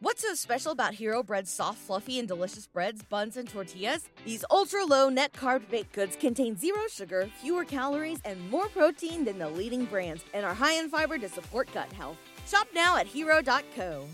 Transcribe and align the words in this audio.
What's 0.00 0.22
so 0.22 0.32
special 0.34 0.70
about 0.70 0.94
Hero 0.94 1.24
Bread's 1.24 1.50
soft, 1.50 1.78
fluffy, 1.78 2.20
and 2.20 2.28
delicious 2.28 2.68
breads, 2.68 3.02
buns, 3.02 3.36
and 3.36 3.48
tortillas? 3.48 4.08
These 4.24 4.44
ultra 4.48 4.84
low 4.84 5.08
net 5.08 5.32
carb 5.32 5.68
baked 5.68 5.92
goods 5.92 6.14
contain 6.14 6.56
zero 6.56 6.82
sugar, 6.88 7.28
fewer 7.40 7.64
calories, 7.64 8.20
and 8.24 8.48
more 8.48 8.68
protein 8.68 9.24
than 9.24 9.40
the 9.40 9.48
leading 9.48 9.86
brands, 9.86 10.22
and 10.32 10.46
are 10.46 10.54
high 10.54 10.74
in 10.74 10.88
fiber 10.88 11.18
to 11.18 11.28
support 11.28 11.68
gut 11.74 11.92
health. 11.92 12.16
Shop 12.46 12.68
now 12.72 12.96
at 12.96 13.08
hero.co. 13.08 14.06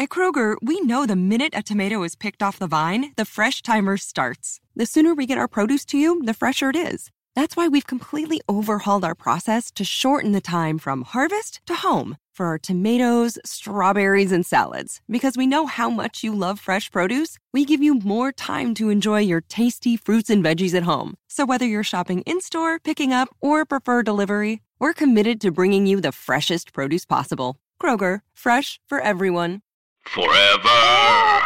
At 0.00 0.08
Kroger, 0.08 0.56
we 0.60 0.80
know 0.80 1.06
the 1.06 1.14
minute 1.14 1.54
a 1.54 1.62
tomato 1.62 2.02
is 2.02 2.16
picked 2.16 2.42
off 2.42 2.58
the 2.58 2.66
vine, 2.66 3.12
the 3.16 3.24
fresh 3.24 3.62
timer 3.62 3.96
starts. 3.96 4.58
The 4.74 4.86
sooner 4.86 5.14
we 5.14 5.24
get 5.24 5.38
our 5.38 5.46
produce 5.46 5.84
to 5.86 5.98
you, 5.98 6.20
the 6.24 6.34
fresher 6.34 6.70
it 6.70 6.76
is. 6.76 7.12
That's 7.36 7.56
why 7.56 7.68
we've 7.68 7.86
completely 7.86 8.40
overhauled 8.48 9.04
our 9.04 9.14
process 9.14 9.70
to 9.72 9.84
shorten 9.84 10.32
the 10.32 10.40
time 10.40 10.78
from 10.78 11.02
harvest 11.02 11.60
to 11.66 11.76
home 11.76 12.16
for 12.38 12.46
our 12.46 12.58
tomatoes, 12.58 13.36
strawberries, 13.44 14.30
and 14.30 14.46
salads. 14.46 15.00
Because 15.10 15.36
we 15.36 15.44
know 15.44 15.66
how 15.66 15.90
much 15.90 16.22
you 16.22 16.32
love 16.32 16.60
fresh 16.60 16.88
produce, 16.88 17.36
we 17.52 17.64
give 17.64 17.82
you 17.82 17.94
more 17.94 18.30
time 18.30 18.74
to 18.74 18.90
enjoy 18.90 19.22
your 19.22 19.40
tasty 19.40 19.96
fruits 19.96 20.30
and 20.30 20.42
veggies 20.42 20.72
at 20.74 20.84
home. 20.84 21.16
So 21.28 21.44
whether 21.44 21.66
you're 21.66 21.82
shopping 21.82 22.20
in 22.22 22.40
store, 22.40 22.78
picking 22.78 23.12
up, 23.12 23.28
or 23.40 23.66
prefer 23.66 24.04
delivery, 24.04 24.60
we're 24.78 24.92
committed 24.92 25.40
to 25.40 25.50
bringing 25.50 25.84
you 25.88 26.00
the 26.00 26.12
freshest 26.12 26.72
produce 26.72 27.04
possible. 27.04 27.56
Kroger, 27.82 28.20
fresh 28.32 28.78
for 28.86 29.00
everyone. 29.00 29.62
Forever. 30.06 31.42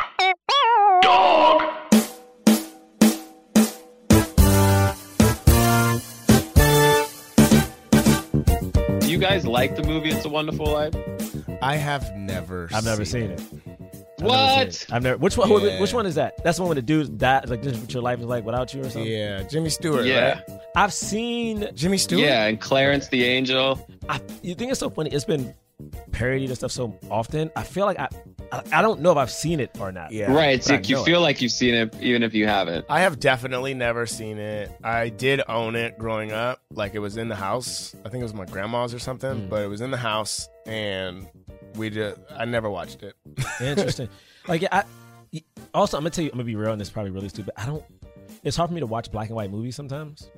Dog. 1.03 1.42
Guys 9.23 9.47
like 9.47 9.77
the 9.77 9.85
movie 9.85 10.11
It's 10.11 10.25
a 10.25 10.29
Wonderful 10.29 10.67
Life? 10.67 10.97
I 11.63 11.77
have 11.77 12.13
never. 12.17 12.69
I've 12.75 12.85
never 12.85 13.05
seen 13.05 13.31
it. 13.31 13.41
I've 13.41 14.25
What? 14.27 14.33
Never 14.59 14.71
seen 14.73 14.87
it. 14.89 14.93
I've 14.93 15.03
never. 15.05 15.17
Which 15.19 15.39
one? 15.39 15.49
Yeah. 15.63 15.81
Which 15.81 15.95
one 15.95 16.07
is 16.07 16.17
that? 16.17 16.43
That's 16.43 16.57
the 16.57 16.65
one 16.65 16.71
with 16.71 16.77
the 16.79 16.83
dude 16.83 17.21
that 17.21 17.49
like 17.49 17.63
this 17.63 17.75
is 17.75 17.79
what 17.79 17.95
your 17.95 18.03
life 18.03 18.19
is 18.19 18.25
like 18.25 18.45
without 18.45 18.75
you 18.75 18.81
or 18.81 18.91
something. 18.91 19.05
Yeah, 19.05 19.45
Jimmy 19.45 19.71
Stewart. 19.71 20.07
Yeah. 20.07 20.41
right? 20.49 20.61
I've 20.75 20.93
seen. 20.93 21.69
Jimmy 21.73 21.99
Stewart. 21.99 22.25
Yeah, 22.25 22.47
and 22.47 22.61
Clarence 22.61 23.07
the 23.11 23.23
Angel. 23.23 23.87
I, 24.09 24.21
you 24.43 24.57
think 24.57 24.73
it's 24.73 24.81
so 24.81 24.91
funny? 24.91 25.11
It's 25.11 25.25
been 25.25 25.55
parodied 26.13 26.49
and 26.51 26.57
stuff 26.57 26.71
so 26.73 26.99
often. 27.11 27.51
I 27.57 27.63
feel 27.63 27.87
like 27.87 27.99
I, 27.99 28.09
I, 28.53 28.63
I 28.73 28.83
don't 28.83 29.01
know 29.01 29.11
if 29.13 29.17
I've 29.19 29.31
seen 29.31 29.61
it 29.61 29.71
or 29.81 29.93
not. 29.93 30.13
Yeah. 30.13 30.33
Right. 30.33 30.55
It's 30.55 30.69
like 30.69 30.89
you 30.89 30.97
know 30.97 31.03
it. 31.03 31.07
feel 31.07 31.21
like 31.21 31.41
you've 31.43 31.53
seen 31.53 31.75
it 31.75 31.95
even 32.01 32.23
if 32.23 32.35
you 32.35 32.47
haven't. 32.47 32.87
I 32.89 33.01
have 33.01 33.19
definitely 33.21 33.75
never 33.75 34.07
seen 34.07 34.39
it. 34.39 34.71
I 34.85 35.09
did 35.09 35.43
own 35.49 35.75
it 35.77 35.99
growing 35.99 36.33
up. 36.33 36.61
Like 36.73 36.95
it 36.95 36.99
was 37.01 37.17
in 37.17 37.29
the 37.29 37.37
house. 37.37 37.95
I 38.05 38.09
think 38.09 38.21
it 38.21 38.25
was 38.25 38.35
my 38.35 38.45
grandma's 38.47 38.95
or 38.95 38.99
something, 38.99 39.43
Mm. 39.43 39.49
but 39.49 39.63
it 39.63 39.69
was 39.69 39.81
in 39.81 39.91
the 39.91 39.97
house 39.97 40.49
and 40.67 41.27
we 41.77 41.91
just 41.91 42.19
I 42.37 42.45
never 42.45 42.69
watched 42.71 43.03
it. 43.03 43.15
Interesting. 43.61 44.09
like 44.49 44.65
I. 44.71 44.85
Also, 45.73 45.97
I'm 45.97 46.03
gonna 46.03 46.11
tell 46.11 46.25
you. 46.25 46.31
I'm 46.31 46.37
gonna 46.37 46.45
be 46.45 46.57
real, 46.57 46.73
and 46.73 46.81
it's 46.83 46.91
probably 46.91 47.11
really 47.11 47.31
stupid. 47.31 47.55
I 47.57 47.65
don't. 47.65 47.83
It's 48.45 48.57
hard 48.57 48.69
for 48.69 48.75
me 48.75 48.81
to 48.81 48.87
watch 48.87 49.11
black 49.11 49.29
and 49.29 49.37
white 49.37 49.51
movies 49.51 49.75
sometimes. 49.75 50.31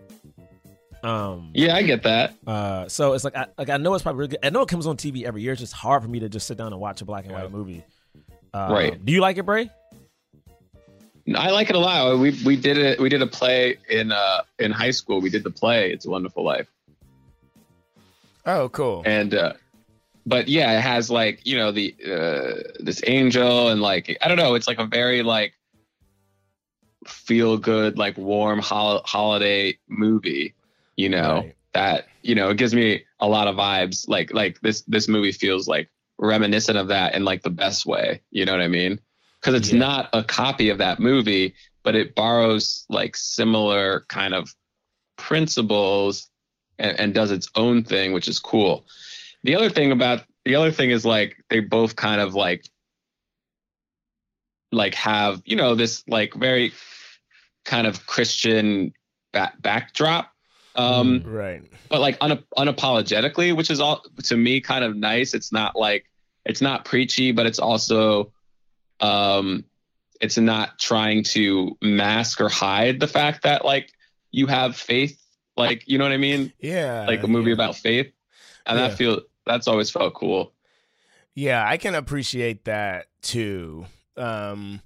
Um. 1.04 1.50
Yeah, 1.54 1.74
I 1.76 1.82
get 1.82 2.02
that. 2.04 2.34
Uh, 2.46 2.88
so 2.88 3.12
it's 3.12 3.24
like 3.24 3.36
I 3.36 3.46
like 3.58 3.68
I 3.68 3.76
know 3.76 3.92
it's 3.94 4.02
probably 4.02 4.20
really 4.20 4.28
good. 4.30 4.38
I 4.42 4.50
know 4.50 4.62
it 4.62 4.68
comes 4.68 4.86
on 4.86 4.96
TV 4.96 5.24
every 5.24 5.42
year. 5.42 5.52
It's 5.52 5.60
just 5.60 5.72
hard 5.74 6.02
for 6.02 6.08
me 6.08 6.20
to 6.20 6.28
just 6.28 6.46
sit 6.46 6.56
down 6.56 6.72
and 6.72 6.80
watch 6.80 7.02
a 7.02 7.04
black 7.04 7.24
and 7.24 7.32
Yeah. 7.32 7.42
white 7.42 7.52
movie. 7.52 7.84
Uh, 8.52 8.68
Right. 8.70 9.04
Do 9.04 9.12
you 9.12 9.20
like 9.20 9.36
it, 9.36 9.42
Bray? 9.44 9.70
I 11.36 11.50
like 11.50 11.70
it 11.70 11.76
a 11.76 11.78
lot. 11.78 12.18
We 12.18 12.38
we 12.44 12.56
did 12.56 12.78
it. 12.78 13.00
We 13.00 13.08
did 13.08 13.22
a 13.22 13.26
play 13.26 13.76
in 13.90 14.12
uh 14.12 14.42
in 14.58 14.70
high 14.72 14.90
school. 14.92 15.20
We 15.20 15.30
did 15.30 15.42
the 15.44 15.50
play. 15.50 15.90
It's 15.92 16.06
a 16.06 16.10
Wonderful 16.10 16.44
Life. 16.44 16.68
Oh, 18.46 18.68
cool. 18.68 19.02
and 19.06 19.34
uh 19.34 19.54
but 20.26 20.48
yeah 20.48 20.76
it 20.78 20.80
has 20.80 21.10
like 21.10 21.46
you 21.46 21.56
know 21.56 21.70
the 21.72 21.94
uh 22.06 22.62
this 22.80 23.02
angel 23.06 23.68
and 23.68 23.80
like 23.82 24.16
i 24.22 24.28
don't 24.28 24.38
know 24.38 24.54
it's 24.54 24.66
like 24.66 24.78
a 24.78 24.86
very 24.86 25.22
like 25.22 25.52
feel 27.06 27.58
good 27.58 27.98
like 27.98 28.16
warm 28.16 28.58
hol- 28.58 29.02
holiday 29.04 29.76
movie 29.88 30.54
you 30.96 31.08
know 31.08 31.36
Right. 31.40 31.56
that 31.72 32.06
you 32.22 32.34
know 32.34 32.50
it 32.50 32.56
gives 32.56 32.74
me 32.74 33.04
a 33.20 33.28
lot 33.28 33.48
of 33.48 33.56
vibes. 33.56 34.08
Like 34.08 34.32
like 34.32 34.60
this 34.60 34.82
this 34.82 35.08
movie 35.08 35.32
feels 35.32 35.66
like 35.68 35.90
reminiscent 36.18 36.78
of 36.78 36.88
that 36.88 37.14
in 37.14 37.24
like 37.24 37.42
the 37.42 37.50
best 37.50 37.86
way. 37.86 38.22
You 38.30 38.44
know 38.44 38.52
what 38.52 38.60
i 38.60 38.68
mean? 38.68 39.00
Because 39.40 39.54
it's 39.54 39.72
Yeah. 39.72 39.80
not 39.80 40.10
a 40.12 40.22
copy 40.24 40.70
of 40.70 40.78
that 40.78 41.00
movie 41.00 41.54
but 41.82 41.94
it 41.94 42.14
borrows 42.14 42.86
like 42.88 43.14
similar 43.14 44.06
kind 44.08 44.32
of 44.34 44.54
principles 45.16 46.30
and, 46.78 46.98
and 46.98 47.14
does 47.14 47.30
its 47.30 47.48
own 47.56 47.84
thing 47.84 48.12
which 48.12 48.28
is 48.28 48.38
cool. 48.38 48.86
The 49.42 49.54
other 49.56 49.68
thing 49.70 49.92
about 49.92 50.24
the 50.44 50.54
other 50.54 50.70
thing 50.70 50.90
is 50.90 51.04
like 51.04 51.36
they 51.50 51.60
both 51.60 51.96
kind 51.96 52.20
of 52.20 52.34
like 52.34 52.64
like 54.72 54.94
have 54.94 55.42
you 55.44 55.56
know 55.56 55.74
this 55.74 56.02
like 56.08 56.34
very 56.34 56.72
kind 57.64 57.86
of 57.86 58.06
christian 58.06 58.92
back, 59.32 59.60
backdrop 59.62 60.33
um 60.76 61.22
right. 61.24 61.62
but 61.88 62.00
like 62.00 62.16
un- 62.20 62.42
unapologetically 62.56 63.54
which 63.56 63.70
is 63.70 63.80
all 63.80 64.02
to 64.22 64.36
me 64.36 64.60
kind 64.60 64.84
of 64.84 64.96
nice 64.96 65.34
it's 65.34 65.52
not 65.52 65.76
like 65.76 66.04
it's 66.44 66.60
not 66.60 66.84
preachy 66.84 67.30
but 67.32 67.46
it's 67.46 67.58
also 67.58 68.32
um 69.00 69.64
it's 70.20 70.38
not 70.38 70.78
trying 70.78 71.22
to 71.24 71.76
mask 71.82 72.40
or 72.40 72.48
hide 72.48 72.98
the 73.00 73.06
fact 73.08 73.42
that 73.42 73.64
like 73.64 73.92
you 74.30 74.46
have 74.46 74.76
faith 74.76 75.20
like 75.56 75.82
you 75.86 75.98
know 75.98 76.04
what 76.04 76.12
i 76.12 76.16
mean 76.16 76.52
Yeah. 76.58 77.04
like 77.06 77.22
a 77.22 77.28
movie 77.28 77.50
yeah. 77.50 77.54
about 77.54 77.76
faith 77.76 78.10
and 78.66 78.78
Yeah. 78.78 78.88
that 78.88 78.96
feel 78.96 79.20
that's 79.46 79.68
always 79.68 79.90
felt 79.90 80.14
cool 80.14 80.52
Yeah, 81.34 81.64
I 81.68 81.76
can 81.78 81.94
appreciate 81.96 82.64
that 82.66 83.06
too. 83.20 83.86
Um, 84.16 84.80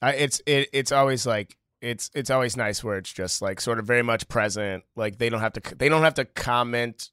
I, 0.00 0.12
it's 0.12 0.40
it 0.46 0.68
it's 0.72 0.92
always 0.92 1.26
like 1.26 1.56
it's 1.80 2.10
it's 2.14 2.30
always 2.30 2.56
nice 2.56 2.84
where 2.84 2.98
it's 2.98 3.12
just 3.12 3.40
like 3.42 3.60
sort 3.60 3.78
of 3.78 3.86
very 3.86 4.02
much 4.02 4.28
present. 4.28 4.84
Like 4.96 5.18
they 5.18 5.28
don't 5.30 5.40
have 5.40 5.54
to 5.54 5.74
they 5.76 5.88
don't 5.88 6.02
have 6.02 6.14
to 6.14 6.24
comment 6.24 7.08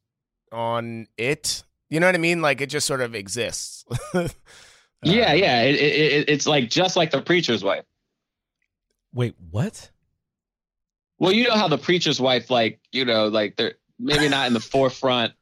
on 0.52 1.08
it. 1.18 1.64
You 1.90 2.00
know 2.00 2.06
what 2.08 2.16
I 2.16 2.20
mean? 2.20 2.42
Like 2.42 2.60
it 2.62 2.68
just 2.68 2.86
sort 2.88 3.02
of 3.02 3.16
exists. 3.16 3.86
yeah 4.14 4.28
Uh, 5.06 5.34
yeah 5.34 5.62
it, 5.62 5.76
it, 5.76 5.80
it, 5.80 6.30
it's 6.30 6.48
like 6.48 6.70
just 6.72 6.96
like 6.96 7.12
the 7.12 7.22
preacher's 7.22 7.64
wife 7.64 7.86
Wait, 9.14 9.36
what? 9.52 9.92
well 11.20 11.32
you 11.32 11.48
know 11.48 11.54
how 11.56 11.68
the 11.68 11.78
preacher's 11.78 12.20
wife 12.20 12.50
like 12.50 12.80
you 12.92 13.06
know 13.06 13.28
like 13.28 13.56
they're 13.58 13.76
maybe 14.00 14.28
not 14.28 14.48
in 14.48 14.54
the 14.54 14.60
forefront 14.74 15.34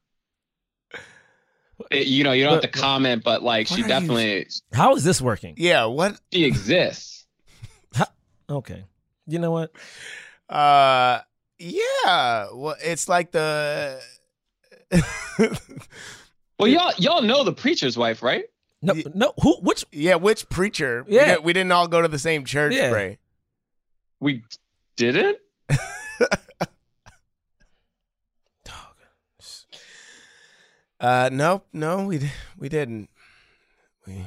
It- 1.89 2.07
you 2.07 2.25
know 2.25 2.33
you 2.33 2.43
don't 2.43 2.53
have 2.61 2.61
to 2.63 2.67
comment 2.79 3.23
but 3.23 3.43
like 3.43 3.67
she 3.67 3.75
are 3.75 3.77
you- 3.77 3.87
definitely 3.87 4.47
How 4.73 4.93
is 4.95 5.03
this 5.05 5.21
working? 5.21 5.55
Yeah. 5.57 5.85
What? 5.85 6.19
she 6.33 6.43
exists 6.43 7.25
Okay. 8.49 8.83
You 9.27 9.39
know 9.39 9.51
what? 9.51 9.71
Uh. 10.49 11.21
Yeah. 11.57 12.47
Well, 12.53 12.75
it's 12.83 13.07
like 13.09 13.31
the. 13.31 14.01
well 16.59 16.67
y'all 16.67 16.93
y'all 16.97 17.21
know 17.21 17.43
the 17.43 17.51
preacher's 17.53 17.97
wife 17.97 18.21
right 18.21 18.45
No, 18.81 18.93
Ye- 18.93 19.05
no. 19.15 19.33
Who? 19.41 19.57
Which? 19.61 19.83
yeah. 19.91 20.15
Which 20.15 20.47
preacher? 20.49 21.03
We 21.07 21.15
Yeah. 21.15 21.25
didn't, 21.25 21.43
we 21.43 21.53
didn't 21.53 21.71
all 21.71 21.87
go 21.87 22.01
to 22.01 22.07
the 22.07 22.19
same 22.19 22.45
church, 22.45 22.73
Yeah. 22.73 22.89
Bray. 22.91 23.17
we 24.19 24.43
didn't 24.95 25.37
Uh. 30.99 31.29
No. 31.31 31.63
No. 31.73 32.05
We 32.05 32.31
we 32.57 32.69
didn't. 32.69 33.09
We. 34.07 34.25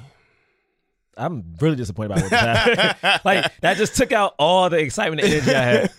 I'm 1.19 1.55
really 1.61 1.77
disappointed 1.77 2.15
by 2.15 2.21
what 2.23 2.31
just 2.31 2.43
happened. 2.43 3.21
like 3.25 3.61
that 3.61 3.77
just 3.77 3.97
took 3.97 4.13
out 4.13 4.35
all 4.39 4.71
the 4.71 4.79
excitement 4.79 5.23
and 5.23 5.33
energy 5.33 5.55
I 5.55 5.63
had. 5.63 5.91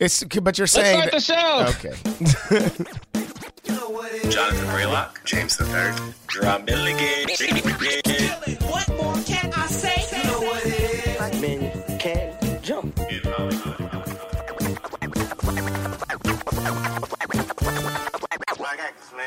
It's 0.00 0.24
but 0.24 0.58
you're 0.58 0.64
let's 0.64 0.72
saying 0.72 1.08
start 1.08 1.12
the 1.12 1.20
show 1.20 1.66
okay. 1.78 1.94
Jonathan 4.28 4.66
Braylock, 4.66 5.24
James 5.24 5.56
the 5.56 5.64
Third, 5.64 5.94
Jerah 6.28 6.58
Milligan. 6.64 7.28
What 8.68 8.88
more 8.96 9.13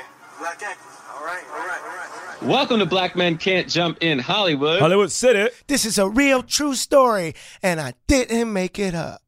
man. 0.02 0.40
Black 0.40 0.62
actors. 0.64 0.86
All 1.18 1.26
right, 1.26 1.44
all 1.52 1.58
right, 1.60 1.80
all 1.82 1.88
right, 1.98 2.10
all 2.12 2.28
right. 2.42 2.44
welcome 2.44 2.80
to 2.80 2.86
black 2.86 3.16
men 3.16 3.38
can't 3.38 3.68
jump 3.68 3.98
in 4.02 4.20
hollywood 4.20 4.80
Hollywood 4.80 5.12
City. 5.12 5.50
This 5.68 5.84
is 5.86 5.98
a 5.98 6.08
real 6.08 6.44
true 6.44 6.76
story, 6.76 7.34
and 7.64 7.80
I 7.82 7.94
didn't 8.08 8.54
make 8.54 8.78
it 8.78 8.94
up. 8.94 9.22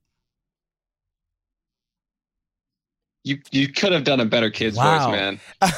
you 3.24 3.38
you 3.51 3.68
could 3.68 3.92
have 3.92 4.04
done 4.04 4.19
a 4.19 4.25
better 4.25 4.50
kid's 4.50 4.77
Wow. 4.77 5.10
voice 5.10 5.19
man 5.19 5.39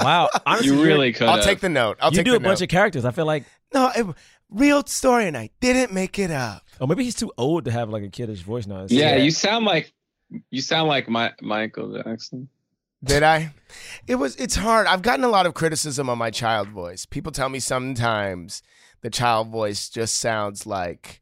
Wow. 0.00 0.30
Honestly, 0.46 0.68
you 0.68 0.82
really 0.82 1.12
could 1.12 1.28
I'll 1.28 1.36
have. 1.36 1.44
take 1.44 1.60
the 1.60 1.68
note. 1.68 1.98
I'll 2.00 2.10
you 2.10 2.16
take 2.18 2.24
do 2.24 2.30
the 2.32 2.38
a 2.38 2.40
bunch 2.40 2.62
of 2.62 2.68
characters. 2.70 3.04
I 3.04 3.10
feel 3.10 3.26
like, 3.26 3.44
no, 3.74 3.90
it, 3.94 4.06
real 4.48 4.82
story, 4.86 5.26
and 5.26 5.36
I 5.36 5.50
didn't 5.60 5.92
make 5.92 6.18
it 6.18 6.30
up. 6.30 6.62
oh, 6.80 6.86
maybe 6.86 7.04
he's 7.04 7.14
too 7.14 7.30
old 7.36 7.66
to 7.66 7.70
have 7.70 7.90
like 7.90 8.02
a 8.02 8.08
kiddish 8.08 8.40
voice 8.40 8.66
now. 8.66 8.86
yeah, 8.88 9.16
Yeah. 9.16 9.22
you 9.22 9.30
sound 9.30 9.66
like 9.66 9.92
you 10.50 10.62
sound 10.62 10.88
like 10.88 11.08
my, 11.10 11.32
michael 11.42 11.92
jackson 12.02 12.48
Did 13.04 13.22
I? 13.22 13.52
It 14.06 14.16
was. 14.16 14.36
It's 14.36 14.54
hard. 14.54 14.86
I've 14.86 15.02
gotten 15.02 15.24
a 15.24 15.28
lot 15.28 15.46
of 15.46 15.54
criticism 15.54 16.08
on 16.08 16.18
my 16.18 16.30
child 16.30 16.68
voice. 16.68 17.04
People 17.06 17.32
tell 17.32 17.48
me 17.48 17.58
sometimes 17.58 18.62
the 19.00 19.10
child 19.10 19.48
voice 19.48 19.88
just 19.88 20.18
sounds 20.18 20.66
like, 20.66 21.20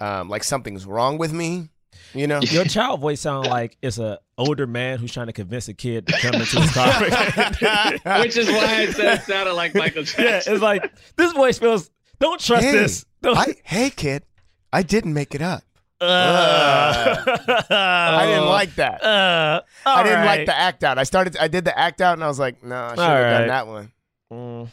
um, 0.00 0.28
like 0.28 0.42
something's 0.44 0.86
wrong 0.86 1.18
with 1.18 1.32
me. 1.32 1.68
You 2.14 2.26
know. 2.26 2.40
Your 2.40 2.64
child 2.64 3.00
voice 3.00 3.20
sounds 3.20 3.46
like 3.46 3.76
it's 3.82 3.98
a 3.98 4.18
older 4.36 4.66
man 4.66 4.98
who's 4.98 5.12
trying 5.12 5.28
to 5.28 5.32
convince 5.32 5.68
a 5.68 5.74
kid 5.74 6.06
to 6.08 6.12
come 6.18 6.34
into 6.34 6.60
his 6.60 6.72
car. 6.72 7.00
Which 8.22 8.36
is 8.36 8.48
why 8.48 8.64
I 8.64 8.90
said 8.90 9.18
it 9.18 9.22
sounded 9.22 9.52
like 9.52 9.74
Michael 9.74 10.02
Jackson. 10.02 10.24
yeah, 10.24 10.40
it's 10.54 10.62
like 10.62 10.90
this 11.16 11.32
voice 11.32 11.58
feels. 11.58 11.90
Don't 12.18 12.40
trust 12.40 12.64
Hey, 12.64 12.72
this. 12.72 13.06
Don't. 13.22 13.36
I, 13.36 13.54
hey, 13.64 13.90
kid, 13.90 14.24
I 14.72 14.82
didn't 14.82 15.14
make 15.14 15.34
it 15.34 15.42
up. 15.42 15.62
Uh, 16.00 17.24
I 17.70 18.26
didn't 18.26 18.46
like 18.48 18.74
that. 18.76 19.02
Uh, 19.04 19.62
I 19.84 20.02
didn't 20.02 20.20
all 20.20 20.24
like 20.26 20.46
the 20.46 20.56
act 20.56 20.82
out. 20.84 20.98
I 20.98 21.02
started. 21.04 21.36
I 21.38 21.48
did 21.48 21.64
the 21.64 21.78
act 21.78 22.00
out, 22.00 22.14
and 22.14 22.24
I 22.24 22.28
was 22.28 22.38
like, 22.38 22.62
no, 22.64 22.74
I 22.74 22.90
should 22.90 22.98
have 23.00 23.10
All 23.10 23.38
done 23.38 23.48
that 23.48 23.66
one. 23.66 23.92
Mm, 24.32 24.68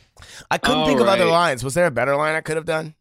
I 0.52 0.58
couldn't 0.58 0.80
All 0.80 0.88
think 0.88 1.00
of 1.02 1.08
other 1.08 1.26
lines. 1.26 1.64
Was 1.64 1.74
there 1.74 1.86
a 1.88 1.92
better 1.92 2.16
line 2.16 2.36
I 2.36 2.42
could 2.42 2.56
have 2.56 2.66
done? 2.66 2.94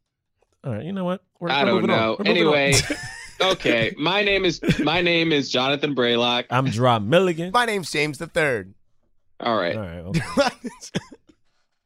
all 0.65 0.73
right, 0.73 0.85
you 0.85 0.93
know 0.93 1.05
what? 1.05 1.23
We're, 1.39 1.51
I 1.51 1.63
we're 1.63 1.67
don't 1.67 1.75
moving 1.77 1.91
on. 1.91 1.99
know. 1.99 2.17
We're 2.19 2.25
moving 2.25 2.47
on. 2.47 2.55
Anyway, 2.55 2.81
okay. 3.41 3.95
My 3.99 4.23
name 4.23 4.45
is 4.45 4.61
my 4.81 5.01
name 5.01 5.31
is 5.33 5.51
Jonathan 5.51 5.95
Braylock. 5.95 6.47
I'm 6.51 6.67
Jerah 6.67 6.99
Milligan. 7.01 7.51
My 7.53 7.65
name's 7.67 7.91
James 7.93 8.19
the 8.19 8.27
Third. 8.27 8.75
All 9.39 9.57
right. 9.57 9.77
All 9.77 9.83
right. 9.83 9.99
Okay. 10.01 10.21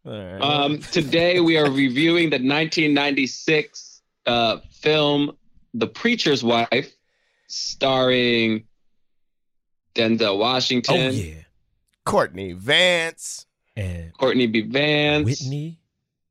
All 0.07 0.13
right. 0.13 0.41
Um, 0.41 0.79
today 0.81 1.41
we 1.41 1.59
are 1.59 1.71
reviewing 1.71 2.31
the 2.31 2.37
1996 2.37 4.03
uh, 4.27 4.59
film 4.71 5.37
"The 5.75 5.87
Preacher's 5.87 6.43
Wife," 6.45 6.93
starring 7.47 8.65
Denzel 9.95 10.23
oh 10.29 10.37
Washington, 10.37 11.13
yeah. 11.15 11.35
Courtney 12.05 12.53
Vance. 12.53 13.47
And 13.77 14.13
Courtney 14.15 14.47
B. 14.47 14.63
Vance, 14.63 15.25
Whitney 15.25 15.79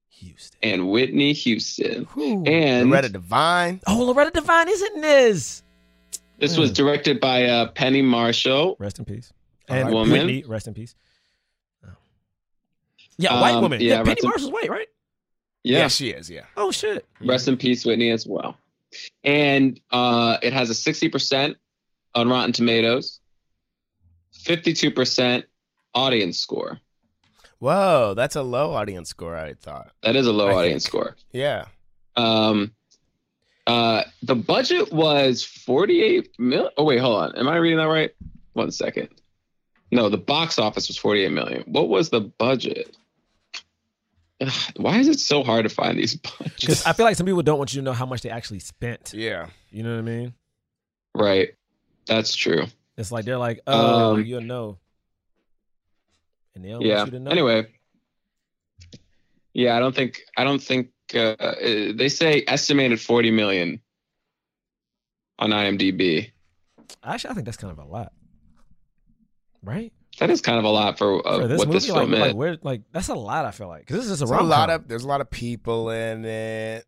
Houston. 0.10 0.60
and 0.62 0.90
Whitney 0.92 1.34
Houston. 1.34 2.08
And 2.46 2.90
Loretta 2.90 3.10
Devine. 3.10 3.80
Oh, 3.88 4.04
Loretta 4.04 4.32
Devine 4.32 4.68
is 4.70 4.82
in 4.82 5.02
this. 5.02 5.64
this 6.38 6.58
was 6.58 6.72
directed 6.72 7.20
by 7.20 7.46
uh, 7.46 7.68
Penny 7.72 8.02
Marshall. 8.02 8.76
Rest 8.80 9.00
in 9.00 9.06
peace. 9.06 9.32
And 9.68 9.86
right. 9.86 9.94
Woman. 9.94 10.12
Whitney, 10.12 10.44
rest 10.48 10.68
in 10.68 10.74
peace. 10.74 10.96
Oh. 11.86 11.90
Yeah, 13.18 13.38
a 13.38 13.42
white 13.42 13.54
Um, 13.56 13.62
woman. 13.64 13.82
yeah, 13.82 13.88
Yeah, 13.88 13.98
Penny 14.04 14.10
rest 14.10 14.24
in- 14.24 14.30
Marshall's 14.30 14.52
white, 14.52 14.70
right? 14.70 14.88
Yeah, 15.64 15.88
she 15.88 16.10
is. 16.10 16.30
Yeah. 16.30 16.46
Oh 16.56 16.72
shit. 16.72 17.06
rest 17.22 17.48
in 17.48 17.58
peace, 17.58 17.86
Whitney, 17.86 18.10
as 18.12 18.28
well. 18.28 18.58
And 19.24 19.80
uh, 19.92 20.38
it 20.42 20.54
has 20.54 20.70
a 20.70 20.74
60% 20.74 21.56
on 22.16 22.30
Rotten 22.30 22.54
Tomatoes, 22.54 23.20
52% 24.44 25.44
audience 25.94 26.40
score. 26.40 26.80
Whoa, 27.60 28.14
that's 28.16 28.36
a 28.36 28.42
low 28.42 28.74
audience 28.74 29.10
score. 29.10 29.36
I 29.36 29.54
thought. 29.54 29.92
That 30.04 30.16
is 30.16 30.28
a 30.28 30.32
low 30.32 30.48
I 30.48 30.54
audience 30.54 30.84
think. 30.86 30.92
score. 30.92 31.16
Yeah. 31.34 31.66
Um, 32.16 32.72
uh, 33.68 34.04
the 34.24 34.36
budget 34.36 34.92
was 34.94 35.44
48 35.44 36.40
mil. 36.40 36.72
Oh, 36.78 36.86
wait, 36.86 37.00
hold 37.00 37.22
on. 37.22 37.36
Am 37.36 37.48
I 37.48 37.58
reading 37.58 37.78
that 37.78 37.86
right? 37.86 38.12
One 38.54 38.72
second. 38.72 39.10
No, 39.92 40.10
the 40.10 40.18
box 40.18 40.58
office 40.58 40.88
was 40.88 40.98
48 40.98 41.32
million. 41.32 41.64
What 41.68 41.90
was 41.90 42.10
the 42.10 42.22
budget? 42.22 42.96
Ugh, 44.42 44.52
why 44.78 44.98
is 45.00 45.08
it 45.08 45.20
so 45.20 45.44
hard 45.44 45.64
to 45.64 45.70
find 45.70 45.98
these 45.98 46.16
Because 46.22 46.38
budgets? 46.40 46.86
I 46.86 46.94
feel 46.94 47.06
like 47.06 47.16
some 47.16 47.26
people 47.26 47.42
don't 47.42 47.58
want 47.58 47.74
you 47.74 47.82
to 47.82 47.86
know 47.86 47.94
how 47.94 48.06
much 48.06 48.22
they 48.22 48.30
actually 48.30 48.60
spent. 48.60 49.14
Yeah. 49.14 49.48
You 49.72 49.84
know 49.84 49.92
what 49.92 50.00
I 50.00 50.02
mean? 50.02 50.34
right. 51.16 51.50
That's 52.06 52.34
true. 52.36 52.66
It's 52.98 53.12
like 53.12 53.26
they're 53.26 53.38
like, 53.38 53.62
oh, 53.68 54.16
Um, 54.16 54.26
you'll 54.26 54.42
know. 54.42 54.80
And 56.56 56.66
they 56.66 56.70
don't 56.70 56.82
yeah. 56.82 56.98
want 56.98 57.12
you 57.14 57.20
to 57.20 57.24
know. 57.24 57.32
Anyway. 57.32 57.68
Yeah, 59.54 59.76
I 59.76 59.80
don't 59.80 59.94
think, 59.96 60.22
I 60.36 60.44
don't 60.44 60.62
think, 60.62 60.90
uh, 61.14 61.36
uh, 61.40 61.56
they 61.94 62.10
say 62.10 62.44
estimated 62.48 63.00
40 63.00 63.32
million 63.32 63.82
on 65.38 65.52
IMDb. 65.52 66.32
Actually, 67.04 67.32
I 67.32 67.34
think 67.36 67.46
that's 67.46 67.58
kind 67.58 67.72
of 67.72 67.80
a 67.80 67.86
lot. 67.86 68.12
Right? 69.64 69.94
That 70.20 70.30
is 70.30 70.42
kind 70.42 70.58
of 70.60 70.66
a 70.66 70.70
lot 70.70 70.98
for, 70.98 71.26
uh, 71.28 71.40
For 71.40 71.48
this 71.48 71.60
what 71.60 71.68
movie, 71.70 71.78
this 71.80 71.90
like, 71.90 72.00
film 72.02 72.14
is. 72.14 72.20
like, 72.20 72.36
where, 72.36 72.58
like 72.62 72.82
that's 72.92 73.08
a 73.08 73.16
lot. 73.16 73.46
I 73.46 73.52
feel 73.52 73.68
like 73.68 73.88
because 73.88 73.98
this 73.98 74.06
is 74.12 74.22
a, 74.22 74.26
There's 74.26 74.32
a 74.32 74.34
rom-com. 74.34 74.50
lot 74.50 74.70
of 74.70 74.88
there's 74.88 75.04
a 75.04 75.08
lot 75.08 75.22
of 75.22 75.30
people 75.32 75.90
in 75.92 76.26
it. 76.26 76.86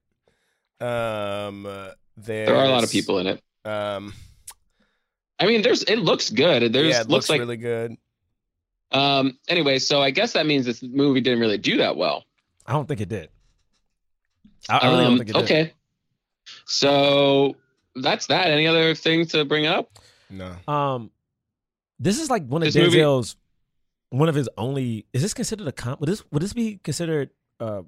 Um, 0.79 1.65
uh, 1.65 1.89
there 2.17 2.55
are 2.55 2.65
a 2.65 2.69
lot 2.69 2.83
of 2.83 2.91
people 2.91 3.19
in 3.19 3.27
it. 3.27 3.41
Um, 3.65 4.13
I 5.39 5.45
mean, 5.47 5.61
there's 5.61 5.83
it 5.83 5.97
looks 5.97 6.29
good. 6.29 6.73
There's 6.73 6.89
yeah, 6.93 7.01
it 7.01 7.09
looks, 7.09 7.09
looks 7.09 7.29
like 7.29 7.39
really 7.39 7.57
good. 7.57 7.95
um 8.91 9.37
anyway, 9.47 9.79
so 9.79 10.01
I 10.01 10.11
guess 10.11 10.33
that 10.33 10.45
means 10.45 10.65
this 10.65 10.83
movie 10.83 11.21
didn't 11.21 11.39
really 11.39 11.57
do 11.57 11.77
that 11.77 11.95
well. 11.95 12.25
I 12.65 12.73
don't 12.73 12.87
think 12.87 13.01
it 13.01 13.09
did. 13.09 13.29
I, 14.69 14.77
I 14.77 14.87
really 14.91 15.05
Um, 15.05 15.09
don't 15.09 15.17
think 15.19 15.29
it 15.29 15.33
did. 15.33 15.43
okay. 15.43 15.73
So 16.65 17.55
that's 17.95 18.27
that. 18.27 18.47
Any 18.47 18.67
other 18.67 18.93
thing 18.95 19.25
to 19.27 19.45
bring 19.45 19.65
up? 19.65 19.97
No. 20.29 20.55
Um, 20.67 21.11
this 22.01 22.19
is 22.19 22.29
like 22.29 22.45
one 22.47 22.61
of 22.63 22.73
This 22.73 22.75
movie- 22.75 22.99
one 24.09 24.27
of 24.27 24.35
his 24.35 24.49
only. 24.57 25.05
Is 25.13 25.21
this 25.21 25.33
considered 25.33 25.67
a 25.67 25.71
com? 25.71 25.97
Would 25.99 26.09
this 26.09 26.23
would 26.31 26.41
this 26.41 26.53
be 26.53 26.79
considered 26.83 27.29
uh 27.59 27.83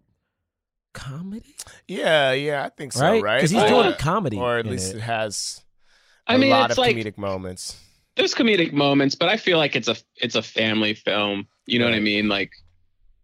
comedy? 0.94 1.56
Yeah, 1.88 2.32
yeah, 2.32 2.64
I 2.66 2.70
think 2.70 2.94
so. 2.94 3.02
right? 3.02 3.22
Right? 3.22 3.38
Because 3.38 3.52
he's 3.52 3.62
Uh, 3.62 3.68
doing 3.68 3.88
a 3.88 3.96
comedy, 3.98 4.38
or 4.38 4.58
at 4.58 4.66
least 4.66 4.94
it, 4.94 4.98
it. 4.98 5.02
has 5.02 5.62
I 6.28 6.36
a 6.36 6.38
mean, 6.38 6.50
lot 6.52 6.70
it's 6.72 6.78
of 6.80 6.86
like 6.86 6.96
comedic 6.96 7.18
moments. 7.18 7.78
there's 8.16 8.34
comedic 8.34 8.72
moments, 8.74 9.16
but 9.16 9.30
I 9.30 9.38
feel 9.38 9.58
like 9.58 9.76
it's 9.76 9.88
a 9.88 9.96
it's 10.18 10.36
a 10.36 10.42
family 10.42 10.94
film. 10.94 11.48
You 11.66 11.80
know 11.80 11.86
what 11.86 11.94
I 11.96 12.00
mean? 12.00 12.28
Like 12.30 12.52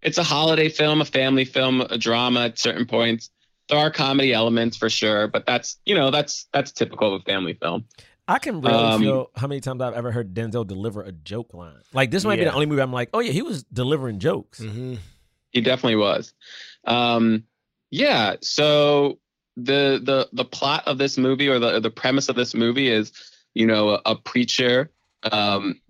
it's 0.01 0.18
a 0.18 0.24
holiday 0.24 0.69
film, 0.69 1.01
a 1.01 1.06
family 1.06 1.45
film, 1.45 1.81
a 1.81 1.97
drama 1.97 2.45
at 2.45 2.59
certain 2.59 2.85
points. 2.85 3.30
There 3.68 3.77
are 3.77 3.92
comedy 3.92 4.33
elements 4.33 4.77
for 4.77 4.89
sure, 4.89 5.27
but 5.27 5.45
that's 5.45 5.77
you 5.85 5.94
know 5.95 6.09
that's 6.12 6.47
that's 6.53 6.71
typical 6.71 7.13
of 7.13 7.21
a 7.21 7.24
family 7.24 7.53
film. 7.53 7.85
I 8.30 8.38
can 8.38 8.62
really 8.62 8.76
um, 8.76 9.02
feel 9.02 9.31
how 9.36 9.48
many 9.48 9.60
times 9.60 9.81
I've 9.81 9.96
ever 9.96 10.12
heard 10.12 10.36
Denzel 10.36 10.66
deliver 10.66 11.02
a 11.02 11.12
joke 11.12 11.56
line. 11.56 11.81
Like 11.94 12.12
this 12.12 12.24
might 12.24 12.36
be 12.36 12.44
the 12.44 12.54
only 12.54 12.68
movie 12.68 12.81
I'm 12.81 12.94
like, 12.94 13.10
oh 13.12 13.20
yeah, 13.20 13.31
he 13.31 13.42
was 13.42 13.64
delivering 13.64 14.20
jokes. 14.20 14.60
Mm-hmm. 14.60 14.96
He 15.50 15.62
definitely 15.62 15.96
was. 15.96 16.31
Um, 16.86 17.46
yeah. 17.90 18.36
So 18.42 19.18
the 19.58 20.00
the 20.04 20.30
the 20.31 20.46
plot 20.46 20.84
of 20.86 21.00
this 21.00 21.18
movie 21.18 21.48
or 21.48 21.58
the 21.58 21.80
the 21.80 21.90
premise 21.90 22.30
of 22.30 22.36
this 22.36 22.54
movie 22.54 22.90
is, 22.90 23.12
you 23.56 23.66
know, 23.66 23.90
a, 23.90 24.02
a 24.06 24.16
preacher 24.16 24.92
um, 25.31 25.81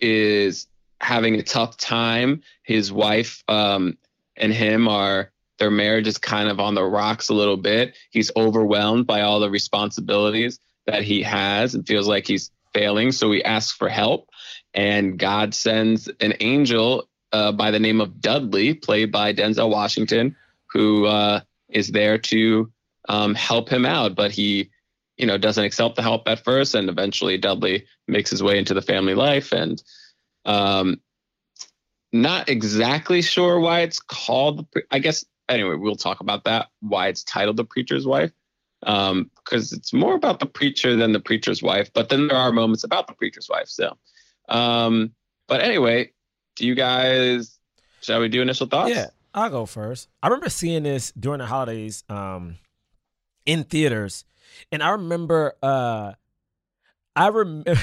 is 0.00 0.66
having 1.00 1.36
a 1.36 1.44
tough 1.44 1.76
time. 1.76 2.42
His 2.64 2.90
wife 2.90 3.44
um, 3.46 3.96
and 4.36 4.52
him 4.52 4.88
are 4.88 5.30
their 5.58 5.70
marriage 5.70 6.08
is 6.08 6.18
kind 6.18 6.48
of 6.48 6.58
on 6.58 6.74
the 6.74 6.82
rocks 6.82 7.28
a 7.28 7.34
little 7.34 7.56
bit. 7.56 7.96
He's 8.10 8.32
overwhelmed 8.34 9.06
by 9.06 9.20
all 9.20 9.38
the 9.38 9.50
responsibilities 9.50 10.58
that 10.90 11.04
he 11.04 11.22
has 11.22 11.74
and 11.74 11.86
feels 11.86 12.08
like 12.08 12.26
he's 12.26 12.50
failing. 12.74 13.12
So 13.12 13.30
he 13.30 13.44
asks 13.44 13.72
for 13.72 13.88
help, 13.88 14.28
and 14.74 15.18
God 15.18 15.54
sends 15.54 16.08
an 16.20 16.34
angel 16.40 17.08
uh, 17.32 17.52
by 17.52 17.70
the 17.70 17.78
name 17.78 18.00
of 18.00 18.20
Dudley, 18.20 18.74
played 18.74 19.12
by 19.12 19.32
Denzel 19.32 19.70
Washington, 19.70 20.36
who 20.72 21.06
uh, 21.06 21.40
is 21.68 21.92
there 21.92 22.18
to 22.18 22.72
um, 23.08 23.34
help 23.34 23.68
him 23.68 23.86
out. 23.86 24.16
But 24.16 24.32
he, 24.32 24.70
you 25.16 25.26
know, 25.26 25.38
doesn't 25.38 25.64
accept 25.64 25.94
the 25.94 26.02
help 26.02 26.26
at 26.26 26.44
first, 26.44 26.74
and 26.74 26.88
eventually 26.88 27.38
Dudley 27.38 27.86
makes 28.08 28.30
his 28.30 28.42
way 28.42 28.58
into 28.58 28.74
the 28.74 28.82
family 28.82 29.14
life. 29.14 29.52
And 29.52 29.80
um, 30.44 31.00
not 32.12 32.48
exactly 32.48 33.22
sure 33.22 33.60
why 33.60 33.80
it's 33.80 34.00
called. 34.00 34.66
I 34.90 34.98
guess 34.98 35.24
anyway, 35.48 35.76
we'll 35.76 35.94
talk 35.94 36.18
about 36.18 36.44
that. 36.44 36.66
Why 36.80 37.08
it's 37.08 37.22
titled 37.22 37.56
"The 37.56 37.64
Preacher's 37.64 38.06
Wife." 38.06 38.32
Um, 38.82 39.30
because 39.44 39.72
it's 39.72 39.92
more 39.92 40.14
about 40.14 40.40
the 40.40 40.46
preacher 40.46 40.96
than 40.96 41.12
the 41.12 41.20
preacher's 41.20 41.62
wife, 41.62 41.92
but 41.92 42.08
then 42.08 42.28
there 42.28 42.36
are 42.36 42.50
moments 42.50 42.82
about 42.82 43.06
the 43.08 43.12
preacher's 43.12 43.48
wife 43.48 43.68
still. 43.68 43.98
Um, 44.48 45.12
but 45.48 45.60
anyway, 45.60 46.12
do 46.56 46.66
you 46.66 46.74
guys 46.74 47.58
shall 48.00 48.20
we 48.20 48.28
do 48.28 48.40
initial 48.40 48.66
thoughts? 48.66 48.90
Yeah, 48.90 49.08
I'll 49.34 49.50
go 49.50 49.66
first. 49.66 50.08
I 50.22 50.28
remember 50.28 50.48
seeing 50.48 50.82
this 50.82 51.12
during 51.12 51.38
the 51.38 51.46
holidays 51.46 52.04
um, 52.08 52.56
in 53.44 53.64
theaters, 53.64 54.24
and 54.72 54.82
I 54.82 54.90
remember, 54.90 55.54
uh, 55.62 56.12
I 57.14 57.28
remember, 57.28 57.74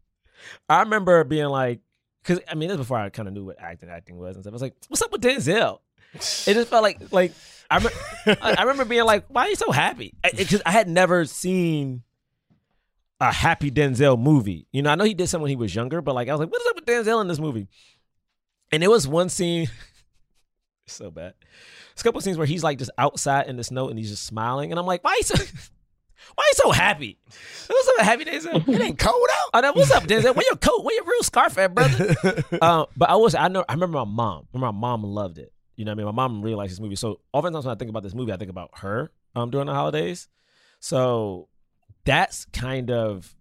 I 0.68 0.80
remember 0.80 1.24
being 1.24 1.46
like, 1.46 1.80
because 2.22 2.40
I 2.50 2.54
mean, 2.54 2.68
this 2.68 2.76
before 2.76 2.98
I 2.98 3.08
kind 3.08 3.28
of 3.28 3.34
knew 3.34 3.44
what 3.44 3.56
acting 3.60 3.88
acting 3.88 4.18
was 4.18 4.36
and 4.36 4.44
stuff. 4.44 4.52
I 4.52 4.54
was 4.54 4.62
like, 4.62 4.74
"What's 4.88 5.02
up 5.02 5.12
with 5.12 5.22
Denzel?" 5.22 5.80
It 6.16 6.54
just 6.54 6.68
felt 6.68 6.82
like 6.82 7.12
like 7.12 7.32
I 7.70 7.76
remember, 7.76 7.98
I 8.26 8.54
I 8.58 8.62
remember 8.62 8.84
being 8.84 9.04
like, 9.04 9.26
"Why 9.28 9.46
are 9.46 9.48
you 9.48 9.56
so 9.56 9.70
happy?" 9.70 10.14
Because 10.36 10.62
I 10.64 10.70
had 10.70 10.88
never 10.88 11.24
seen 11.24 12.02
a 13.20 13.32
happy 13.32 13.70
Denzel 13.70 14.18
movie. 14.18 14.66
You 14.72 14.82
know, 14.82 14.90
I 14.90 14.94
know 14.94 15.04
he 15.04 15.14
did 15.14 15.28
some 15.28 15.40
when 15.42 15.48
he 15.48 15.56
was 15.56 15.74
younger, 15.74 16.00
but 16.00 16.14
like 16.14 16.28
I 16.28 16.32
was 16.32 16.40
like, 16.40 16.50
"What's 16.50 16.66
up 16.66 16.76
with 16.76 16.86
Denzel 16.86 17.20
in 17.20 17.28
this 17.28 17.38
movie?" 17.38 17.68
And 18.72 18.82
there 18.82 18.90
was 18.90 19.06
one 19.06 19.28
scene, 19.28 19.68
so 20.86 21.10
bad. 21.10 21.34
There's 21.94 22.00
a 22.00 22.04
couple 22.04 22.20
scenes 22.20 22.36
where 22.36 22.46
he's 22.46 22.64
like 22.64 22.78
just 22.78 22.90
outside 22.98 23.46
in 23.46 23.56
the 23.56 23.64
snow 23.64 23.88
and 23.88 23.98
he's 23.98 24.10
just 24.10 24.24
smiling, 24.24 24.70
and 24.70 24.78
I'm 24.78 24.86
like, 24.86 25.02
"Why?" 25.02 25.16
Is 25.20 25.28
so, 25.28 25.34
Why 26.34 26.42
are 26.42 26.48
you 26.48 26.54
so 26.54 26.70
happy? 26.72 27.18
What's 27.66 27.88
up, 27.88 28.04
happy 28.04 28.24
Denzel? 28.24 28.68
It 28.68 28.80
ain't 28.80 28.98
cold 28.98 29.28
out. 29.32 29.50
Oh, 29.54 29.60
no, 29.60 29.72
what's 29.72 29.90
up, 29.90 30.04
Denzel? 30.04 30.34
Where 30.34 30.44
your 30.46 30.56
coat? 30.56 30.84
Where 30.84 30.94
your 30.94 31.04
real 31.04 31.22
scarf 31.22 31.56
at, 31.58 31.74
brother? 31.74 32.14
uh, 32.60 32.86
but 32.96 33.10
I 33.10 33.16
was, 33.16 33.34
I 33.34 33.48
know, 33.48 33.64
I 33.68 33.74
remember 33.74 33.98
my 33.98 34.04
mom. 34.04 34.46
Remember 34.52 34.72
my 34.72 34.78
mom 34.78 35.04
loved 35.04 35.38
it. 35.38 35.52
You 35.76 35.84
know 35.84 35.92
what 35.92 35.94
I 35.94 36.04
mean? 36.04 36.06
My 36.06 36.28
mom 36.28 36.42
really 36.42 36.56
likes 36.56 36.72
this 36.72 36.80
movie. 36.80 36.96
So 36.96 37.20
oftentimes 37.32 37.64
when 37.64 37.74
I 37.74 37.78
think 37.78 37.90
about 37.90 38.02
this 38.02 38.14
movie, 38.14 38.32
I 38.32 38.36
think 38.36 38.50
about 38.50 38.70
her 38.78 39.10
um, 39.34 39.50
during 39.50 39.66
the 39.66 39.74
holidays. 39.74 40.28
So 40.80 41.48
that's 42.04 42.46
kind 42.46 42.90
of 42.90 43.34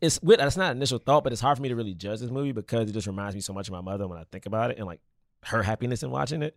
it's 0.00 0.20
weird. 0.22 0.40
That's 0.40 0.56
not 0.56 0.70
an 0.70 0.78
initial 0.78 0.98
thought, 0.98 1.24
but 1.24 1.32
it's 1.32 1.42
hard 1.42 1.58
for 1.58 1.62
me 1.62 1.68
to 1.68 1.76
really 1.76 1.94
judge 1.94 2.20
this 2.20 2.30
movie 2.30 2.52
because 2.52 2.88
it 2.88 2.92
just 2.92 3.06
reminds 3.06 3.34
me 3.34 3.40
so 3.40 3.52
much 3.52 3.68
of 3.68 3.72
my 3.72 3.82
mother 3.82 4.08
when 4.08 4.18
I 4.18 4.24
think 4.32 4.46
about 4.46 4.70
it 4.70 4.78
and 4.78 4.86
like 4.86 5.00
her 5.44 5.62
happiness 5.62 6.02
in 6.02 6.10
watching 6.10 6.42
it. 6.42 6.56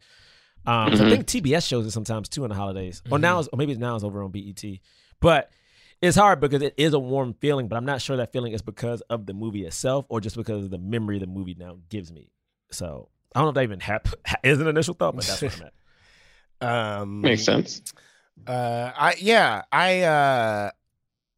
Um, 0.66 0.96
so 0.96 1.06
I 1.06 1.10
think 1.10 1.26
TBS 1.26 1.68
shows 1.68 1.86
it 1.86 1.92
sometimes 1.92 2.30
too 2.30 2.46
in 2.46 2.50
the 2.50 2.56
holidays, 2.56 3.02
or 3.12 3.20
now, 3.20 3.40
it's, 3.40 3.50
or 3.52 3.58
maybe 3.58 3.76
now 3.76 3.96
it's 3.96 4.04
over 4.06 4.24
on 4.24 4.32
BET. 4.32 4.64
But 5.20 5.52
it's 6.02 6.16
hard 6.16 6.40
because 6.40 6.62
it 6.62 6.74
is 6.78 6.94
a 6.94 7.00
warm 7.00 7.34
feeling, 7.34 7.68
but 7.68 7.76
I'm 7.76 7.86
not 7.86 8.02
sure 8.02 8.16
that 8.18 8.32
feeling 8.32 8.54
is 8.54 8.62
because 8.62 9.02
of 9.10 9.26
the 9.26 9.34
movie 9.34 9.66
itself 9.66 10.06
or 10.08 10.22
just 10.22 10.38
because 10.38 10.66
of 10.66 10.72
the 10.72 10.78
memory 10.78 11.20
the 11.20 11.28
movie 11.28 11.56
now 11.58 11.80
gives 11.90 12.14
me. 12.14 12.32
So 12.72 13.10
I 13.36 13.40
don't 13.40 13.46
know 13.46 13.50
if 13.50 13.56
that 13.56 13.64
even 13.64 13.80
hap- 13.80 14.08
is 14.44 14.60
an 14.60 14.68
initial 14.68 14.94
thought, 14.94 15.16
but 15.16 15.26
that's 15.26 15.42
what 15.42 15.56
I'm 15.56 15.66
at. 15.68 15.74
Um, 16.62 17.20
Makes 17.22 17.44
sense. 17.44 17.82
Uh, 18.48 18.92
I 18.96 19.16
yeah, 19.20 19.64
I 19.70 20.02
uh, 20.02 20.72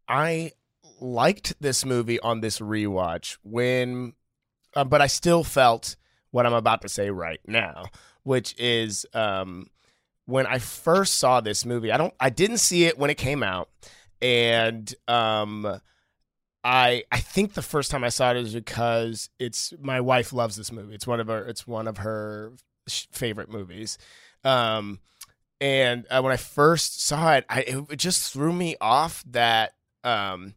I 0.07 0.51
liked 0.99 1.59
this 1.59 1.83
movie 1.83 2.19
on 2.19 2.41
this 2.41 2.59
rewatch 2.59 3.37
when, 3.41 4.13
uh, 4.75 4.83
but 4.83 5.01
I 5.01 5.07
still 5.07 5.43
felt 5.43 5.95
what 6.29 6.45
I'm 6.45 6.53
about 6.53 6.83
to 6.83 6.89
say 6.89 7.09
right 7.09 7.39
now, 7.47 7.85
which 8.21 8.53
is 8.59 9.07
um, 9.15 9.67
when 10.25 10.45
I 10.45 10.59
first 10.59 11.15
saw 11.15 11.41
this 11.41 11.65
movie. 11.65 11.91
I 11.91 11.97
don't, 11.97 12.13
I 12.19 12.29
didn't 12.29 12.59
see 12.59 12.85
it 12.85 12.99
when 12.99 13.09
it 13.09 13.17
came 13.17 13.41
out, 13.41 13.69
and 14.21 14.93
um. 15.07 15.81
I 16.65 17.03
I 17.12 17.19
think 17.19 17.53
the 17.53 17.62
first 17.62 17.91
time 17.91 18.03
I 18.03 18.10
saw 18.10 18.31
it 18.31 18.38
is 18.38 18.53
because 18.55 19.29
it's 19.39 19.72
my 19.79 20.01
wife 20.01 20.34
loves 20.34 20.55
this 20.55 20.72
movie. 20.72 20.95
It's 20.95 21.05
one 21.05 21.19
of 21.19 21.27
her 21.27 21.45
it's 21.48 21.67
one 21.67 21.88
of 21.88 21.98
her 21.98 22.51
favorite 23.12 23.50
movies. 23.51 23.98
Um 24.43 25.00
and 25.62 26.05
uh, 26.10 26.22
when 26.22 26.34
I 26.34 26.38
first 26.38 27.05
saw 27.05 27.36
it, 27.36 27.45
I 27.50 27.62
it, 27.62 27.98
just 27.98 28.34
threw 28.34 28.51
me 28.51 28.75
off 28.81 29.24
that 29.29 29.74
um 30.03 30.55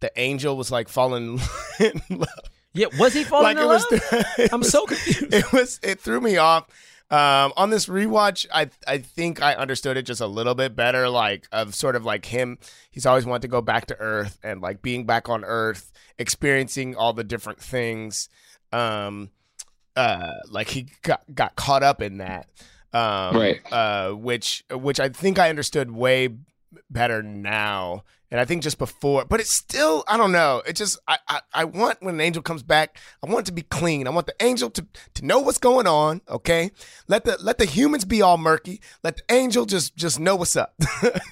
the 0.00 0.12
angel 0.16 0.56
was 0.56 0.70
like 0.70 0.88
falling 0.88 1.40
in 1.80 2.02
love. 2.10 2.28
Yeah, 2.74 2.86
was 2.98 3.14
he 3.14 3.24
falling 3.24 3.56
Like 3.56 3.56
in 3.56 3.62
it 3.64 3.66
was, 3.66 3.86
love? 3.90 4.24
I'm 4.52 4.60
was- 4.60 4.70
so 4.70 4.84
confused. 4.86 5.32
It 5.34 5.52
was 5.52 5.80
it 5.82 6.00
threw 6.00 6.20
me 6.20 6.36
off. 6.36 6.66
Um, 7.10 7.54
on 7.56 7.70
this 7.70 7.86
rewatch, 7.86 8.46
I 8.52 8.68
I 8.86 8.98
think 8.98 9.40
I 9.40 9.54
understood 9.54 9.96
it 9.96 10.02
just 10.02 10.20
a 10.20 10.26
little 10.26 10.54
bit 10.54 10.76
better. 10.76 11.08
Like 11.08 11.48
of 11.52 11.74
sort 11.74 11.96
of 11.96 12.04
like 12.04 12.26
him, 12.26 12.58
he's 12.90 13.06
always 13.06 13.24
wanted 13.24 13.42
to 13.42 13.48
go 13.48 13.62
back 13.62 13.86
to 13.86 13.98
Earth 13.98 14.38
and 14.42 14.60
like 14.60 14.82
being 14.82 15.06
back 15.06 15.28
on 15.28 15.42
Earth, 15.44 15.90
experiencing 16.18 16.96
all 16.96 17.14
the 17.14 17.24
different 17.24 17.60
things. 17.60 18.28
Um, 18.72 19.30
uh, 19.96 20.32
like 20.50 20.68
he 20.68 20.88
got 21.02 21.22
got 21.34 21.56
caught 21.56 21.82
up 21.82 22.02
in 22.02 22.18
that. 22.18 22.46
Um, 22.92 23.36
Right. 23.36 23.60
Uh, 23.72 24.12
which 24.12 24.64
which 24.70 25.00
I 25.00 25.08
think 25.08 25.38
I 25.38 25.48
understood 25.48 25.90
way 25.90 26.28
better 26.90 27.22
now. 27.22 28.04
And 28.30 28.40
I 28.40 28.44
think 28.44 28.62
just 28.62 28.78
before, 28.78 29.24
but 29.24 29.40
it's 29.40 29.52
still, 29.52 30.04
I 30.06 30.16
don't 30.16 30.32
know. 30.32 30.62
It 30.66 30.76
just, 30.76 30.98
I, 31.08 31.18
I, 31.28 31.40
I 31.54 31.64
want 31.64 32.02
when 32.02 32.14
an 32.14 32.20
angel 32.20 32.42
comes 32.42 32.62
back, 32.62 32.98
I 33.24 33.30
want 33.30 33.40
it 33.40 33.46
to 33.46 33.52
be 33.52 33.62
clean. 33.62 34.06
I 34.06 34.10
want 34.10 34.26
the 34.26 34.34
angel 34.40 34.68
to, 34.70 34.86
to 35.14 35.24
know 35.24 35.38
what's 35.38 35.58
going 35.58 35.86
on. 35.86 36.20
Okay. 36.28 36.70
Let 37.06 37.24
the, 37.24 37.38
let 37.40 37.58
the 37.58 37.64
humans 37.64 38.04
be 38.04 38.20
all 38.20 38.36
murky. 38.36 38.80
Let 39.02 39.16
the 39.16 39.34
angel 39.34 39.64
just, 39.64 39.96
just 39.96 40.20
know 40.20 40.36
what's 40.36 40.56
up. 40.56 40.74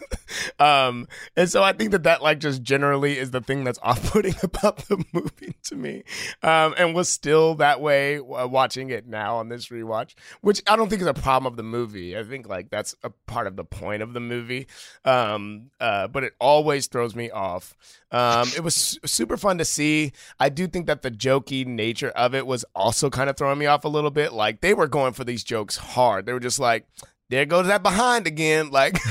um, 0.58 1.06
and 1.36 1.50
so 1.50 1.62
I 1.62 1.72
think 1.72 1.90
that 1.90 2.04
that 2.04 2.22
like 2.22 2.40
just 2.40 2.62
generally 2.62 3.18
is 3.18 3.30
the 3.30 3.40
thing 3.40 3.64
that's 3.64 3.78
off 3.82 4.10
putting 4.10 4.34
about 4.42 4.78
the 4.88 5.04
movie 5.12 5.54
to 5.64 5.76
me. 5.76 6.04
Um, 6.42 6.74
and 6.78 6.94
was 6.94 7.08
still 7.08 7.56
that 7.56 7.80
way 7.80 8.18
uh, 8.18 8.46
watching 8.46 8.90
it 8.90 9.06
now 9.06 9.36
on 9.36 9.48
this 9.48 9.68
rewatch, 9.68 10.14
which 10.40 10.62
I 10.66 10.76
don't 10.76 10.88
think 10.88 11.02
is 11.02 11.08
a 11.08 11.14
problem 11.14 11.52
of 11.52 11.56
the 11.56 11.62
movie. 11.62 12.16
I 12.16 12.24
think 12.24 12.48
like 12.48 12.70
that's 12.70 12.94
a 13.04 13.10
part 13.10 13.46
of 13.46 13.56
the 13.56 13.64
point 13.64 14.02
of 14.02 14.14
the 14.14 14.20
movie. 14.20 14.66
Um, 15.04 15.70
uh, 15.78 16.08
but 16.08 16.24
it 16.24 16.32
always 16.40 16.85
throws 16.88 17.14
me 17.16 17.30
off. 17.30 17.76
Um, 18.10 18.48
it 18.56 18.62
was 18.62 18.98
super 19.04 19.36
fun 19.36 19.58
to 19.58 19.64
see. 19.64 20.12
I 20.40 20.48
do 20.48 20.66
think 20.66 20.86
that 20.86 21.02
the 21.02 21.10
jokey 21.10 21.66
nature 21.66 22.10
of 22.10 22.34
it 22.34 22.46
was 22.46 22.64
also 22.74 23.10
kind 23.10 23.28
of 23.30 23.36
throwing 23.36 23.58
me 23.58 23.66
off 23.66 23.84
a 23.84 23.88
little 23.88 24.10
bit. 24.10 24.32
Like 24.32 24.60
they 24.60 24.74
were 24.74 24.86
going 24.88 25.12
for 25.12 25.24
these 25.24 25.44
jokes 25.44 25.76
hard. 25.76 26.26
They 26.26 26.32
were 26.32 26.40
just 26.40 26.58
like, 26.58 26.86
there 27.28 27.44
goes 27.44 27.66
that 27.66 27.82
behind 27.82 28.26
again. 28.28 28.70
Like, 28.70 29.02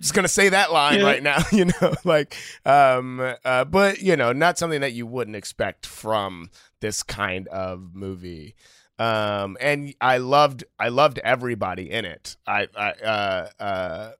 just 0.00 0.12
gonna 0.12 0.28
say 0.28 0.50
that 0.50 0.70
line 0.70 0.98
Yeah. 0.98 1.04
right 1.06 1.22
now, 1.22 1.38
you 1.52 1.64
know. 1.66 1.94
Like, 2.04 2.36
um, 2.66 3.20
uh, 3.44 3.64
but 3.64 4.02
you 4.02 4.16
know, 4.16 4.32
not 4.32 4.58
something 4.58 4.82
that 4.82 4.92
you 4.92 5.06
wouldn't 5.06 5.36
expect 5.36 5.86
from 5.86 6.50
this 6.80 7.02
kind 7.02 7.48
of 7.48 7.94
movie. 7.94 8.54
Um, 8.98 9.56
and 9.60 9.94
I 10.00 10.18
loved, 10.18 10.64
I 10.78 10.88
loved 10.88 11.20
everybody 11.20 11.90
in 11.90 12.04
it. 12.04 12.36
I, 12.46 12.66
I, 12.76 12.90
uh, 12.90 13.48
uh, 13.62 14.10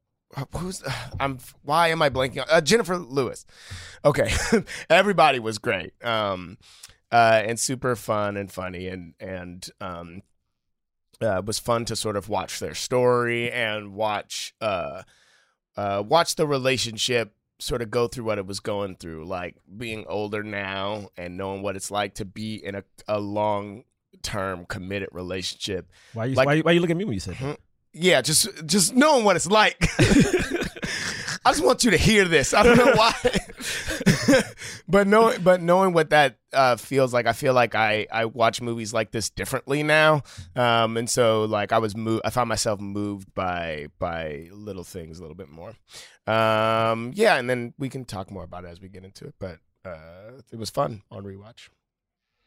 who's 0.57 0.83
I'm 1.21 1.39
why 1.63 1.89
am 1.89 2.03
I 2.03 2.11
blanking 2.11 2.43
on 2.43 2.47
uh, 2.51 2.61
Jenifer 2.61 3.05
Lewis? 3.09 3.47
Okay, 4.05 4.33
everybody 4.91 5.39
was 5.39 5.59
great, 5.59 5.93
um, 6.05 6.59
uh, 7.11 7.43
and 7.45 7.59
super 7.59 7.97
fun 7.97 8.37
and 8.37 8.51
funny, 8.51 8.89
and 8.89 9.15
and 9.21 9.69
um, 9.81 10.23
uh, 11.23 11.39
it 11.39 11.45
was 11.45 11.59
fun 11.59 11.85
to 11.87 11.97
sort 11.97 12.17
of 12.17 12.29
watch 12.29 12.61
their 12.61 12.75
story 12.75 13.51
and 13.51 13.95
watch 13.95 14.55
uh, 14.61 15.03
uh, 15.77 16.03
watch 16.07 16.37
the 16.37 16.47
relationship 16.47 17.35
sort 17.61 17.83
of 17.83 17.91
go 17.91 18.07
through 18.07 18.25
what 18.25 18.39
it 18.39 18.47
was 18.47 18.61
going 18.61 18.95
through, 18.95 19.25
like 19.27 19.57
being 19.77 20.05
older 20.09 20.45
now 20.45 21.09
and 21.17 21.37
knowing 21.37 21.61
what 21.61 21.75
it's 21.75 21.91
like 21.91 22.15
to 22.15 22.25
be 22.25 22.55
in 22.55 22.77
a, 22.77 22.85
a 23.09 23.19
long 23.19 23.83
term 24.23 24.65
committed 24.67 25.09
relationship 25.13 25.91
Why 26.13 26.27
you, 26.27 26.35
Like- 26.37 26.47
why, 26.47 26.53
you, 26.55 26.63
why 26.63 26.73
you 26.73 26.81
look 26.81 26.91
at 26.91 26.97
me 26.97 27.05
when 27.05 27.15
you 27.15 27.21
said 27.21 27.35
that? 27.41 27.59
Yeah, 27.99 28.23
just 28.23 28.49
just 28.67 28.95
knowing 28.95 29.25
what 29.25 29.37
it's 29.37 29.47
like. 29.47 29.77
I 31.45 31.53
just 31.53 31.65
want 31.65 31.85
you 31.85 31.93
to 31.93 31.97
hear 31.97 32.27
this. 32.27 32.53
I 32.53 32.63
don't 32.63 32.77
know 32.77 32.93
why, 32.95 33.15
but 34.89 35.07
knowing 35.07 35.41
but 35.43 35.63
knowing 35.63 35.95
what 35.95 36.11
that 36.11 36.37
uh, 36.53 36.77
feels 36.77 37.15
like, 37.15 37.27
I 37.27 37.33
feel 37.33 37.55
like 37.55 37.75
I 37.75 38.07
I 38.13 38.27
watch 38.27 38.61
movies 38.61 38.93
like 38.93 39.13
this 39.13 39.31
differently 39.31 39.83
now, 39.83 40.23
um, 40.57 40.97
and 40.97 41.09
so 41.09 41.45
like 41.45 41.73
I 41.73 41.79
was 41.79 41.97
moved. 41.97 42.23
I 42.25 42.31
found 42.31 42.49
myself 42.49 42.81
moved 42.81 43.33
by 43.35 43.87
by 43.99 44.49
little 44.53 44.85
things 44.85 45.19
a 45.19 45.23
little 45.23 45.37
bit 45.37 45.49
more. 45.49 45.75
Um, 46.27 47.13
yeah, 47.15 47.37
and 47.37 47.49
then 47.49 47.73
we 47.79 47.89
can 47.89 48.05
talk 48.05 48.31
more 48.31 48.45
about 48.45 48.65
it 48.65 48.69
as 48.69 48.81
we 48.81 48.89
get 48.89 49.05
into 49.05 49.25
it. 49.25 49.35
But 49.39 49.59
uh, 49.85 50.43
it 50.53 50.59
was 50.59 50.71
fun 50.71 51.03
on 51.11 51.25
rewatch. 51.25 51.71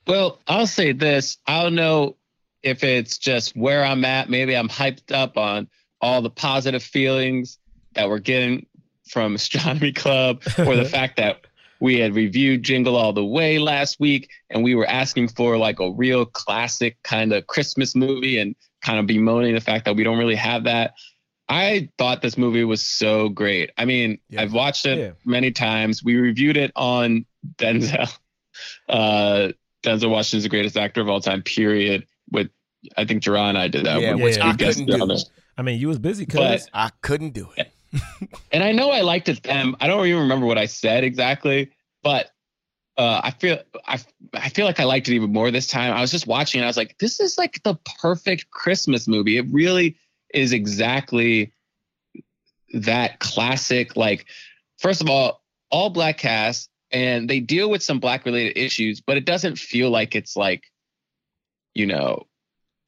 Well, 0.06 0.40
I'll 0.48 0.68
say 0.68 0.92
this. 0.92 1.38
I 1.48 1.64
don't 1.64 1.76
know 1.76 2.18
if 2.64 2.84
it's 2.84 3.18
just 3.18 3.56
where 3.56 3.84
I'm 3.84 4.06
at. 4.06 4.30
Maybe 4.30 4.56
I'm 4.56 4.70
hyped 4.70 5.12
up 5.14 5.38
on 5.38 5.68
all 6.02 6.22
the 6.22 6.30
positive 6.30 6.84
feelings 6.84 7.58
that 7.94 8.10
we're 8.10 8.20
getting 8.20 8.66
from 9.10 9.36
Astronomy 9.36 9.92
Club, 9.94 10.42
or 10.58 10.76
the 10.76 10.86
fact 10.90 11.18
that 11.18 11.46
we 11.80 12.00
had 12.00 12.14
reviewed 12.16 12.64
Jingle 12.64 12.96
All 12.96 13.12
the 13.14 13.26
Way 13.26 13.58
last 13.60 14.00
week, 14.00 14.30
and 14.50 14.64
we 14.64 14.76
were 14.76 14.86
asking 14.88 15.30
for 15.30 15.58
like 15.58 15.80
a 15.80 15.92
real 15.92 16.26
classic 16.26 16.98
kind 17.04 17.34
of 17.34 17.48
Christmas 17.48 17.96
movie, 17.96 18.38
and 18.40 18.56
kind 18.82 19.00
of 19.00 19.06
bemoaning 19.08 19.54
the 19.54 19.62
fact 19.62 19.86
that 19.86 19.96
we 19.96 20.04
don't 20.04 20.18
really 20.18 20.36
have 20.36 20.64
that. 20.66 20.94
I 21.50 21.90
thought 21.98 22.22
this 22.22 22.38
movie 22.38 22.64
was 22.64 22.82
so 22.82 23.28
great. 23.30 23.72
I 23.78 23.84
mean, 23.86 24.20
Yeah. 24.30 24.42
I've 24.44 24.54
watched 24.54 24.86
it 24.86 24.98
Yeah. 24.98 25.12
many 25.26 25.52
times. 25.52 26.02
We 26.04 26.16
reviewed 26.16 26.56
it 26.58 26.72
on 26.76 27.26
Denzel. 27.58 28.12
Uh, 28.88 29.52
Denzel 29.84 30.10
Washington's 30.12 30.44
the 30.44 30.50
greatest 30.50 30.78
actor 30.78 31.02
of 31.02 31.10
all 31.10 31.22
time, 31.22 31.42
period. 31.42 32.06
With 32.84 32.94
I 32.98 33.06
think 33.06 33.24
Jerah 33.24 33.50
and 33.50 33.58
I 33.58 33.68
did 33.68 33.86
that. 33.86 34.02
yeah, 34.02 34.14
with 34.14 34.24
which 34.24 34.38
yeah. 34.38 34.50
I 34.50 34.56
couldn't 34.56 34.86
do. 34.86 35.06
this. 35.08 35.30
I 35.58 35.62
mean, 35.62 35.80
you 35.80 35.88
was 35.88 36.00
busy 36.00 36.26
But- 36.26 36.34
because 36.34 36.70
I 36.74 36.90
couldn't 37.02 37.32
do 37.34 37.50
it. 37.58 37.72
And 38.54 38.64
I 38.64 38.72
know 38.72 38.90
I 38.92 39.02
liked 39.02 39.28
it 39.28 39.44
then. 39.44 39.76
I 39.82 39.88
don't 39.88 40.06
even 40.08 40.22
remember 40.22 40.46
what 40.46 40.58
I 40.58 40.66
said 40.66 41.04
exactly, 41.04 41.72
but 42.04 42.32
uh, 42.98 43.20
I 43.24 43.32
feel 43.32 43.60
I 43.86 44.00
I 44.34 44.48
feel 44.50 44.66
like 44.66 44.80
I 44.80 44.86
liked 44.86 45.10
it 45.10 45.16
even 45.16 45.34
more 45.34 45.52
this 45.52 45.68
time. 45.68 45.94
I 45.94 46.00
was 46.02 46.12
just 46.12 46.26
watching 46.26 46.60
and 46.60 46.66
I 46.66 46.70
was 46.70 46.78
like, 46.78 46.98
this 47.00 47.20
is 47.20 47.38
like 47.38 47.62
the 47.64 47.76
perfect 48.00 48.50
Christmas 48.52 49.08
movie. 49.10 49.38
It 49.38 49.46
really 49.52 49.98
is 50.34 50.54
exactly 50.54 51.52
that 52.74 53.20
classic. 53.20 53.98
Like, 53.98 54.26
first 54.80 55.02
of 55.02 55.10
all, 55.10 55.42
all 55.70 55.90
black 55.90 56.18
cast, 56.18 56.70
and 56.92 57.30
they 57.30 57.40
deal 57.42 57.70
with 57.70 57.84
some 57.84 58.00
black 58.00 58.26
related 58.26 58.58
issues, 58.58 59.02
but 59.02 59.18
it 59.18 59.26
doesn't 59.26 59.58
feel 59.58 59.90
like 59.90 60.16
it's 60.16 60.36
like, 60.38 60.64
you 61.74 61.86
know, 61.86 62.26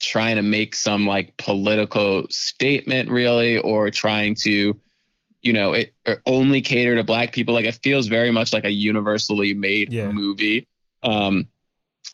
trying 0.04 0.36
to 0.36 0.42
make 0.42 0.76
some 0.76 1.08
like 1.08 1.36
political 1.38 2.28
statement 2.30 3.10
really, 3.10 3.58
or 3.58 3.90
trying 3.90 4.36
to 4.36 4.80
you 5.42 5.52
know, 5.52 5.74
it 5.74 5.94
or 6.08 6.22
only 6.26 6.62
cater 6.62 6.96
to 6.96 7.04
black 7.04 7.34
people. 7.34 7.54
Like 7.54 7.66
it 7.66 7.78
feels 7.84 8.08
very 8.08 8.32
much 8.32 8.54
like 8.54 8.64
a 8.64 8.72
universally 8.72 9.54
made 9.54 9.92
Yeah. 9.92 10.10
movie 10.10 10.68
um, 11.04 11.50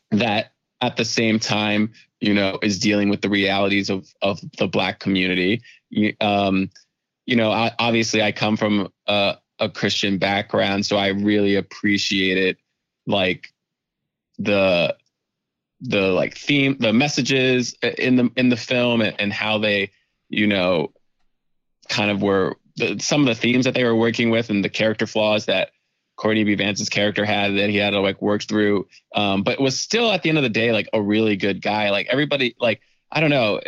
that 0.09 0.53
at 0.81 0.97
the 0.97 1.05
same 1.05 1.37
time, 1.39 1.93
you 2.21 2.33
know, 2.33 2.57
is 2.63 2.79
dealing 2.79 3.07
with 3.09 3.21
the 3.21 3.29
realities 3.29 3.89
of 3.91 4.07
of 4.23 4.39
the 4.57 4.67
black 4.67 4.99
community. 4.99 5.61
You- 5.91 6.15
Um, 6.19 6.71
you 7.27 7.35
know, 7.35 7.51
I, 7.51 7.71
obviously, 7.77 8.23
I 8.23 8.31
come 8.31 8.57
from 8.57 8.91
a, 9.05 9.37
a 9.59 9.69
Christian 9.69 10.17
background, 10.17 10.87
so 10.87 10.97
I 10.97 11.09
really 11.09 11.53
appreciate 11.55 12.39
it 12.39 12.57
like 13.05 13.53
the 14.39 14.97
the 15.81 16.07
like 16.11 16.37
theme, 16.37 16.77
the 16.79 16.93
messages 16.93 17.75
in 17.81 18.15
the 18.15 18.31
in 18.35 18.49
the 18.49 18.57
film, 18.57 19.01
and, 19.01 19.15
and 19.19 19.33
how 19.33 19.57
they, 19.57 19.91
you 20.29 20.47
know, 20.47 20.91
kind 21.87 22.11
of 22.11 22.21
were 22.21 22.57
the, 22.75 22.99
some 22.99 23.21
of 23.21 23.27
the 23.27 23.35
themes 23.35 23.65
that 23.65 23.73
they 23.73 23.83
were 23.83 23.95
working 23.95 24.29
with, 24.29 24.49
and 24.49 24.63
the 24.63 24.69
character 24.69 25.07
flaws 25.07 25.45
that 25.45 25.71
Courtney 26.19 26.43
B. 26.43 26.55
Vance's 26.55 26.89
character 26.89 27.23
had 27.23 27.55
that 27.55 27.69
he 27.69 27.77
had 27.77 27.91
to 27.91 28.01
like 28.01 28.21
work 28.21 28.43
through. 28.43 28.87
Um, 29.15 29.41
but 29.41 29.59
was 29.59 29.79
still 29.79 30.11
at 30.11 30.21
the 30.21 30.29
end 30.29 30.37
of 30.37 30.43
the 30.43 30.49
day 30.49 30.73
like 30.73 30.89
a 30.91 31.01
really 31.01 31.37
good 31.37 31.61
guy. 31.61 31.91
Like 31.91 32.07
everybody, 32.11 32.55
like 32.59 32.81
I 33.09 33.21
don't 33.21 33.29
know. 33.29 33.61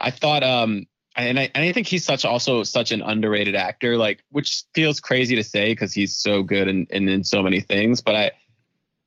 I 0.00 0.10
thought, 0.10 0.42
um, 0.42 0.86
and 1.14 1.38
I, 1.38 1.50
and 1.54 1.64
I 1.64 1.72
think 1.72 1.86
he's 1.86 2.04
such 2.04 2.24
also 2.24 2.64
such 2.64 2.90
an 2.90 3.02
underrated 3.02 3.54
actor. 3.54 3.96
Like, 3.96 4.24
which 4.30 4.64
feels 4.74 4.98
crazy 4.98 5.36
to 5.36 5.44
say 5.44 5.72
because 5.72 5.92
he's 5.92 6.16
so 6.16 6.42
good 6.42 6.66
and 6.66 6.88
in, 6.90 7.04
in, 7.04 7.08
in 7.08 7.24
so 7.24 7.40
many 7.40 7.60
things. 7.60 8.00
But 8.00 8.16
I, 8.16 8.30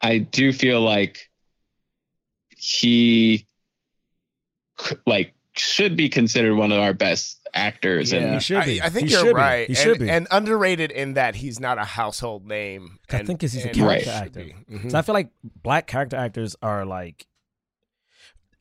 I 0.02 0.20
do 0.20 0.54
feel 0.54 0.80
like 0.80 1.30
he, 2.56 3.46
like, 5.06 5.34
should 5.56 5.96
be 5.96 6.10
considered 6.10 6.56
one 6.56 6.72
of 6.72 6.80
our 6.80 6.94
best 6.94 7.40
actors. 7.54 8.12
Yeah. 8.12 8.20
And 8.20 8.34
He 8.36 8.40
should 8.42 8.66
be. 8.66 8.82
I, 8.82 8.88
I 8.88 8.90
think 8.90 9.08
He 9.08 9.14
you're 9.14 9.22
should 9.22 9.36
be. 9.36 9.40
right. 9.42 9.68
He 9.68 9.74
and, 9.74 9.78
should 9.78 10.00
be. 10.00 10.10
and 10.10 10.28
underrated 10.32 10.92
in 10.92 11.14
that 11.14 11.36
he's 11.36 11.60
not 11.60 11.78
a 11.78 11.86
household 11.86 12.46
name. 12.46 13.00
I 13.10 13.18
think 13.18 13.28
think 13.28 13.40
'cause 13.42 13.54
he's 13.54 13.66
a 13.66 13.70
character 13.70 14.04
should 14.06 14.14
actor. 14.14 14.44
be. 14.44 14.56
Mhm. 14.70 14.92
So 14.92 14.98
I 14.98 15.02
feel 15.02 15.14
like 15.14 15.30
black 15.64 15.88
character 15.88 16.18
actors 16.18 16.56
are 16.62 16.86
like, 16.86 17.26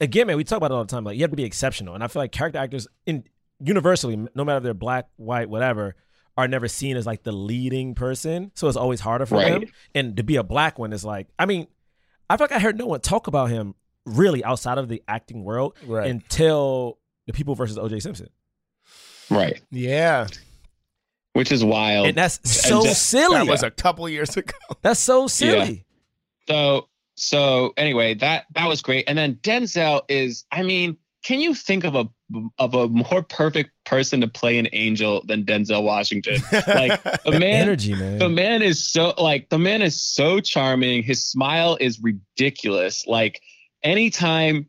again, 0.01 0.29
man, 0.29 0.37
we 0.37 0.45
talk 0.45 0.59
about 0.59 0.71
it 0.71 0.75
all 0.75 0.85
the 0.85 0.91
time. 0.91 1.03
Like 1.05 1.17
you 1.17 1.23
have 1.23 1.31
to 1.31 1.37
be 1.37 1.45
exceptional, 1.45 1.95
and 1.95 2.05
I 2.05 2.07
feel 2.09 2.23
like 2.23 2.31
character 2.33 2.59
actors 2.59 2.87
in 3.07 3.25
universally, 3.59 4.17
no 4.35 4.45
matter 4.45 4.59
if 4.59 4.63
they're 4.63 4.75
black, 4.75 5.09
white, 5.17 5.49
whatever, 5.49 5.97
are 6.37 6.47
never 6.49 6.69
seen 6.69 6.97
as 6.97 7.07
like 7.07 7.23
the 7.25 7.33
leading 7.33 7.95
person. 7.95 8.53
So 8.55 8.69
it's 8.69 8.77
always 8.77 9.01
harder 9.01 9.27
for 9.27 9.37
Right. 9.37 9.61
them. 9.63 9.71
And 9.95 10.17
to 10.17 10.23
be 10.23 10.37
a 10.37 10.43
black 10.45 10.79
one 10.79 10.93
is 10.93 11.05
like, 11.05 11.29
I 11.39 11.47
mean, 11.47 11.67
I 12.31 12.37
feel 12.37 12.45
like 12.45 12.53
I 12.53 12.59
heard 12.61 12.77
no 12.79 12.87
one 12.87 13.01
talk 13.01 13.27
about 13.27 13.51
him 13.51 13.75
really 14.07 14.45
outside 14.45 14.79
of 14.79 14.89
the 14.89 15.03
acting 15.09 15.45
world 15.45 15.77
Right. 15.87 16.09
until 16.11 16.99
the 17.27 17.33
people 17.33 17.55
versus 17.55 17.79
OJ 17.79 18.01
Simpson, 18.03 18.29
right, 19.31 19.61
yeah, 19.71 20.27
which 21.33 21.51
is 21.51 21.65
wild. 21.65 22.07
and 22.07 22.17
that's 22.17 22.39
so 22.49 22.83
just- 22.85 23.03
silly. 23.05 23.35
that 23.37 23.47
was 23.47 23.63
a 23.63 23.71
couple 23.71 24.09
years 24.09 24.37
ago. 24.37 24.53
that's 24.83 25.01
so 25.01 25.27
silly. 25.27 25.85
So 26.49 26.89
so 27.17 27.73
anyway, 27.77 28.15
that 28.15 28.45
that 28.55 28.67
was 28.69 28.83
great. 28.83 29.05
And 29.09 29.17
then 29.17 29.37
Denzel 29.37 30.03
is, 30.09 30.45
I 30.51 30.63
mean, 30.63 30.97
can 31.25 31.41
you 31.41 31.55
think 31.55 31.85
of 31.85 31.95
a 31.95 32.07
of 32.59 32.75
a 32.75 32.89
more 32.89 33.23
perfect 33.23 33.71
person 33.87 34.21
to 34.21 34.29
play 34.29 34.59
an 34.59 34.69
angel 34.73 35.23
than 35.27 35.45
Denzel 35.45 35.83
Washington? 35.85 36.37
Like 36.67 37.03
the 37.25 37.39
man 37.39 37.63
Energy, 37.63 37.95
man. 37.95 38.19
the 38.19 38.29
man 38.29 38.61
is 38.63 38.85
so 38.85 39.15
like 39.17 39.49
the 39.49 39.59
man 39.59 39.81
is 39.81 39.99
so 40.01 40.41
charming. 40.41 41.03
His 41.03 41.25
smile 41.25 41.79
is 41.81 41.99
ridiculous. 42.01 43.07
Like 43.07 43.41
anytime 43.85 44.67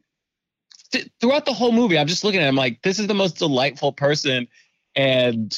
th- 0.92 1.10
throughout 1.20 1.46
the 1.46 1.54
whole 1.54 1.72
movie, 1.72 1.98
I'm 1.98 2.08
just 2.08 2.24
looking 2.24 2.42
at 2.42 2.48
him 2.48 2.56
like 2.56 2.82
this 2.84 3.00
is 3.00 3.08
the 3.08 3.14
most 3.16 3.38
delightful 3.38 3.94
person. 3.94 4.48
And 4.96 5.58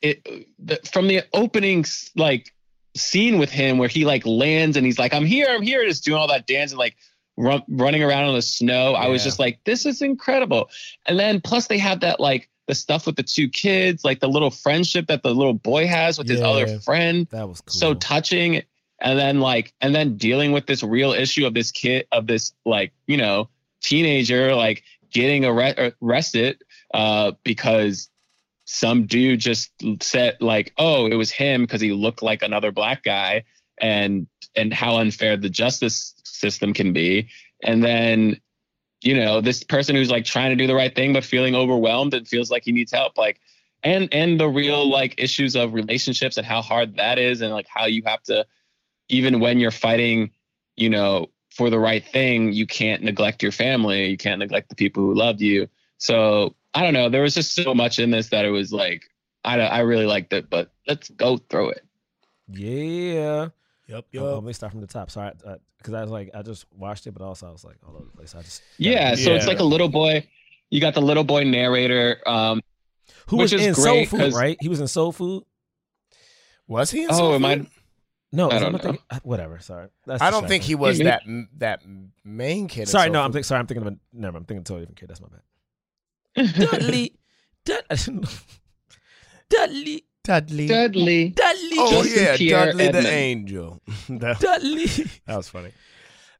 it 0.00 0.26
the, 0.58 0.80
from 0.90 1.08
the 1.08 1.22
opening 1.34 1.84
like 2.16 2.54
scene 2.96 3.38
with 3.38 3.50
him 3.50 3.78
where 3.78 3.88
he 3.88 4.04
like 4.04 4.24
lands 4.24 4.76
and 4.76 4.86
he's 4.86 4.98
like, 4.98 5.12
I'm 5.12 5.26
here, 5.26 5.46
I'm 5.50 5.62
here, 5.62 5.84
just 5.86 6.04
doing 6.04 6.18
all 6.18 6.28
that 6.28 6.46
dance 6.46 6.72
and 6.72 6.78
like 6.78 6.96
run, 7.36 7.62
running 7.68 8.02
around 8.02 8.24
on 8.24 8.34
the 8.34 8.42
snow. 8.42 8.94
I 8.94 9.08
was 9.08 9.22
just 9.24 9.38
like, 9.38 9.60
this 9.64 9.86
is 9.86 10.02
incredible. 10.02 10.70
And 11.06 11.18
then 11.18 11.40
plus 11.40 11.66
they 11.66 11.78
have 11.78 12.00
that 12.00 12.20
like 12.20 12.48
the 12.66 12.74
stuff 12.74 13.06
with 13.06 13.16
the 13.16 13.22
two 13.22 13.48
kids, 13.48 14.04
like 14.04 14.20
the 14.20 14.28
little 14.28 14.50
friendship 14.50 15.06
that 15.08 15.22
the 15.22 15.34
little 15.34 15.54
boy 15.54 15.86
has 15.86 16.18
with 16.18 16.28
his 16.28 16.40
other 16.40 16.66
friend. 16.80 17.26
that 17.30 17.48
was 17.48 17.60
cool. 17.60 17.72
So 17.72 17.94
touching. 17.94 18.62
And 19.00 19.18
then 19.18 19.40
like, 19.40 19.72
and 19.80 19.94
then 19.94 20.16
dealing 20.16 20.52
with 20.52 20.66
this 20.66 20.82
real 20.82 21.12
issue 21.12 21.46
of 21.46 21.54
this 21.54 21.70
kid, 21.70 22.06
of 22.12 22.26
this 22.26 22.52
like, 22.64 22.92
you 23.06 23.16
know, 23.16 23.48
teenager, 23.80 24.54
like 24.54 24.82
getting 25.12 25.44
arre- 25.44 25.92
arrested 26.02 26.62
uh, 26.92 27.32
because 27.44 28.08
some 28.64 29.06
dude 29.06 29.40
just 29.40 29.70
said 30.00 30.36
like, 30.40 30.72
oh, 30.76 31.06
it 31.06 31.14
was 31.14 31.30
him 31.30 31.62
because 31.62 31.80
he 31.80 31.92
looked 31.92 32.22
like 32.22 32.42
another 32.42 32.70
black 32.70 33.02
guy, 33.02 33.44
and 33.80 34.26
and 34.56 34.74
how 34.74 34.98
unfair 34.98 35.36
the 35.36 35.48
justice 35.48 36.14
system 36.24 36.74
can 36.74 36.92
be. 36.92 37.28
And 37.62 37.82
then, 37.82 38.40
you 39.00 39.14
know, 39.14 39.40
this 39.40 39.64
person 39.64 39.96
who's 39.96 40.10
like 40.10 40.24
trying 40.24 40.50
to 40.50 40.56
do 40.56 40.66
the 40.66 40.74
right 40.74 40.94
thing 40.94 41.12
but 41.12 41.24
feeling 41.24 41.54
overwhelmed 41.54 42.14
and 42.14 42.26
feels 42.26 42.50
like 42.50 42.64
he 42.64 42.72
needs 42.72 42.92
help, 42.92 43.16
like, 43.16 43.40
and 43.82 44.12
and 44.12 44.38
the 44.38 44.48
real 44.48 44.88
like 44.88 45.14
issues 45.18 45.56
of 45.56 45.72
relationships 45.72 46.36
and 46.36 46.46
how 46.46 46.60
hard 46.60 46.96
that 46.96 47.18
is, 47.18 47.40
and 47.40 47.52
like 47.52 47.68
how 47.68 47.86
you 47.86 48.02
have 48.04 48.22
to, 48.24 48.44
even 49.08 49.40
when 49.40 49.58
you're 49.58 49.70
fighting, 49.70 50.30
you 50.76 50.90
know, 50.90 51.26
for 51.50 51.70
the 51.70 51.78
right 51.78 52.04
thing, 52.04 52.52
you 52.52 52.66
can't 52.66 53.02
neglect 53.02 53.42
your 53.42 53.52
family, 53.52 54.08
you 54.08 54.16
can't 54.16 54.38
neglect 54.38 54.68
the 54.68 54.74
people 54.74 55.02
who 55.02 55.14
loved 55.14 55.40
you. 55.40 55.68
So 55.98 56.54
I 56.74 56.82
don't 56.82 56.94
know. 56.94 57.08
There 57.08 57.22
was 57.22 57.34
just 57.34 57.54
so 57.54 57.74
much 57.74 57.98
in 57.98 58.10
this 58.10 58.28
that 58.28 58.44
it 58.44 58.50
was 58.50 58.72
like 58.72 59.02
I 59.44 59.58
I 59.60 59.80
really 59.80 60.06
liked 60.06 60.32
it, 60.32 60.50
but 60.50 60.72
let's 60.86 61.08
go 61.10 61.38
through 61.38 61.70
it. 61.70 61.84
Yeah. 62.48 63.48
Yep, 63.88 64.04
Oh, 64.18 64.34
let 64.34 64.44
me 64.44 64.52
start 64.52 64.72
from 64.72 64.82
the 64.82 64.86
top. 64.86 65.10
Sorry, 65.10 65.32
because 65.78 65.94
I 65.94 66.02
was 66.02 66.10
like, 66.10 66.30
I 66.34 66.42
just 66.42 66.66
watched 66.76 67.06
it, 67.06 67.12
but 67.12 67.22
also 67.22 67.48
I 67.48 67.50
was 67.50 67.64
like 67.64 67.76
all 67.86 67.94
over 67.94 68.04
the 68.04 68.10
place. 68.10 68.34
I 68.34 68.42
just 68.42 68.62
Yeah, 68.76 69.14
so 69.14 69.32
it's 69.34 69.46
like 69.46 69.60
a 69.60 69.64
little 69.64 69.88
boy. 69.88 70.28
You 70.68 70.80
got 70.82 70.92
the 70.92 71.00
little 71.00 71.24
boy 71.24 71.44
narrator. 71.44 72.20
Um, 72.26 72.60
who 73.28 73.38
which 73.38 73.52
was 73.52 73.62
is 73.62 73.66
in 73.68 73.74
Soul 73.74 74.04
Food, 74.04 74.34
right? 74.34 74.58
He 74.60 74.68
was 74.68 74.80
in 74.80 74.88
Soul 74.88 75.12
Food. 75.12 75.44
Was 76.66 76.90
he? 76.90 77.04
In 77.04 77.10
oh, 77.10 77.16
Soul 77.16 77.34
am 77.34 77.44
I? 77.46 77.66
Food? 78.30 78.36
No, 78.36 78.50
I 78.50 78.56
I'm 78.56 78.60
don't 78.62 78.72
know. 78.72 78.78
thinking- 78.78 79.02
uh, 79.10 79.18
whatever. 79.22 79.58
Sorry, 79.60 79.88
That's 80.06 80.22
I 80.22 80.30
don't 80.30 80.46
think 80.48 80.62
he 80.62 80.74
was 80.74 80.98
that 80.98 81.22
that 81.58 81.82
main 82.24 82.68
kid. 82.68 82.88
Sorry, 82.88 83.08
no, 83.10 83.22
I'm 83.22 83.32
think, 83.32 83.44
sorry. 83.44 83.58
I'm 83.60 83.66
thinking 83.66 83.86
of 83.86 83.92
a 83.94 83.96
never. 84.12 84.36
I'm 84.36 84.44
thinking 84.44 84.58
of 84.58 84.62
a 84.62 84.64
totally 84.64 84.86
different 84.86 84.98
kid. 85.00 85.08
That's 85.08 85.20
my 85.20 85.28
bad. 85.28 86.70
Dudley, 86.70 87.14
Dud- 87.64 87.84
Dudley, 89.50 90.04
Dudley. 90.24 90.66
Dudley. 90.68 91.28
Dudley, 91.30 91.76
Oh 91.78 92.02
Justin 92.02 92.22
yeah, 92.22 92.36
Pierre 92.36 92.66
Dudley 92.66 92.84
Edmund. 92.84 93.06
the 93.06 93.10
angel. 93.10 93.82
that, 94.10 94.40
Dudley. 94.40 94.86
that 95.26 95.36
was 95.36 95.48
funny. 95.48 95.72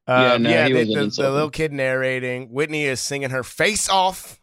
Yeah, 0.06 0.32
Um, 0.34 0.42
no, 0.42 0.50
yeah, 0.50 0.68
the, 0.68 0.84
the, 0.84 1.06
the 1.16 1.30
little 1.30 1.50
kid 1.50 1.72
narrating. 1.72 2.48
Whitney 2.50 2.84
is 2.84 3.00
singing 3.00 3.30
her 3.30 3.42
face 3.42 3.88
off. 3.88 4.38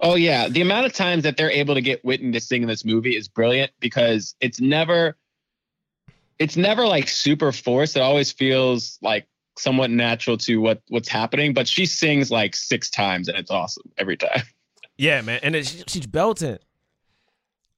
Oh 0.00 0.14
yeah, 0.16 0.48
the 0.48 0.60
amount 0.60 0.86
of 0.86 0.92
times 0.92 1.22
that 1.24 1.36
they're 1.36 1.50
able 1.50 1.74
to 1.74 1.80
get 1.80 2.04
Whitney 2.04 2.30
to 2.32 2.40
sing 2.40 2.62
in 2.62 2.68
this 2.68 2.84
movie 2.84 3.16
is 3.16 3.26
brilliant 3.28 3.72
because 3.80 4.34
it's 4.40 4.60
never, 4.60 5.16
it's 6.38 6.56
never 6.56 6.86
like 6.86 7.08
super 7.08 7.52
forced. 7.52 7.96
It 7.96 8.00
always 8.00 8.30
feels 8.32 8.98
like 9.02 9.26
somewhat 9.58 9.90
natural 9.90 10.36
to 10.38 10.58
what 10.60 10.82
what's 10.88 11.08
happening. 11.08 11.52
But 11.54 11.66
she 11.68 11.84
sings 11.86 12.30
like 12.30 12.54
six 12.54 12.90
times 12.90 13.28
and 13.28 13.36
it's 13.36 13.50
awesome 13.50 13.90
every 13.98 14.16
time. 14.16 14.42
Yeah, 15.00 15.20
man, 15.20 15.38
and 15.44 15.54
it, 15.54 15.64
she, 15.64 15.84
she's 15.86 16.06
belting, 16.08 16.58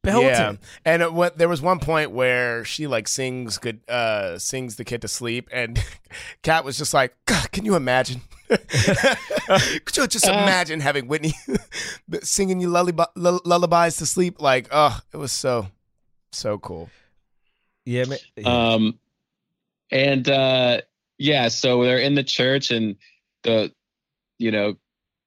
belting. 0.03 0.27
Yeah, 0.31 0.55
and 0.87 1.03
it, 1.03 1.12
what, 1.12 1.37
there 1.37 1.51
was 1.51 1.61
one 1.61 1.79
point 1.79 2.12
where 2.12 2.64
she 2.64 2.87
like 2.87 3.07
sings 3.09 3.59
good, 3.59 3.81
uh, 3.90 4.38
sings 4.38 4.77
the 4.77 4.85
kid 4.85 5.03
to 5.03 5.09
sleep, 5.09 5.46
and 5.53 5.85
Kat 6.42 6.64
was 6.64 6.79
just 6.79 6.94
like, 6.94 7.14
God, 7.27 7.53
"Can 7.53 7.66
you 7.66 7.75
imagine? 7.77 8.23
Could 8.49 9.96
you 9.99 10.07
just 10.07 10.27
Uh. 10.27 10.33
imagine 10.33 10.81
having 10.81 11.09
Whitney 11.09 11.35
singing 12.23 12.59
you 12.59 12.70
lullaby, 12.70 13.05
lull- 13.16 13.42
lullabies 13.44 13.96
to 13.99 14.07
sleep? 14.07 14.40
Like, 14.40 14.68
oh, 14.70 14.99
it 15.12 15.18
was 15.18 15.31
so, 15.31 15.68
so 16.33 16.57
cool. 16.57 16.88
Yeah, 17.85 18.05
man. 18.05 18.19
Um, 18.45 18.99
and 19.90 20.29
uh, 20.29 20.81
yeah, 21.19 21.49
so 21.49 21.83
they're 21.85 21.99
in 21.99 22.14
the 22.14 22.25
church, 22.25 22.71
and 22.71 22.97
the, 23.43 23.73
you 24.38 24.51
know, 24.51 24.77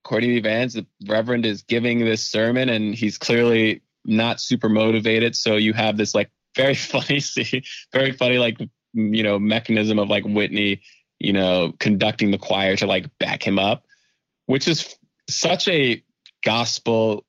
Courtney 0.03 0.39
Vance, 0.39 0.73
the 0.73 0.85
Reverend, 1.07 1.45
is 1.45 1.63
giving 1.63 1.99
this 1.99 2.23
sermon, 2.23 2.69
and 2.69 2.93
he's 2.93 3.17
clearly 3.17 3.81
not 4.05 4.39
super 4.39 4.69
motivated. 4.69 5.35
So 5.35 5.55
you 5.55 5.73
have 5.73 5.97
this 5.97 6.13
like 6.13 6.29
very 6.55 6.75
funny 6.75 7.19
scene, 7.19 7.63
very 7.91 8.11
funny 8.11 8.37
like 8.37 8.59
you 8.93 9.23
know 9.23 9.39
mechanism 9.39 9.99
of 9.99 10.09
like 10.09 10.23
Whitney, 10.23 10.81
you 11.19 11.33
know, 11.33 11.73
conducting 11.79 12.31
the 12.31 12.37
choir 12.37 12.75
to 12.77 12.85
like 12.85 13.17
back 13.17 13.45
him 13.45 13.59
up, 13.59 13.85
which 14.45 14.67
is 14.67 14.95
such 15.29 15.67
a 15.67 16.03
gospel 16.43 17.25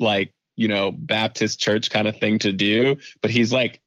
like 0.00 0.32
you 0.56 0.68
know 0.68 0.92
Baptist 0.92 1.60
church 1.60 1.90
kind 1.90 2.08
of 2.08 2.16
thing 2.18 2.38
to 2.40 2.52
do. 2.52 2.96
But 3.22 3.30
he's 3.30 3.52
like 3.52 3.80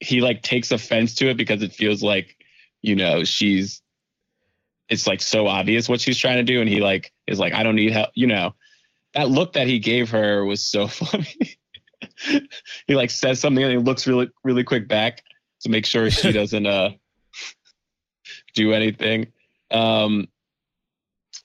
he 0.00 0.20
like 0.20 0.42
takes 0.42 0.70
offense 0.70 1.14
to 1.16 1.28
it 1.28 1.36
because 1.36 1.62
it 1.62 1.72
feels 1.72 2.02
like 2.02 2.36
you 2.82 2.94
know 2.94 3.24
she's 3.24 3.82
it's 4.88 5.06
like 5.06 5.20
so 5.20 5.46
obvious 5.46 5.88
what 5.88 6.00
she's 6.00 6.18
trying 6.18 6.36
to 6.36 6.44
do 6.44 6.60
and 6.60 6.68
he 6.68 6.80
like 6.80 7.12
is 7.26 7.38
like 7.38 7.52
i 7.52 7.62
don't 7.62 7.76
need 7.76 7.92
help 7.92 8.10
you 8.14 8.26
know 8.26 8.54
that 9.14 9.28
look 9.28 9.54
that 9.54 9.66
he 9.66 9.78
gave 9.78 10.10
her 10.10 10.44
was 10.44 10.64
so 10.64 10.86
funny 10.88 11.58
he 12.86 12.94
like 12.94 13.10
says 13.10 13.40
something 13.40 13.62
and 13.62 13.72
he 13.72 13.78
looks 13.78 14.06
really 14.06 14.30
really 14.44 14.64
quick 14.64 14.88
back 14.88 15.22
to 15.60 15.68
make 15.68 15.84
sure 15.84 16.10
she 16.10 16.32
doesn't 16.32 16.66
uh 16.66 16.90
do 18.54 18.72
anything 18.72 19.26
um 19.70 20.28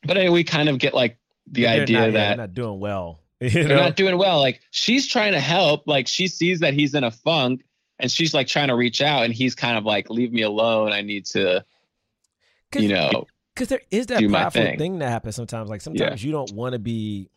but 0.06 0.18
anyway, 0.18 0.34
we 0.34 0.44
kind 0.44 0.70
of 0.70 0.78
get 0.78 0.94
like 0.94 1.18
the 1.48 1.68
idea 1.68 2.00
not, 2.00 2.06
yeah, 2.06 2.12
that 2.12 2.28
they're 2.28 2.38
not 2.38 2.54
doing 2.54 2.80
well. 2.80 3.20
You 3.44 3.50
they're 3.50 3.76
not 3.76 3.98
doing 3.98 4.18
well. 4.18 4.39
Like 4.39 4.62
she's 4.72 5.06
trying 5.06 5.34
to 5.34 5.39
help. 5.39 5.86
Like 5.86 6.08
she 6.08 6.30
sees 6.30 6.62
that 6.62 6.74
he's 6.74 6.94
in 6.94 7.04
a 7.04 7.12
funk 7.12 7.66
and 8.04 8.12
she's 8.12 8.34
like 8.34 8.48
trying 8.48 8.68
to 8.68 8.76
reach 8.76 9.02
out, 9.02 9.24
and 9.24 9.34
he's 9.34 9.56
kind 9.56 9.78
of 9.78 9.86
like, 9.86 10.10
"Leave 10.10 10.34
me 10.34 10.42
alone. 10.42 10.92
I 10.92 11.02
need 11.02 11.26
to." 11.28 11.66
You 12.76 12.89
know, 12.89 13.26
because 13.56 13.70
there 13.70 13.82
is 13.92 14.08
that 14.08 14.20
do 14.20 14.28
my 14.28 14.42
prideful 14.42 14.62
thing. 14.62 14.78
thing 14.78 15.00
that 15.00 15.10
happens 15.10 15.36
sometimes. 15.36 15.70
Like 15.70 15.82
sometimes 15.82 16.24
you 16.24 16.32
don't 16.32 16.52
want 16.52 16.74
to 16.74 16.80
be. 16.80 17.30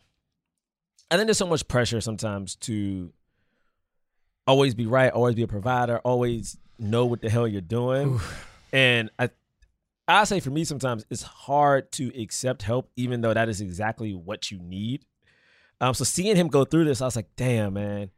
I 1.09 1.15
think 1.15 1.27
there's 1.27 1.37
so 1.37 1.47
much 1.47 1.67
pressure 1.69 2.01
sometimes 2.01 2.55
to 2.57 3.13
always 4.45 4.75
be 4.75 4.85
right, 4.85 5.11
always 5.11 5.35
be 5.35 5.43
a 5.43 5.47
provider, 5.47 5.99
always 5.99 6.57
know 6.77 7.05
what 7.05 7.21
the 7.21 7.29
hell 7.29 7.47
you're 7.47 7.61
doing. 7.61 8.19
and 8.73 9.09
I, 9.17 9.29
I 10.05 10.25
say 10.25 10.41
for 10.41 10.49
me 10.49 10.65
sometimes 10.65 11.05
it's 11.09 11.21
hard 11.21 11.93
to 11.93 12.11
accept 12.21 12.61
help, 12.63 12.89
even 12.97 13.21
though 13.21 13.33
that 13.33 13.47
is 13.47 13.61
exactly 13.61 14.13
what 14.13 14.51
you 14.51 14.59
need. 14.59 15.05
Um, 15.79 15.93
so 15.93 16.03
seeing 16.03 16.35
him 16.35 16.47
go 16.47 16.65
through 16.65 16.85
this, 16.85 17.01
I 17.01 17.05
was 17.05 17.15
like, 17.15 17.29
damn, 17.37 17.75
man, 17.75 18.09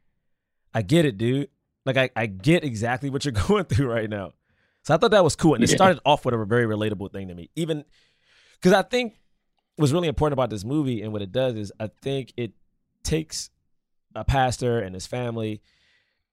I 0.74 0.82
get 0.82 1.06
it, 1.06 1.18
dude. 1.18 1.50
Like 1.96 2.12
I, 2.16 2.22
I 2.24 2.26
get 2.28 2.64
exactly 2.64 3.10
what 3.10 3.26
you're 3.26 3.32
going 3.48 3.66
through 3.66 3.88
right 3.92 4.10
now. 4.10 4.32
So 4.84 4.94
I 4.94 4.98
thought 4.98 5.12
that 5.12 5.24
was 5.24 5.36
cool, 5.36 5.56
and 5.56 5.64
it 5.64 5.70
Yeah. 5.70 5.76
started 5.76 6.00
off 6.06 6.24
with 6.26 6.34
a 6.34 6.46
very 6.46 6.66
relatable 6.66 7.12
thing 7.12 7.28
to 7.28 7.36
me. 7.36 7.50
Even 7.56 7.84
because 8.54 8.74
I 8.74 8.82
think 8.82 9.16
what's 9.76 9.92
really 9.92 10.08
important 10.08 10.34
about 10.34 10.50
this 10.50 10.64
movie 10.64 11.02
and 11.02 11.12
what 11.14 11.22
it 11.22 11.32
does 11.32 11.56
is 11.56 11.72
I 11.80 11.90
think 12.02 12.34
it 12.38 12.52
takes 13.04 13.50
a 14.16 14.24
pastor 14.24 14.80
and 14.80 14.94
his 14.96 15.06
family, 15.08 15.62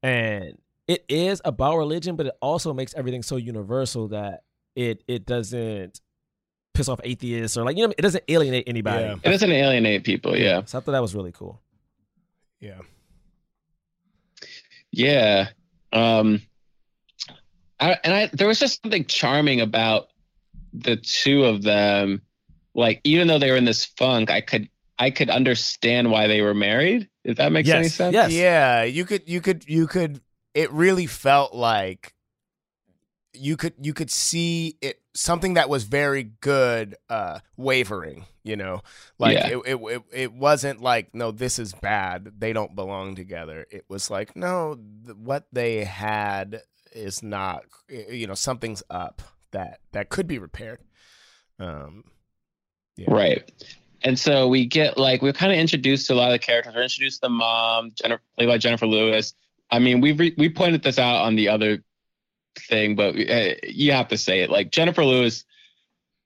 and 0.02 0.58
it 0.88 1.04
is 1.08 1.42
about 1.44 1.76
religion, 1.76 2.16
but 2.16 2.26
it 2.26 2.34
also 2.40 2.72
makes 2.72 2.94
everything 2.94 3.22
so 3.22 3.36
universal 3.36 4.08
that 4.08 4.44
it 4.76 5.02
it 5.08 5.26
doesn't 5.26 6.00
piss 6.74 6.88
off 6.88 7.00
atheists 7.04 7.56
or 7.56 7.64
like 7.64 7.76
you 7.76 7.86
know 7.86 7.92
it 7.96 8.02
doesn't 8.02 8.22
alienate 8.28 8.64
anybody. 8.68 9.04
Yeah. 9.04 9.14
it 9.24 9.30
doesn't 9.30 9.50
alienate 9.50 10.04
people. 10.04 10.36
Yeah, 10.36 10.62
So 10.66 10.78
I 10.78 10.80
thought 10.82 10.92
that 10.92 11.02
was 11.02 11.14
really 11.14 11.32
cool. 11.32 11.60
Yeah. 12.60 12.80
Yeah. 14.92 15.49
Um, 15.92 16.42
I, 17.79 17.99
and 18.03 18.14
I 18.14 18.31
there 18.33 18.49
was 18.49 18.59
just 18.59 18.83
something 18.83 19.05
charming 19.05 19.61
about 19.61 20.09
the 20.72 20.96
two 20.96 21.44
of 21.44 21.62
them. 21.62 22.22
Like 22.75 23.01
even 23.05 23.29
though 23.29 23.38
they 23.38 23.51
were 23.51 23.57
in 23.57 23.64
this 23.64 23.85
funk, 23.85 24.31
I 24.31 24.40
could 24.40 24.68
I 24.99 25.11
could 25.11 25.31
understand 25.31 26.11
why 26.11 26.27
they 26.27 26.42
were 26.42 26.55
married. 26.55 27.09
If 27.25 27.38
that 27.38 27.53
makes 27.53 27.68
any 27.68 27.88
sense. 27.88 28.14
yes. 28.14 28.33
Yeah, 28.33 28.85
you 28.85 29.05
could 29.05 29.29
you 29.29 29.40
could 29.40 29.68
you 29.68 29.87
could 29.87 30.20
it 30.55 30.72
really 30.72 31.07
felt 31.07 31.55
like 31.55 32.14
you 33.38 33.57
could 33.57 33.75
you 33.81 33.94
could 33.94 34.11
see 34.11 34.77
it 34.81 35.01
something 35.14 35.55
that 35.55 35.68
was 35.68 35.85
very 35.85 36.25
good 36.40 36.96
uh 37.09 37.38
wavering, 37.57 38.27
you 38.42 38.57
know. 38.57 38.83
Like 39.18 39.35
Yeah. 39.35 39.49
it, 39.49 39.59
it 39.66 39.77
it 39.77 40.03
it 40.12 40.33
wasn't 40.33 40.81
like 40.81 41.14
no 41.14 41.31
this 41.31 41.59
is 41.59 41.72
bad. 41.75 42.33
They 42.38 42.53
don't 42.53 42.75
belong 42.75 43.14
together. 43.14 43.66
It 43.70 43.85
was 43.88 44.11
like 44.11 44.37
no 44.37 44.79
th- 45.05 45.16
what 45.16 45.46
they 45.53 45.85
had 45.85 46.62
is 46.92 47.22
not 47.22 47.64
you 47.88 48.27
know 48.27 48.35
something's 48.35 48.83
up 48.90 49.22
that 49.53 49.81
that 49.92 50.09
could 50.09 50.27
be 50.27 50.38
repaired. 50.38 50.81
Um 51.59 52.05
yeah. 52.96 53.12
Right. 53.12 53.51
And 54.03 54.18
so 54.18 54.49
we 54.49 54.66
get 54.66 54.96
like 54.99 55.22
we're 55.22 55.33
kind 55.33 55.53
of 55.53 55.59
introduced 55.59 56.07
to 56.07 56.14
a 56.14 56.16
lot 56.16 56.29
of 56.29 56.33
the 56.33 56.38
characters. 56.38 56.75
We're 56.75 56.83
introduced 56.83 57.22
to 57.22 57.27
the 57.27 57.31
mom, 57.31 57.90
Jenifer, 57.92 58.20
played 58.37 58.46
by 58.46 58.59
Jenifer 58.59 58.88
Lewis. 58.88 59.35
I 59.70 59.81
mean, 59.81 60.01
we 60.01 60.12
re- 60.12 60.35
we 60.38 60.49
pointed 60.49 60.83
this 60.83 60.99
out 60.99 61.16
on 61.25 61.35
the 61.35 61.49
other 61.49 61.83
thing, 62.58 62.96
but 62.96 63.16
uh, 63.16 63.54
you 63.62 63.92
have 63.92 64.08
to 64.08 64.18
say 64.18 64.40
it. 64.40 64.50
Like 64.50 64.70
Jenifer 64.70 65.04
Lewis 65.06 65.44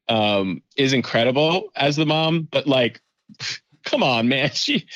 um, 0.08 0.62
is 0.76 0.92
incredible 0.92 1.70
as 1.76 1.96
the 1.96 2.06
mom, 2.06 2.48
but 2.50 2.66
like, 2.66 3.00
come 3.84 4.02
on, 4.02 4.28
man, 4.28 4.50
she 4.54 4.86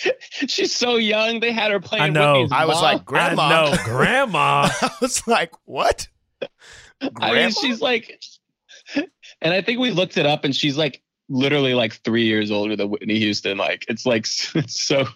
she's 0.46 0.74
so 0.74 0.96
young. 0.96 1.40
They 1.40 1.52
had 1.52 1.70
her 1.70 1.80
playing. 1.80 2.02
I 2.04 2.08
know. 2.08 2.32
Whitney's 2.32 2.52
I 2.52 2.64
was 2.64 2.76
mom. 2.76 2.82
like 2.82 3.04
grandma. 3.04 3.48
No, 3.48 3.76
grandma. 3.84 4.68
I 4.80 4.90
was 5.00 5.26
like 5.26 5.52
what? 5.64 6.08
I 7.20 7.34
mean, 7.34 7.50
she's 7.50 7.80
like, 7.80 8.20
and 8.94 9.52
I 9.52 9.60
think 9.60 9.78
we 9.78 9.90
looked 9.90 10.16
it 10.16 10.26
up, 10.26 10.44
and 10.44 10.54
she's 10.54 10.76
like 10.76 11.02
literally 11.28 11.74
like 11.74 11.94
three 12.04 12.24
years 12.24 12.50
older 12.50 12.76
than 12.76 12.90
Whitney 12.90 13.18
Houston. 13.18 13.58
Like, 13.58 13.84
it's 13.88 14.06
like 14.06 14.26
it's 14.54 14.84
so, 14.84 15.06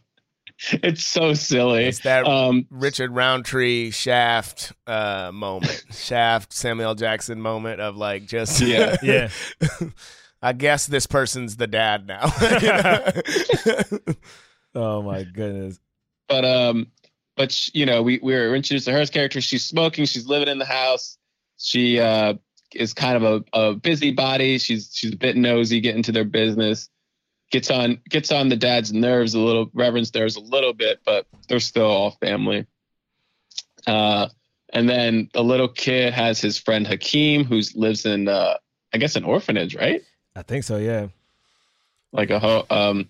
it's 0.73 1.05
so 1.05 1.35
silly. 1.35 1.85
It's 1.85 2.01
that 2.01 2.27
Um, 2.27 2.67
Richard 2.71 3.15
Roundtree 3.15 3.91
Shaft 3.91 4.73
uh, 4.87 5.31
moment, 5.33 5.85
Shaft 5.93 6.53
Samuel 6.53 6.95
Jackson 6.95 7.41
moment 7.41 7.81
of 7.81 7.97
like 7.97 8.27
just 8.27 8.61
Yeah. 8.61 8.97
Yeah. 9.03 9.29
I 10.41 10.53
guess 10.53 10.87
this 10.87 11.07
person's 11.07 11.57
the 11.57 11.67
dad 11.67 12.07
now. 12.07 12.31
oh 14.75 15.03
my 15.03 15.25
goodness. 15.25 15.81
but 16.29 16.45
um, 16.45 16.87
but 17.37 17.53
sh- 17.53 17.71
you 17.75 17.87
know, 17.87 18.03
we 18.03 18.19
we 18.23 18.35
were 18.35 18.55
introduced 18.55 18.87
to 18.87 18.93
her 18.93 19.05
character. 19.07 19.41
She's 19.41 19.65
smoking. 19.65 20.05
She's 20.07 20.27
living 20.27 20.49
in 20.49 20.59
the 20.59 20.65
house. 20.65 21.19
She 21.59 21.99
uh 22.01 22.35
is 22.75 22.93
kind 22.95 23.17
of 23.17 23.23
a, 23.53 23.59
a 23.59 23.75
busybody. 23.75 24.59
She's 24.59 24.91
she's 24.95 25.13
a 25.13 25.17
bit 25.17 25.37
nosy, 25.37 25.81
getting 25.81 25.99
into 25.99 26.13
their 26.13 26.25
business. 26.25 26.89
Gets 27.51 27.71
on 27.71 28.01
gets 28.09 28.31
on 28.31 28.49
the 28.51 28.57
dad's 28.57 28.93
nerves 28.93 29.35
a 29.35 29.39
little, 29.41 29.71
Reverend's 29.73 30.13
nerves 30.15 30.37
a 30.37 30.41
little 30.41 30.75
bit, 30.75 31.01
but 31.05 31.27
they're 31.49 31.61
still 31.61 31.87
all 31.87 32.11
family. 32.21 32.67
Uh, 33.87 34.29
and 34.73 34.89
then 34.89 35.31
the 35.33 35.43
little 35.43 35.69
kid 35.69 36.13
has 36.13 36.41
his 36.41 36.59
friend 36.59 36.87
Hakeem, 36.87 37.45
who 37.45 37.61
lives 37.75 38.05
in 38.05 38.29
uh, 38.29 38.55
I 38.93 38.99
guess 38.99 39.17
an 39.17 39.25
orphanage, 39.25 39.75
right? 39.75 40.03
I 40.37 40.43
think 40.43 40.65
so. 40.65 40.77
Yeah. 40.77 41.09
like 42.13 42.31
a 42.31 42.39
ho- 42.39 42.67
um 42.71 43.09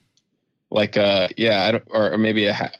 like 0.71 0.97
uh 0.97 1.29
yeah 1.37 1.65
I 1.65 1.71
don't, 1.73 1.85
or, 1.89 2.13
or 2.13 2.19
maybe 2.19 2.47
a 2.47 2.55
ha- 2.55 2.73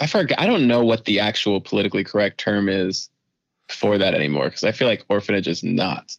I 0.00 0.06
forget 0.06 0.38
I 0.40 0.46
don't 0.46 0.66
know 0.66 0.84
what 0.84 1.04
the 1.06 1.20
actual 1.20 1.60
politically 1.60 2.04
correct 2.04 2.38
term 2.38 2.68
is 2.68 3.08
for 3.68 3.96
that 3.98 4.14
anymore 4.14 4.46
because 4.46 4.64
I 4.64 4.72
feel 4.72 4.88
like 4.88 5.04
orphanage 5.08 5.48
is 5.48 5.62
not 5.62 6.16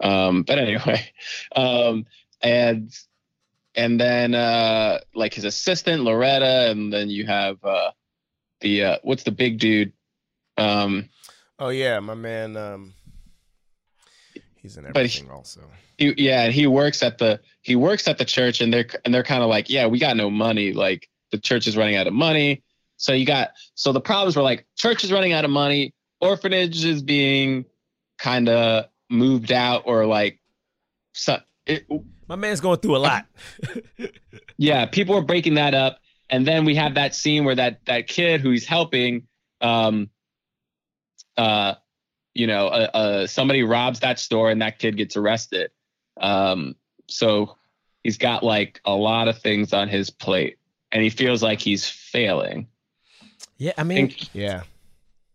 um 0.00 0.42
but 0.42 0.58
anyway 0.58 1.08
um 1.56 2.06
and 2.42 2.92
and 3.76 4.00
then 4.00 4.34
uh 4.34 4.98
like 5.14 5.34
his 5.34 5.44
assistant 5.44 6.02
Loretta 6.02 6.70
and 6.70 6.92
then 6.92 7.10
you 7.10 7.26
have 7.26 7.62
uh 7.64 7.90
the 8.60 8.84
uh 8.84 8.96
what's 9.02 9.22
the 9.24 9.30
big 9.32 9.58
dude 9.58 9.92
um 10.58 11.08
oh 11.58 11.68
yeah, 11.68 12.00
my 12.00 12.14
man. 12.14 12.56
Um, 12.56 12.94
he's 14.56 14.76
in 14.76 14.84
But 14.92 15.06
he- 15.06 15.18
everything 15.20 15.30
also. 15.30 15.60
he, 15.98 16.14
yeah, 16.16 16.42
and 16.44 16.52
he 16.52 16.66
works 16.66 17.02
at 17.02 17.18
the 17.18 17.40
he 17.62 17.76
works 17.76 18.08
at 18.08 18.18
the 18.18 18.24
church, 18.24 18.60
and 18.60 18.72
they're 18.72 18.86
and 19.04 19.12
they're 19.14 19.22
kind 19.22 19.42
of 19.42 19.48
like, 19.48 19.68
yeah, 19.70 19.86
we 19.86 19.98
got 19.98 20.16
no 20.16 20.30
money. 20.30 20.72
Like 20.72 21.08
the 21.32 21.38
church 21.38 21.66
is 21.66 21.76
running 21.76 21.96
out 21.96 22.06
of 22.06 22.12
money. 22.12 22.62
So 22.96 23.12
you 23.12 23.26
got 23.26 23.50
so 23.74 23.92
the 23.92 24.00
problems 24.00 24.36
were 24.36 24.42
like 24.42 24.66
church 24.76 25.04
is 25.04 25.12
running 25.12 25.32
out 25.32 25.44
of 25.44 25.50
money, 25.50 25.92
orphanage 26.20 26.84
is 26.84 27.02
being 27.02 27.64
kind 28.18 28.48
of 28.48 28.86
moved 29.10 29.52
out, 29.52 29.82
or 29.86 30.06
like, 30.06 30.40
so 31.12 31.38
it, 31.66 31.86
My 32.28 32.36
man's 32.36 32.60
going 32.60 32.78
through 32.80 32.96
a 32.96 32.98
lot. 32.98 33.26
yeah, 34.58 34.86
people 34.86 35.14
are 35.16 35.22
breaking 35.22 35.54
that 35.54 35.74
up, 35.74 35.98
and 36.30 36.46
then 36.46 36.64
we 36.64 36.74
have 36.76 36.94
that 36.94 37.14
scene 37.14 37.44
where 37.44 37.54
that 37.54 37.84
that 37.86 38.06
kid 38.06 38.40
who 38.40 38.50
he's 38.50 38.66
helping, 38.66 39.26
um, 39.60 40.10
uh, 41.36 41.74
you 42.34 42.46
know, 42.46 42.68
uh, 42.68 42.90
uh, 42.94 43.26
somebody 43.26 43.62
robs 43.62 44.00
that 44.00 44.18
store, 44.18 44.50
and 44.50 44.60
that 44.62 44.78
kid 44.78 44.96
gets 44.96 45.16
arrested. 45.16 45.70
Um, 46.20 46.76
so 47.08 47.56
he's 48.02 48.18
got 48.18 48.42
like 48.42 48.80
a 48.84 48.94
lot 48.94 49.28
of 49.28 49.38
things 49.38 49.72
on 49.72 49.88
his 49.88 50.10
plate, 50.10 50.58
and 50.92 51.02
he 51.02 51.10
feels 51.10 51.42
like 51.42 51.60
he's 51.60 51.86
failing. 51.88 52.68
yeah. 53.58 53.72
I 53.76 53.80
I 53.82 53.84
mean, 53.84 54.08
think, 54.08 54.34
Yeah, 54.34 54.62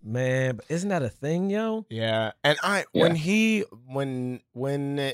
man, 0.03 0.59
isn't 0.69 0.89
that 0.89 1.03
a 1.03 1.09
thing, 1.09 1.49
yo? 1.49 1.85
yeah. 1.89 2.31
And 2.43 2.57
I 2.63 2.85
Yeah. 2.93 3.01
when 3.03 3.15
he 3.15 3.61
when 3.87 4.41
when 4.53 5.13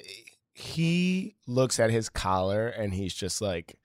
he 0.58 1.36
looks 1.46 1.80
at 1.80 1.92
his 1.92 2.10
collar 2.10 2.68
and 2.68 2.94
he's 2.94 3.14
just 3.14 3.42
like. 3.42 3.78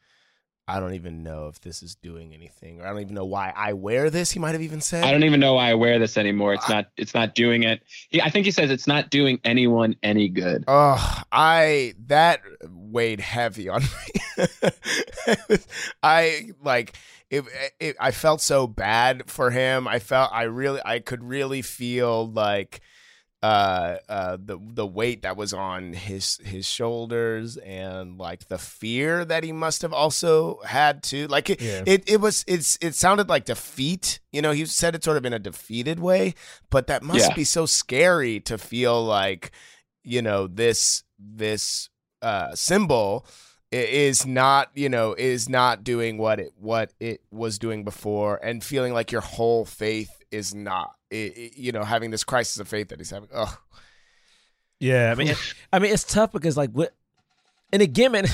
I 0.68 0.78
don't 0.78 0.94
even 0.94 1.24
know 1.24 1.48
if 1.48 1.60
this 1.60 1.82
is 1.82 1.96
doing 1.96 2.32
anything, 2.32 2.80
or 2.80 2.86
I 2.86 2.90
don't 2.90 3.00
even 3.00 3.16
know 3.16 3.24
why 3.24 3.52
I 3.54 3.72
wear 3.72 4.10
this. 4.10 4.30
He 4.30 4.38
might 4.38 4.52
have 4.52 4.62
even 4.62 4.80
said. 4.80 5.02
I 5.02 5.10
don't 5.10 5.24
even 5.24 5.40
know 5.40 5.54
why 5.54 5.68
I 5.68 5.74
wear 5.74 5.98
this 5.98 6.16
anymore. 6.16 6.54
It's 6.54 6.68
not. 6.68 6.86
It's 6.96 7.14
not 7.14 7.34
doing 7.34 7.64
it. 7.64 7.82
He, 8.10 8.22
I 8.22 8.30
think 8.30 8.46
he 8.46 8.52
says 8.52 8.70
it's 8.70 8.86
not 8.86 9.10
doing 9.10 9.40
anyone 9.42 9.96
any 10.04 10.28
good. 10.28 10.64
Oh, 10.68 11.22
I 11.32 11.94
that 12.06 12.42
weighed 12.70 13.18
heavy 13.18 13.68
on 13.68 13.82
me. 13.82 14.46
I 16.02 16.50
like 16.62 16.96
it, 17.28 17.44
it. 17.80 17.96
I 17.98 18.12
felt 18.12 18.40
so 18.40 18.66
bad 18.66 19.24
for 19.28 19.50
him. 19.50 19.88
I 19.88 19.98
felt 19.98 20.30
I 20.32 20.44
really, 20.44 20.80
I 20.84 21.00
could 21.00 21.24
really 21.24 21.62
feel 21.62 22.30
like 22.30 22.82
uh 23.42 23.96
uh 24.08 24.36
the 24.40 24.56
the 24.74 24.86
weight 24.86 25.22
that 25.22 25.36
was 25.36 25.52
on 25.52 25.92
his 25.92 26.38
his 26.44 26.64
shoulders 26.64 27.56
and 27.56 28.16
like 28.16 28.46
the 28.48 28.58
fear 28.58 29.24
that 29.24 29.42
he 29.42 29.50
must 29.52 29.82
have 29.82 29.92
also 29.92 30.60
had 30.64 31.02
to 31.02 31.26
like 31.26 31.50
it 31.50 31.60
Yeah. 31.60 31.82
it, 31.84 32.08
it 32.08 32.20
was 32.20 32.44
it's 32.46 32.78
it 32.80 32.94
sounded 32.94 33.28
like 33.28 33.44
defeat 33.44 34.20
you 34.30 34.40
know 34.42 34.52
he 34.52 34.64
said 34.66 34.94
it 34.94 35.02
sort 35.02 35.16
of 35.16 35.24
in 35.26 35.32
a 35.32 35.40
defeated 35.40 35.98
way 35.98 36.34
but 36.70 36.86
that 36.86 37.02
must 37.02 37.30
Yeah. 37.30 37.34
be 37.34 37.42
so 37.44 37.66
scary 37.66 38.38
to 38.40 38.58
feel 38.58 39.04
like 39.04 39.50
you 40.04 40.22
know 40.22 40.46
this 40.46 41.02
this 41.18 41.88
uh 42.22 42.54
symbol 42.54 43.26
is 43.72 44.24
not 44.26 44.70
you 44.74 44.88
know 44.88 45.14
is 45.14 45.48
not 45.48 45.82
doing 45.82 46.16
what 46.18 46.38
it 46.38 46.52
what 46.58 46.92
it 47.00 47.22
was 47.32 47.58
doing 47.58 47.82
before 47.82 48.38
and 48.44 48.62
feeling 48.62 48.92
like 48.92 49.10
your 49.10 49.22
whole 49.22 49.64
faith 49.64 50.10
is 50.32 50.54
not 50.54 50.96
i- 51.12 51.32
i- 51.36 51.50
you 51.54 51.70
know 51.72 51.84
having 51.84 52.10
this 52.10 52.24
crisis 52.24 52.58
of 52.58 52.66
faith 52.66 52.88
that 52.88 52.98
he's 52.98 53.10
having 53.10 53.28
oh 53.34 53.56
Yeah, 54.80 55.12
I 55.12 55.14
mean, 55.14 55.28
it- 55.28 55.54
I 55.72 55.78
mean, 55.78 55.92
it's 55.92 56.02
tough 56.04 56.32
because 56.32 56.56
like 56.56 56.70
what, 56.70 56.92
and 57.72 57.80
again, 57.82 58.10
man, 58.12 58.24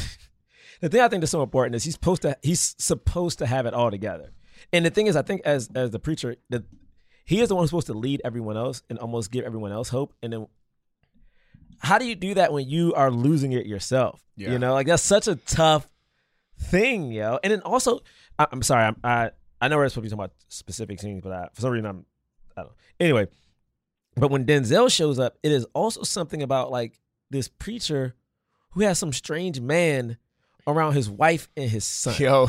the 0.80 0.88
thing 0.88 1.00
I 1.02 1.08
think 1.08 1.20
that's 1.20 1.32
so 1.32 1.42
important 1.42 1.74
is 1.76 1.84
he's 1.84 1.94
supposed 1.94 2.22
to 2.22 2.36
he's 2.42 2.74
supposed 2.78 3.38
to 3.40 3.46
have 3.46 3.66
it 3.66 3.74
all 3.74 3.90
together. 3.90 4.30
And 4.72 4.86
the 4.86 4.90
thing 4.90 5.06
is, 5.08 5.14
I 5.16 5.22
think 5.22 5.42
as 5.44 5.68
as 5.74 5.90
the 5.90 5.98
preacher, 5.98 6.36
that 6.48 6.62
he 7.26 7.40
is 7.40 7.48
the 7.50 7.54
one 7.54 7.62
who's 7.64 7.70
supposed 7.70 7.88
to 7.88 7.94
lead 7.94 8.22
everyone 8.24 8.56
else 8.56 8.82
and 8.88 8.98
almost 8.98 9.30
give 9.30 9.44
everyone 9.44 9.72
else 9.72 9.90
hope. 9.90 10.14
And 10.22 10.32
then, 10.32 10.46
how 11.80 11.98
do 11.98 12.06
you 12.06 12.14
do 12.14 12.34
that 12.34 12.52
when 12.52 12.66
you 12.68 12.94
are 12.94 13.10
losing 13.10 13.52
it 13.52 13.66
yourself? 13.66 14.24
Yeah. 14.36 14.52
You 14.52 14.58
know, 14.58 14.72
like 14.72 14.86
that's 14.86 15.02
such 15.02 15.28
a 15.28 15.36
tough 15.36 15.86
thing, 16.58 17.12
yo. 17.12 17.38
And 17.44 17.52
then 17.52 17.60
also, 17.60 18.00
I, 18.38 18.46
I'm 18.50 18.62
sorry, 18.62 18.84
I'm, 18.84 18.96
I 19.04 19.30
I 19.60 19.68
know 19.68 19.76
we're 19.76 19.88
supposed 19.88 19.94
to 19.94 20.00
be 20.02 20.08
talking 20.10 20.24
about 20.24 20.32
specific 20.48 21.00
scenes, 21.00 21.22
but 21.22 21.32
I, 21.32 21.48
for 21.52 21.60
some 21.60 21.70
reason 21.72 21.86
I'm 21.86 22.06
I 22.56 22.62
don't. 22.62 22.70
know. 22.70 22.74
Anyway, 23.00 23.28
but 24.16 24.30
when 24.30 24.44
Denzel 24.44 24.90
shows 24.90 25.18
up, 25.18 25.38
it 25.42 25.52
is 25.52 25.64
also 25.74 26.02
something 26.02 26.42
about 26.42 26.70
like 26.70 26.98
this 27.30 27.48
preacher 27.48 28.14
who 28.70 28.80
has 28.82 28.98
some 28.98 29.12
strange 29.12 29.60
man 29.60 30.18
around 30.66 30.94
his 30.94 31.08
wife 31.08 31.48
and 31.56 31.70
his 31.70 31.84
son. 31.84 32.14
yo 32.18 32.48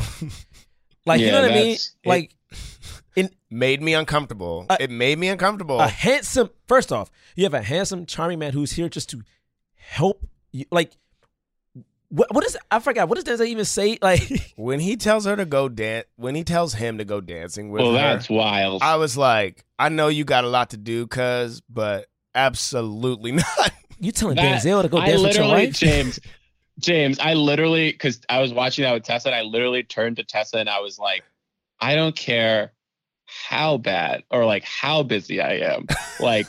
Like 1.06 1.20
you 1.20 1.30
know 1.30 1.42
what 1.42 1.50
I 1.50 1.54
mean? 1.54 1.76
Like 2.04 2.34
made 3.50 3.82
me 3.82 3.94
uncomfortable 3.94 4.66
Uh, 4.68 4.76
it 4.78 4.90
made 4.90 5.18
me 5.18 5.28
uncomfortable 5.28 5.80
a 5.80 5.88
handsome. 5.88 6.50
First 6.68 6.92
off, 6.92 7.10
you 7.34 7.44
have 7.44 7.54
a 7.54 7.62
handsome, 7.62 8.06
charming 8.06 8.38
man 8.38 8.52
who's 8.52 8.72
here 8.72 8.88
just 8.88 9.10
to 9.10 9.22
help 9.74 10.26
you. 10.52 10.66
Like 10.70 10.92
what? 12.10 12.32
What 12.34 12.44
is? 12.44 12.56
I 12.70 12.78
forgot. 12.80 13.08
What 13.08 13.22
does 13.22 13.40
Denzel 13.40 13.46
even 13.46 13.64
say? 13.64 13.98
Like 14.02 14.52
when 14.56 14.78
he 14.80 14.96
tells 14.96 15.24
her 15.24 15.34
to 15.36 15.44
go 15.44 15.68
dance 15.68 16.06
when 16.16 16.34
he 16.34 16.44
tells 16.44 16.74
him 16.74 16.98
to 16.98 17.04
go 17.04 17.20
dancing 17.20 17.70
with 17.70 17.82
Well, 17.82 17.92
her 17.92 17.98
that's 17.98 18.28
wild. 18.28 18.82
I 18.82 18.96
was 18.96 19.16
like 19.16 19.64
I 19.78 19.88
know 19.88 20.08
you 20.08 20.24
got 20.24 20.44
a 20.44 20.48
lot 20.48 20.70
to 20.70 20.76
do 20.76 21.06
cuz 21.06 21.60
but 21.68 22.06
absolutely 22.34 23.32
not 23.58 23.72
you 23.98 24.12
telling 24.12 24.36
That- 24.36 24.62
Denzel 24.62 24.82
to 24.82 24.88
go 24.88 24.98
I 24.98 25.06
dance 25.06 25.22
with 25.22 25.36
your 25.36 25.48
wife? 25.48 25.74
James, 25.74 26.20
James, 26.78 27.18
I 27.18 27.34
literally, 27.34 27.90
because 27.92 28.20
I 28.30 28.40
was 28.40 28.54
watching 28.54 28.84
that 28.84 28.94
with 28.94 29.02
Tessa, 29.02 29.28
and 29.28 29.34
I 29.34 29.42
literally 29.42 29.82
turned 29.82 30.16
to 30.16 30.24
Tessa 30.24 30.56
and 30.56 30.68
I 30.70 30.80
was 30.80 30.98
like, 30.98 31.22
I 31.78 31.94
don't 31.94 32.16
care 32.16 32.72
how 33.26 33.76
bad 33.76 34.22
or 34.30 34.46
like 34.46 34.64
how 34.64 35.02
busy 35.02 35.40
I 35.42 35.56
am. 35.74 35.86
Like, 36.18 36.46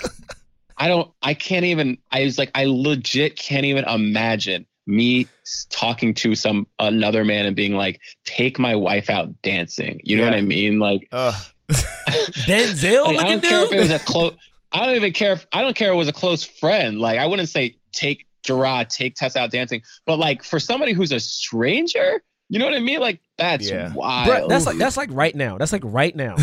I 0.77 0.87
don't, 0.87 1.11
I 1.21 1.33
can't 1.33 1.65
even, 1.65 1.97
I 2.11 2.23
was 2.23 2.37
like, 2.37 2.51
I 2.55 2.63
legit 2.65 3.35
can't 3.37 3.65
even 3.65 3.83
imagine 3.83 4.65
me 4.91 5.31
talking 5.69 6.13
to 6.15 6.35
some 6.35 6.67
another 6.79 7.23
man 7.25 7.45
and 7.45 7.55
being 7.55 7.73
like, 7.73 7.99
take 8.25 8.59
my 8.59 8.75
wife 8.75 9.09
out 9.09 9.41
dancing. 9.41 10.01
You 10.03 10.17
know 10.17 10.25
what 10.25 10.33
I 10.33 10.41
mean? 10.41 10.77
Like, 10.79 11.07
Ugh. 11.11 11.33
Denzel 11.71 13.05
like, 13.15 13.19
I 13.25 13.29
don't 13.29 13.43
care 13.43 13.63
if 13.65 13.71
it 13.71 13.79
was 13.79 13.91
a 13.91 13.99
close. 13.99 14.33
I 14.71 14.85
don't 14.85 14.95
even 14.95 15.13
care 15.13 15.33
if 15.33 15.47
I 15.53 15.61
don't 15.61 15.75
care 15.75 15.89
if 15.89 15.93
it 15.93 15.97
was 15.97 16.07
a 16.07 16.13
close 16.13 16.43
friend. 16.43 16.99
Like 16.99 17.17
I 17.17 17.25
wouldn't 17.25 17.49
say 17.49 17.77
take 17.91 18.25
Jerah, 18.43 18.85
take 18.89 19.15
Tess 19.15 19.35
out 19.35 19.51
dancing, 19.51 19.81
but 20.05 20.17
like 20.19 20.43
for 20.43 20.59
somebody 20.59 20.93
who's 20.93 21.11
a 21.11 21.19
stranger, 21.19 22.21
you 22.49 22.59
know 22.59 22.65
what 22.65 22.73
I 22.73 22.79
mean? 22.79 22.99
Like 22.99 23.21
that's 23.37 23.69
Yeah. 23.69 23.93
wild. 23.93 24.29
Bruh, 24.29 24.49
that's 24.49 24.65
like 24.65 24.77
that's 24.77 24.97
like 24.97 25.09
right 25.11 25.35
now. 25.35 25.57
That's 25.57 25.71
like 25.71 25.83
right 25.85 26.15
now. 26.15 26.35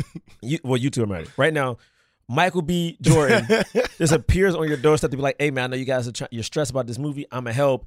you, 0.42 0.58
well, 0.64 0.76
you 0.76 0.90
two 0.90 1.02
are 1.02 1.06
married. 1.06 1.30
Right 1.36 1.52
now, 1.52 1.78
Michael 2.28 2.62
B. 2.62 2.96
Jordan 3.00 3.46
just 3.98 4.12
appears 4.12 4.54
on 4.54 4.68
your 4.68 4.76
doorstep 4.76 5.10
to 5.10 5.16
be 5.16 5.22
like, 5.22 5.36
"Hey, 5.38 5.50
man, 5.50 5.64
I 5.64 5.66
know 5.68 5.76
you 5.76 5.84
guys 5.84 6.06
are 6.08 6.12
try- 6.12 6.28
you're 6.30 6.42
stressed 6.42 6.70
about 6.70 6.86
this 6.86 6.98
movie. 6.98 7.26
I'm 7.30 7.46
a 7.46 7.52
help," 7.52 7.86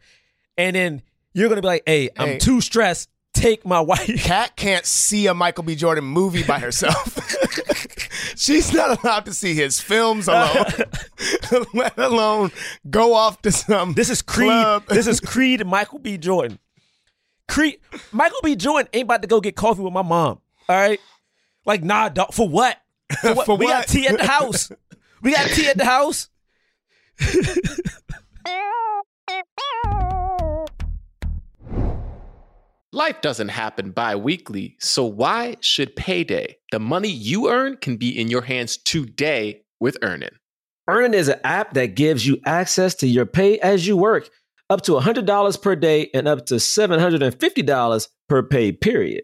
and 0.58 0.76
then 0.76 1.02
you're 1.34 1.50
gonna 1.50 1.62
be 1.62 1.68
like, 1.68 1.84
"Hey, 1.86 2.10
I'm 2.18 2.28
Hey. 2.30 2.38
too 2.38 2.62
stressed. 2.62 3.10
Take 3.34 3.66
my 3.66 3.80
wife." 3.82 4.08
Kat 4.24 4.56
can't 4.56 4.86
see 4.86 5.28
a 5.28 5.34
Michael 5.34 5.64
B. 5.64 5.76
Jordan 5.76 6.04
movie 6.06 6.44
by 6.44 6.60
herself. 6.60 7.18
She's 8.38 8.74
not 8.74 9.04
allowed 9.04 9.26
to 9.26 9.34
see 9.34 9.54
his 9.54 9.80
films 9.80 10.28
alone, 10.28 10.66
let 11.74 11.98
alone 11.98 12.52
go 12.90 13.14
off 13.14 13.42
to 13.44 13.52
some. 13.52 13.94
This 13.94 14.10
is 14.10 14.22
Creed. 14.22 14.50
club. 14.50 14.84
This 14.88 15.08
is 15.08 15.20
Creed. 15.22 15.66
Michael 15.66 16.00
B. 16.00 16.18
Jordan. 16.18 16.60
Creed. 17.48 17.80
Michael 18.12 18.40
B. 18.44 18.56
Jordan 18.56 18.90
ain't 18.94 19.04
about 19.06 19.22
to 19.22 19.28
go 19.28 19.40
get 19.40 19.56
coffee 19.56 19.82
with 19.82 19.94
my 19.94 20.02
mom. 20.02 20.40
All 20.68 20.76
right. 20.76 21.00
Like, 21.66 21.84
nah, 21.84 22.10
dog. 22.10 22.34
For 22.34 22.48
what? 22.48 22.78
For 23.22 23.34
what? 23.34 23.46
For 23.46 23.58
we 23.58 23.68
got 23.68 23.88
tea 23.88 24.08
at 24.08 24.18
the 24.18 24.28
house. 24.28 24.72
We 25.22 25.32
got 25.34 25.50
tea 25.50 25.68
at 25.68 25.78
the 25.78 25.86
house. 25.86 26.30
Life 32.92 33.20
doesn't 33.22 33.50
happen 33.50 33.92
bi 33.92 34.16
weekly, 34.16 34.78
so 34.80 35.04
why 35.04 35.58
should 35.60 35.98
payday? 35.98 36.56
The 36.72 36.80
money 36.80 37.10
you 37.10 37.50
earn 37.50 37.76
can 37.76 37.98
be 37.98 38.18
in 38.18 38.30
your 38.30 38.44
hands 38.44 38.78
today 38.78 39.64
with 39.82 39.98
Earnin. 40.02 40.30
Earnin 40.88 41.14
is 41.14 41.28
an 41.28 41.40
app 41.44 41.74
that 41.74 41.96
gives 41.96 42.26
you 42.26 42.40
access 42.46 42.96
to 42.96 43.08
your 43.08 43.26
pay 43.26 43.60
as 43.60 43.86
you 43.86 43.98
work, 43.98 44.30
up 44.70 44.82
to 44.84 44.94
$100 44.94 45.62
per 45.62 45.76
day 45.76 46.10
and 46.14 46.26
up 46.28 46.46
to 46.46 46.56
$750 46.56 48.08
per 48.30 48.44
pay 48.44 48.72
period. 48.72 49.24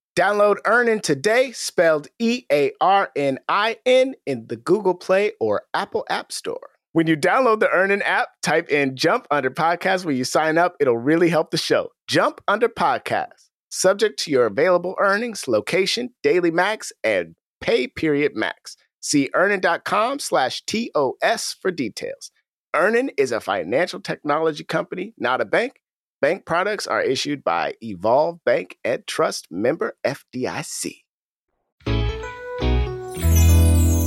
Download 0.17 0.57
Earnin 0.65 0.99
today, 0.99 1.53
spelled 1.53 2.07
E 2.19 2.43
A 2.51 2.73
R 2.81 3.09
N 3.15 3.39
I 3.47 3.77
N, 3.85 4.13
in 4.25 4.47
the 4.47 4.57
Google 4.57 4.93
Play 4.93 5.31
or 5.39 5.63
Apple 5.73 6.05
App 6.09 6.33
Store. 6.33 6.71
When 6.91 7.07
you 7.07 7.15
download 7.15 7.61
the 7.61 7.69
Earnin 7.69 8.01
app, 8.01 8.27
type 8.43 8.69
in 8.69 8.97
Jump 8.97 9.25
Under 9.31 9.49
Podcast 9.49 10.03
when 10.03 10.17
you 10.17 10.25
sign 10.25 10.57
up. 10.57 10.75
It'll 10.81 10.97
really 10.97 11.29
help 11.29 11.51
the 11.51 11.57
show. 11.57 11.91
Jump 12.07 12.41
Under 12.49 12.67
Podcast. 12.67 13.47
Subject 13.69 14.19
to 14.19 14.31
your 14.31 14.47
available 14.47 14.95
earnings, 14.99 15.47
location, 15.47 16.09
daily 16.21 16.51
max, 16.51 16.91
and 17.05 17.35
pay 17.61 17.87
period 17.87 18.33
max. 18.35 18.75
See 18.99 19.29
earnin.com 19.33 20.19
slash 20.19 20.61
TOS 20.65 21.55
for 21.61 21.71
details. 21.71 22.31
Earnin 22.75 23.11
is 23.17 23.31
a 23.31 23.39
financial 23.39 24.01
technology 24.01 24.65
company, 24.65 25.13
not 25.17 25.39
a 25.39 25.45
bank. 25.45 25.80
Bank 26.21 26.45
products 26.45 26.85
are 26.85 27.01
issued 27.01 27.43
by 27.43 27.73
Evolve 27.81 28.37
Bank 28.45 28.77
and 28.83 29.07
Trust 29.07 29.47
member 29.49 29.95
FDIC. 30.05 30.97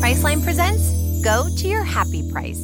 Priceline 0.01 0.45
presents 0.45 0.93
Go 1.25 1.49
to 1.57 1.67
Your 1.67 1.83
Happy 1.83 2.31
Price. 2.31 2.63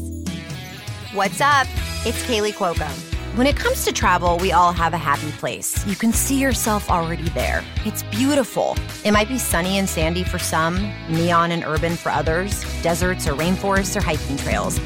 What's 1.15 1.41
up? 1.41 1.67
It's 2.07 2.23
Kaley 2.29 2.53
Cuoco. 2.53 2.89
When 3.37 3.49
it 3.49 3.57
comes 3.57 3.85
to 3.87 3.93
travel, 3.93 4.39
we 4.39 4.53
all 4.53 4.73
have 4.73 4.95
a 4.95 4.99
happy 4.99 5.33
place. 5.33 5.85
You 5.85 5.97
can 5.97 6.13
see 6.13 6.41
yourself 6.41 6.89
already 6.89 7.29
there. 7.31 7.65
It's 7.85 8.05
beautiful. 8.05 8.77
It 9.05 9.11
might 9.11 9.27
be 9.27 9.39
sunny 9.39 9.79
and 9.79 9.89
sandy 9.89 10.23
for 10.23 10.39
some, 10.39 10.77
neon 11.09 11.51
and 11.51 11.65
urban 11.65 11.97
for 11.97 12.11
others, 12.11 12.65
deserts 12.83 13.27
or 13.27 13.33
rainforests 13.33 13.97
or 13.97 14.01
hiking 14.01 14.37
trails. 14.37 14.79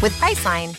With 0.00 0.12
Priceline, 0.20 0.78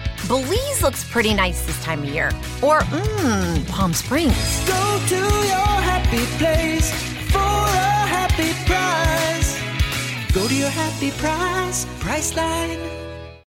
Belize 0.27 0.81
looks 0.81 1.03
pretty 1.03 1.33
nice 1.33 1.65
this 1.65 1.81
time 1.83 2.03
of 2.03 2.09
year. 2.09 2.27
Or, 2.61 2.79
mmm, 2.81 3.67
Palm 3.67 3.93
Springs. 3.93 4.67
Go 4.67 4.99
to 5.07 5.15
your 5.15 5.77
happy 5.81 6.25
place 6.37 6.91
for 7.31 7.37
a 7.39 8.05
happy 8.07 8.53
price. 8.65 10.33
Go 10.33 10.47
to 10.47 10.55
your 10.55 10.69
happy 10.69 11.11
price, 11.11 11.85
Priceline. 11.99 12.79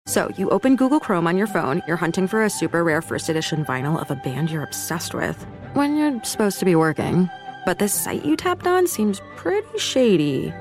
So, 0.07 0.31
you 0.39 0.49
open 0.51 0.77
Google 0.77 1.01
Chrome 1.01 1.27
on 1.27 1.37
your 1.37 1.47
phone, 1.47 1.83
you're 1.87 1.97
hunting 1.99 2.27
for 2.27 2.43
a 2.43 2.49
super 2.51 2.83
rare 2.83 3.03
first 3.03 3.29
edition 3.29 3.65
vinyl 3.65 4.01
of 4.01 4.11
a 4.11 4.15
band 4.17 4.51
you're 4.51 4.63
obsessed 4.65 5.13
with, 5.13 5.45
when 5.75 5.97
you're 5.97 6.23
supposed 6.25 6.59
to 6.61 6.65
be 6.65 6.75
working. 6.75 7.29
But 7.67 7.79
this 7.79 7.93
site 7.93 8.25
you 8.25 8.35
tapped 8.37 8.67
on 8.67 8.87
seems 8.87 9.21
pretty 9.37 9.79
shady. 9.79 10.53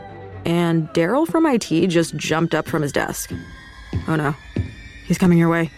And 0.45 0.89
Daryl 0.89 1.27
from 1.27 1.45
IT 1.45 1.87
just 1.87 2.15
jumped 2.17 2.53
up 2.53 2.67
from 2.67 2.81
his 2.81 2.91
desk. 2.91 3.31
Oh 4.07 4.15
no, 4.15 4.35
he's 5.05 5.17
coming 5.17 5.37
your 5.37 5.49
way. 5.49 5.69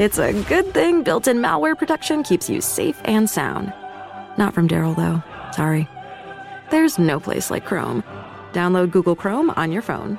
It's 0.00 0.16
a 0.18 0.32
good 0.44 0.72
thing 0.72 1.02
built 1.02 1.28
in 1.28 1.42
malware 1.42 1.76
protection 1.76 2.22
keeps 2.22 2.48
you 2.48 2.62
safe 2.62 2.98
and 3.04 3.28
sound. 3.28 3.70
Not 4.38 4.54
from 4.54 4.66
Daryl, 4.66 4.96
though. 4.96 5.22
Sorry. 5.50 5.90
There's 6.70 6.98
no 6.98 7.20
place 7.20 7.50
like 7.50 7.66
Chrome. 7.66 8.02
Download 8.54 8.90
Google 8.90 9.14
Chrome 9.14 9.50
on 9.50 9.72
your 9.72 9.82
phone. 9.82 10.18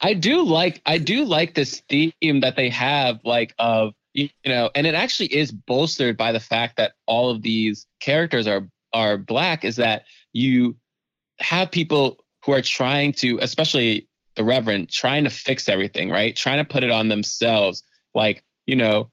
I 0.00 0.14
do 0.14 0.42
like 0.42 0.82
I 0.84 0.98
do 0.98 1.24
like 1.24 1.54
this 1.54 1.82
theme 1.88 2.12
that 2.40 2.56
they 2.56 2.68
have 2.70 3.20
like 3.24 3.54
of 3.58 3.94
you 4.14 4.28
know 4.44 4.70
and 4.74 4.86
it 4.86 4.94
actually 4.94 5.34
is 5.34 5.50
bolstered 5.50 6.16
by 6.16 6.32
the 6.32 6.40
fact 6.40 6.76
that 6.76 6.92
all 7.06 7.30
of 7.30 7.42
these 7.42 7.86
characters 8.00 8.46
are 8.46 8.68
are 8.92 9.18
black 9.18 9.64
is 9.64 9.76
that 9.76 10.04
you 10.32 10.76
have 11.38 11.70
people 11.70 12.24
who 12.44 12.52
are 12.52 12.62
trying 12.62 13.12
to 13.12 13.38
especially 13.40 14.08
the 14.36 14.44
reverend 14.44 14.90
trying 14.90 15.24
to 15.24 15.30
fix 15.30 15.68
everything 15.68 16.10
right? 16.10 16.36
Trying 16.36 16.58
to 16.58 16.70
put 16.70 16.84
it 16.84 16.90
on 16.90 17.08
themselves. 17.08 17.82
Like 18.14 18.44
you 18.66 18.76
know 18.76 19.10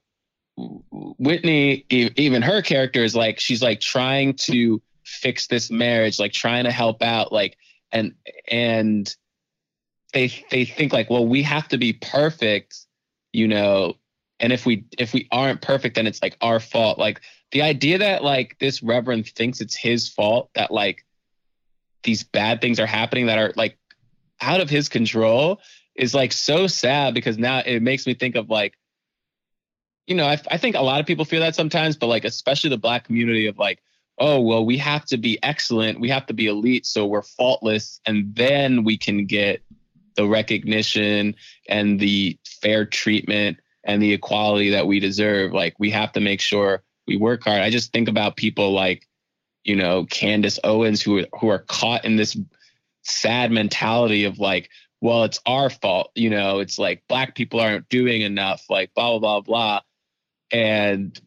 Whitney 0.57 1.85
even 1.89 2.41
her 2.41 2.61
character 2.61 3.03
is 3.03 3.15
like 3.15 3.39
she's 3.39 3.61
like 3.61 3.79
trying 3.79 4.35
to 4.35 4.81
fix 5.05 5.47
this 5.47 5.71
marriage 5.71 6.19
like 6.19 6.31
trying 6.31 6.65
to 6.65 6.71
help 6.71 7.01
out 7.01 7.31
like 7.31 7.57
and 7.91 8.13
and 8.49 9.15
they 10.13 10.31
they 10.51 10.65
think 10.65 10.93
like 10.93 11.09
well 11.09 11.27
we 11.27 11.41
have 11.43 11.67
to 11.67 11.77
be 11.77 11.93
perfect 11.93 12.85
you 13.31 13.47
know 13.47 13.95
and 14.43 14.51
if 14.51 14.65
we 14.65 14.85
if 14.99 15.13
we 15.13 15.27
aren't 15.31 15.61
perfect 15.61 15.95
then 15.95 16.05
it's 16.05 16.21
like 16.21 16.35
our 16.41 16.59
fault. 16.59 16.99
Like 16.99 17.21
the 17.51 17.61
idea 17.61 17.99
that 17.99 18.23
like 18.23 18.57
this 18.59 18.83
reverend 18.83 19.27
thinks 19.27 19.61
it's 19.61 19.75
his 19.75 20.09
fault 20.09 20.49
that 20.53 20.69
like 20.69 21.05
these 22.03 22.23
bad 22.23 22.59
things 22.59 22.79
are 22.79 22.85
happening 22.85 23.27
that 23.27 23.37
are 23.37 23.53
like 23.55 23.77
out 24.41 24.59
of 24.59 24.69
his 24.69 24.89
control 24.89 25.61
is 25.95 26.13
like 26.13 26.33
so 26.33 26.67
sad 26.67 27.13
because 27.13 27.37
now 27.37 27.59
it 27.59 27.81
makes 27.81 28.05
me 28.05 28.13
think 28.13 28.35
of 28.35 28.49
like 28.49 28.73
you 30.07 30.15
know 30.15 30.25
I, 30.25 30.37
I 30.51 30.57
think 30.57 30.75
a 30.75 30.81
lot 30.81 30.99
of 30.99 31.05
people 31.05 31.23
feel 31.23 31.39
that 31.39 31.55
sometimes 31.55 31.95
but 31.95 32.07
like 32.07 32.25
especially 32.25 32.69
the 32.69 32.77
black 32.77 33.05
community 33.05 33.47
of 33.47 33.57
like 33.57 33.81
oh 34.17 34.41
well 34.41 34.65
we 34.65 34.77
have 34.79 35.05
to 35.05 35.17
be 35.17 35.39
excellent. 35.41 36.01
We 36.01 36.09
have 36.09 36.25
to 36.25 36.33
be 36.33 36.47
elite 36.47 36.85
so 36.85 37.05
we're 37.05 37.21
faultless 37.21 38.01
and 38.05 38.35
then 38.35 38.83
we 38.83 38.97
can 38.97 39.25
get 39.25 39.63
the 40.15 40.27
recognition 40.27 41.35
and 41.67 41.99
the 41.99 42.37
fair 42.61 42.85
treatment 42.85 43.57
and 43.83 44.01
the 44.01 44.13
equality 44.13 44.71
that 44.71 44.87
we 44.87 44.99
deserve. 44.99 45.53
Like 45.53 45.75
we 45.79 45.91
have 45.91 46.11
to 46.13 46.19
make 46.19 46.41
sure 46.41 46.83
we 47.07 47.17
work 47.17 47.43
hard. 47.43 47.61
I 47.61 47.69
just 47.69 47.91
think 47.91 48.07
about 48.07 48.37
people 48.37 48.71
like, 48.73 49.07
you 49.63 49.75
know, 49.75 50.05
Candace 50.05 50.59
Owens 50.63 51.01
who 51.01 51.25
who 51.39 51.49
are 51.49 51.59
caught 51.59 52.05
in 52.05 52.15
this 52.15 52.37
sad 53.03 53.51
mentality 53.51 54.25
of 54.25 54.39
like, 54.39 54.69
well, 55.01 55.25
it's 55.25 55.41
our 55.45 55.69
fault. 55.69 56.11
You 56.15 56.29
know, 56.29 56.59
it's 56.59 56.79
like 56.79 57.03
black 57.09 57.35
people 57.35 57.59
aren't 57.59 57.89
doing 57.89 58.21
enough, 58.21 58.63
like 58.69 58.93
blah, 58.93 59.19
blah, 59.19 59.19
blah, 59.19 59.41
blah. 59.41 59.81
And 60.51 61.19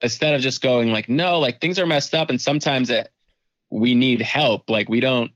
instead 0.00 0.34
of 0.34 0.40
just 0.40 0.62
going 0.62 0.92
like, 0.92 1.08
no, 1.08 1.40
like 1.40 1.60
things 1.60 1.78
are 1.78 1.86
messed 1.86 2.14
up 2.14 2.30
and 2.30 2.40
sometimes 2.40 2.90
it, 2.90 3.10
we 3.70 3.94
need 3.94 4.20
help. 4.20 4.70
Like 4.70 4.88
we 4.88 5.00
don't 5.00 5.32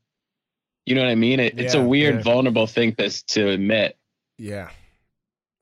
you 0.88 0.94
know 0.94 1.02
what 1.02 1.10
I 1.10 1.14
mean? 1.16 1.38
It, 1.40 1.58
it's 1.60 1.74
a 1.74 1.82
weird, 1.82 2.16
yeah. 2.16 2.22
vulnerable 2.22 2.66
thing 2.66 2.94
to 2.96 3.08
to 3.26 3.48
admit. 3.50 3.96
Yeah. 4.38 4.70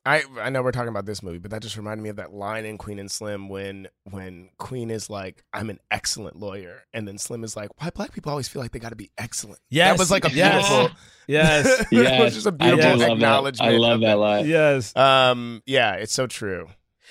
I 0.04 0.22
I 0.40 0.50
know 0.50 0.62
we're 0.62 0.70
talking 0.70 0.88
about 0.88 1.04
this 1.04 1.20
movie, 1.20 1.38
but 1.38 1.50
that 1.50 1.62
just 1.62 1.76
reminded 1.76 2.00
me 2.04 2.10
of 2.10 2.16
that 2.16 2.32
line 2.32 2.64
in 2.64 2.78
Queen 2.78 3.00
and 3.00 3.10
Slim 3.10 3.48
when 3.48 3.88
when 4.04 4.50
Queen 4.56 4.88
is 4.88 5.10
like, 5.10 5.42
"I'm 5.52 5.68
an 5.68 5.80
excellent 5.90 6.36
lawyer," 6.38 6.84
and 6.94 7.08
then 7.08 7.18
Slim 7.18 7.42
is 7.42 7.56
like, 7.56 7.70
"Why 7.80 7.90
black 7.90 8.12
people 8.12 8.30
always 8.30 8.46
feel 8.46 8.62
like 8.62 8.70
they 8.70 8.78
got 8.78 8.90
to 8.90 8.94
be 8.96 9.10
excellent?" 9.18 9.58
Yes, 9.68 9.90
that 9.90 9.98
was 9.98 10.12
like 10.12 10.24
a 10.24 10.30
yes, 10.30 10.68
beautiful, 10.68 10.96
yes. 11.26 11.80
it 11.80 11.86
Yes, 11.90 12.20
was 12.20 12.34
just 12.34 12.46
a 12.46 12.50
I 12.50 12.70
do 12.70 12.76
beautiful 12.76 12.90
love 12.90 13.00
that. 13.00 13.12
acknowledgement. 13.14 13.74
I 13.74 13.76
love 13.78 14.00
that 14.02 14.14
line. 14.18 14.46
Yes. 14.46 14.94
Um, 14.94 15.60
yeah, 15.66 15.94
it's 15.94 16.12
so 16.12 16.28
true. 16.28 16.68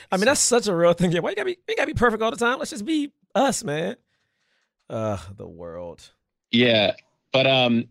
I 0.10 0.16
mean, 0.16 0.26
that's 0.28 0.40
such 0.40 0.68
a 0.68 0.74
real 0.76 0.94
thing. 0.94 1.12
Yeah, 1.12 1.20
why 1.20 1.32
you 1.32 1.36
gotta 1.36 1.48
be 1.48 1.58
you 1.68 1.76
gotta 1.76 1.88
be 1.88 1.94
perfect 1.96 2.24
all 2.24 2.32
the 2.32 2.38
time? 2.38 2.60
Let's 2.60 2.72
just 2.72 2.86
be 2.86 3.12
us, 3.34 3.62
man. 3.66 3.98
Uh 4.90 5.18
the 5.36 5.48
world. 5.48 6.12
Yeah, 6.52 6.94
but 7.34 7.46
um, 7.46 7.90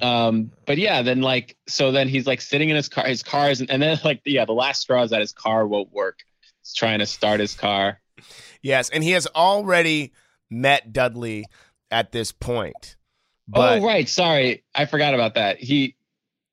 um, 0.00 0.50
but 0.66 0.78
yeah, 0.78 1.02
then 1.02 1.20
like 1.20 1.56
so 1.66 1.92
then 1.92 2.08
he's 2.08 2.26
like 2.26 2.40
sitting 2.40 2.68
in 2.68 2.76
his 2.76 2.88
car, 2.88 3.06
his 3.06 3.22
cars, 3.22 3.60
and, 3.60 3.70
and 3.70 3.82
then 3.82 3.98
like 4.04 4.20
yeah, 4.24 4.44
the 4.44 4.52
last 4.52 4.82
straw 4.82 5.02
is 5.02 5.10
that 5.10 5.20
his 5.20 5.32
car 5.32 5.66
won't 5.66 5.92
work. 5.92 6.20
He's 6.62 6.74
trying 6.74 6.98
to 7.00 7.06
start 7.06 7.40
his 7.40 7.54
car. 7.54 8.00
Yes, 8.62 8.90
and 8.90 9.04
he 9.04 9.12
has 9.12 9.26
already 9.28 10.12
met 10.50 10.92
Dudley 10.92 11.46
at 11.90 12.12
this 12.12 12.32
point. 12.32 12.96
But 13.48 13.78
oh 13.80 13.86
right, 13.86 14.08
sorry, 14.08 14.64
I 14.74 14.86
forgot 14.86 15.14
about 15.14 15.34
that. 15.34 15.58
He, 15.58 15.96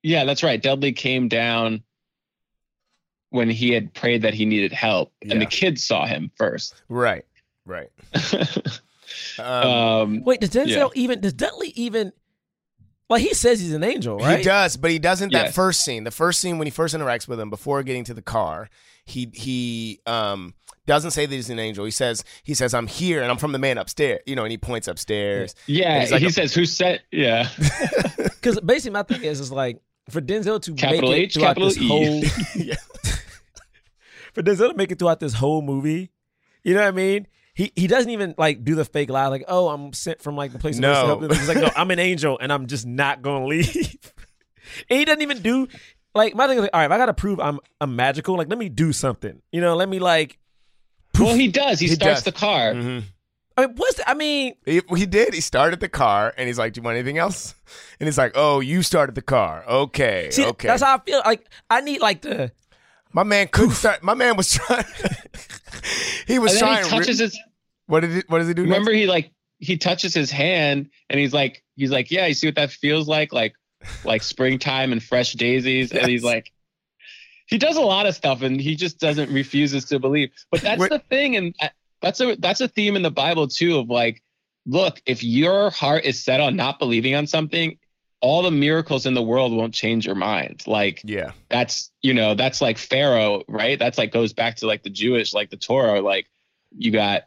yeah, 0.03 0.25
that's 0.25 0.43
right. 0.43 0.62
Dudley 0.62 0.93
came 0.93 1.27
down 1.27 1.84
when 3.29 3.49
he 3.49 3.71
had 3.71 3.93
prayed 3.93 4.21
that 4.21 4.36
he 4.36 4.45
needed 4.45 4.71
help, 4.71 5.12
and 5.23 5.41
the 5.41 5.45
kids 5.47 5.84
saw 5.84 6.06
him 6.06 6.32
first. 6.38 6.82
right, 6.89 7.25
right. 7.65 7.89
Um, 9.38 9.45
um, 9.45 10.23
Wait, 10.23 10.39
does 10.39 10.51
Denzel 10.51 10.67
Yeah. 10.67 10.88
even 10.95 11.19
does 11.19 11.34
Dudley 11.34 11.69
even 11.75 12.13
like 13.10 13.22
he 13.22 13.34
says 13.34 13.60
he's 13.60 13.74
an 13.74 13.84
angel, 13.84 14.18
right? 14.18 14.39
He 14.39 14.44
does, 14.44 14.78
but 14.78 14.89
he 14.92 15.00
doesn't. 15.00 15.32
That 15.34 15.46
Yes. 15.48 15.56
first 15.56 15.84
scene, 15.84 16.04
the 16.04 16.12
first 16.12 16.39
scene 16.42 16.58
when 16.58 16.68
he 16.68 16.72
first 16.72 16.96
interacts 16.96 17.28
with 17.28 17.39
him 17.39 17.50
before 17.50 17.84
getting 17.84 18.04
to 18.06 18.13
the 18.13 18.22
car, 18.22 18.70
he 19.06 19.30
he 19.34 20.00
um 20.06 20.54
doesn't 20.86 21.12
say 21.12 21.26
that 21.26 21.34
he's 21.36 21.50
an 21.50 21.60
angel. 21.60 21.86
He 21.86 21.92
says 21.92 22.24
he 22.44 22.54
says 22.54 22.74
I'm 22.74 22.88
here 22.88 23.22
and 23.22 23.30
I'm 23.32 23.38
from 23.38 23.52
the 23.52 23.60
man 23.60 23.78
upstairs. 23.78 24.22
You 24.26 24.36
know, 24.36 24.44
and 24.44 24.52
he 24.52 24.58
points 24.58 24.88
upstairs. 24.88 25.54
yeah, 25.68 26.00
he's 26.02 26.12
like 26.12 26.22
he 26.22 26.28
a- 26.28 26.32
says, 26.32 26.54
"Who 26.54 26.66
said?" 26.66 27.02
Yeah, 27.12 27.50
Because 28.18 28.60
basically 28.62 28.92
my 28.92 29.04
thing 29.04 29.24
is 29.24 29.39
is 29.39 29.52
like 29.52 29.82
for 30.10 30.20
Denzel 30.22 30.62
to 30.63 30.74
Capital 30.74 31.12
make 31.12 31.20
it 31.20 31.24
H, 31.24 31.34
throughout 31.36 31.48
capital 31.58 31.70
this 31.70 31.78
E. 31.78 31.88
whole 31.88 32.24
Yeah. 32.56 32.76
for 34.34 34.42
Denzel 34.44 34.72
to 34.72 34.76
make 34.78 34.92
it 34.92 35.00
throughout 35.00 35.20
this 35.20 35.34
whole 35.34 35.62
movie, 35.62 36.12
you 36.63 36.74
know 36.74 36.82
what 36.82 36.88
I 36.88 36.92
mean? 36.92 37.28
He 37.56 37.72
he 37.76 37.88
doesn't 37.88 38.10
even 38.10 38.34
like 38.38 38.63
do 38.63 38.74
the 38.76 38.86
fake 38.86 39.10
lie 39.10 39.28
like, 39.28 39.46
oh, 39.48 39.70
I'm 39.70 39.94
sent 39.94 40.22
from 40.22 40.36
like 40.36 40.52
the 40.54 40.60
place. 40.60 40.78
No. 40.80 40.92
No, 40.92 41.06
help. 41.20 41.32
he's 41.34 41.48
like, 41.48 41.58
no, 41.58 41.70
I'm 41.76 41.92
an 41.92 42.00
angel 42.00 42.38
and 42.42 42.52
I'm 42.52 42.66
just 42.68 42.86
not 42.86 43.22
gonna 43.22 43.46
leave. 43.46 43.98
and 44.89 45.00
he 45.00 45.06
doesn't 45.06 45.22
even 45.22 45.42
do 45.42 45.68
like 46.16 46.36
my 46.36 46.48
thing 46.48 46.58
is 46.58 46.62
like, 46.63 46.72
all 46.74 46.80
right, 46.80 46.86
if 46.88 46.92
I 46.92 46.98
gotta 46.98 47.13
prove 47.13 47.39
I'm 47.39 47.60
I'm 47.80 47.96
magical, 47.96 48.36
like 48.38 48.50
let 48.50 48.58
me 48.58 48.70
do 48.70 48.92
something. 48.92 49.42
You 49.52 49.62
know, 49.62 49.76
let 49.76 49.88
me 49.88 50.00
like. 50.00 50.39
well, 51.20 51.36
he 51.36 51.48
does. 51.48 51.80
He, 51.80 51.88
He 51.88 51.94
starts 51.94 52.24
does. 52.24 52.24
the 52.24 52.32
car. 52.32 52.74
Mhm. 52.74 53.04
I 53.56 53.68
mean, 53.68 53.76
what's 53.76 53.98
the, 53.98 54.10
I 54.10 54.16
mean? 54.16 54.56
He, 54.66 54.82
he 54.96 55.06
did. 55.06 55.32
He 55.36 55.39
started 55.42 55.80
the 55.80 55.88
car 55.89 56.34
and 56.36 56.48
he's 56.48 56.58
like, 56.58 56.74
"Do 56.74 56.80
you 56.80 56.84
want 56.84 56.98
anything 56.98 57.20
else?" 57.20 57.54
And 58.00 58.08
he's 58.08 58.18
like, 58.18 58.32
"Oh, 58.34 58.62
you 58.62 58.82
started 58.82 59.13
the 59.13 59.22
car. 59.22 59.63
Okay, 59.68 60.30
See, 60.32 60.44
okay." 60.44 60.67
that's 60.69 60.82
how 60.82 60.96
I 60.96 61.00
feel. 61.06 61.21
Like 61.23 61.48
I 61.69 61.82
need 61.82 62.02
like 62.02 62.23
the 62.23 62.52
my 63.13 63.21
man 63.21 63.48
couldn't 63.50 63.75
start. 63.75 64.02
My 64.02 64.15
man 64.15 64.38
was 64.38 64.52
trying. 64.54 64.84
he 66.27 66.40
was 66.40 66.54
And 66.54 66.62
then 66.62 66.67
trying. 66.67 66.84
he 66.86 66.90
touches 66.90 67.19
re- 67.19 67.25
his. 67.27 67.40
What 67.88 68.02
did 68.02 68.12
he, 68.12 68.23
What 68.27 68.40
does 68.40 68.48
he 68.48 68.54
do? 68.54 68.63
next? 68.63 68.71
Remember, 68.71 68.92
he 68.94 69.08
like 69.08 69.31
he 69.60 69.77
touches 69.77 70.13
his 70.13 70.29
hand, 70.31 70.90
and 71.10 71.19
he's 71.19 71.34
like, 71.34 71.63
he's 71.75 71.92
like, 71.92 72.12
yeah, 72.12 72.25
you 72.25 72.34
see 72.34 72.48
what 72.48 72.56
that 72.56 72.71
feels 72.71 73.08
like, 73.08 73.31
like, 73.34 73.54
like 74.04 74.21
springtime 74.23 74.92
and 74.92 75.02
fresh 75.02 75.34
daisies, 75.34 75.92
and 75.92 76.08
he's 76.10 76.23
like, 76.23 76.52
he 77.48 77.58
does 77.58 77.77
a 77.77 77.81
lot 77.81 78.06
of 78.06 78.15
stuff, 78.15 78.42
and 78.42 78.60
he 78.60 78.75
just 78.75 79.00
doesn't 79.00 79.31
refuses 79.31 79.86
to 79.86 80.00
believe. 80.00 80.31
But 80.52 80.62
that's 80.62 80.79
What- 80.79 80.90
the 80.90 81.00
thing, 81.10 81.36
and 81.36 81.56
uh, 81.62 81.69
that's 82.02 82.19
a 82.21 82.36
that's 82.38 82.62
a 82.62 82.67
theme 82.67 82.96
in 82.96 83.02
the 83.02 83.12
Bible 83.12 83.48
too 83.48 83.77
of 83.79 83.90
like, 83.90 84.21
look, 84.65 85.02
if 85.06 85.23
your 85.23 85.69
heart 85.69 86.04
is 86.06 86.23
set 86.23 86.40
on 86.42 86.56
not 86.56 86.79
believing 86.79 87.15
on 87.15 87.27
something, 87.27 87.77
all 88.21 88.42
the 88.42 88.52
miracles 88.52 89.06
in 89.06 89.13
the 89.13 89.21
world 89.21 89.54
won't 89.54 89.73
change 89.73 90.06
your 90.06 90.15
mind. 90.15 90.63
Like 90.67 91.02
yeah, 91.04 91.31
that's 91.50 91.92
you 92.02 92.13
know 92.13 92.36
that's 92.36 92.60
like 92.62 92.77
Pharaoh, 92.77 93.44
right? 93.48 93.77
That's 93.79 93.98
like 93.98 94.12
goes 94.12 94.34
back 94.34 94.56
to 94.58 94.67
like 94.67 94.84
the 94.84 94.90
Jewish, 94.90 95.34
like 95.34 95.50
the 95.50 95.58
Torah. 95.58 96.02
Like 96.02 96.27
you 96.77 96.92
got 96.92 97.23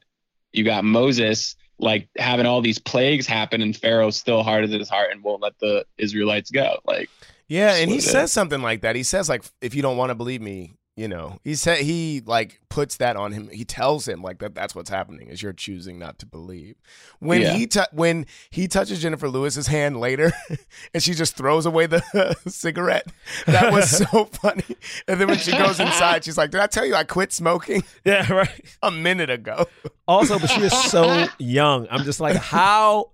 you 0.57 0.65
got 0.65 0.85
Moses 0.85 1.57
like 1.79 2.09
having 2.17 2.47
all 2.47 2.63
these 2.63 2.79
plagues 2.79 3.27
happen, 3.27 3.61
and 3.61 3.77
Pharaoh 3.77 4.11
still 4.11 4.43
hardened 4.43 4.73
his 4.73 4.89
heart 4.89 5.11
and 5.13 5.23
won't 5.23 5.43
let 5.43 5.59
the 5.61 5.85
Israelites 5.99 6.51
go. 6.51 6.79
Like 6.85 7.11
Yeah, 7.49 7.75
and 7.75 7.91
he 7.91 7.97
what 7.97 8.05
it 8.05 8.09
says 8.09 8.33
something 8.33 8.63
like 8.63 8.81
that. 8.81 8.97
He 8.97 9.03
says 9.03 9.29
like, 9.29 9.45
if 9.61 9.75
you 9.75 9.83
don't 9.83 9.97
want 9.97 10.11
to 10.11 10.15
believe 10.15 10.41
me, 10.41 10.75
you 10.97 11.09
know, 11.09 11.39
he 11.45 11.55
said 11.55 11.81
he 11.81 12.23
like 12.25 12.59
puts 12.71 12.97
that 12.97 13.17
on 13.17 13.33
him. 13.33 13.51
He 13.51 13.67
tells 13.67 14.09
him 14.09 14.23
like 14.23 14.39
that. 14.39 14.55
That's 14.55 14.75
what's 14.75 14.89
happening 14.89 15.29
is 15.29 15.43
you're 15.43 15.53
choosing 15.53 15.99
not 15.99 16.19
to 16.21 16.27
believe. 16.27 16.77
When 17.19 17.43
Yeah. 17.43 17.53
he 17.53 17.69
when 17.93 18.25
he 18.49 18.67
touches 18.67 19.05
Jenifer 19.05 19.31
Lewis's 19.31 19.67
hand 19.67 20.01
later, 20.01 20.33
and 20.95 21.03
she 21.03 21.13
just 21.13 21.37
throws 21.37 21.67
away 21.67 21.85
the 21.85 22.35
cigarette. 22.49 23.07
That 23.47 23.73
was 23.73 23.91
so 23.99 24.25
funny. 24.25 24.65
And 25.07 25.21
then 25.21 25.29
when 25.29 25.37
she 25.39 25.53
goes 25.53 25.79
inside, 25.79 26.25
she's 26.25 26.39
like, 26.39 26.51
"Did 26.51 26.63
I 26.63 26.67
tell 26.67 26.87
you 26.87 26.95
I 26.95 27.05
quit 27.05 27.31
smoking 27.33 27.85
Yeah, 28.05 28.33
right. 28.33 28.77
a 28.83 28.91
minute 28.91 29.29
ago?" 29.29 29.67
Also, 30.09 30.39
but 30.39 30.49
she 30.49 30.63
is 30.63 30.73
so 30.91 31.27
young. 31.39 31.87
I'm 31.91 32.05
just 32.05 32.21
like, 32.21 32.37
how, 32.37 33.11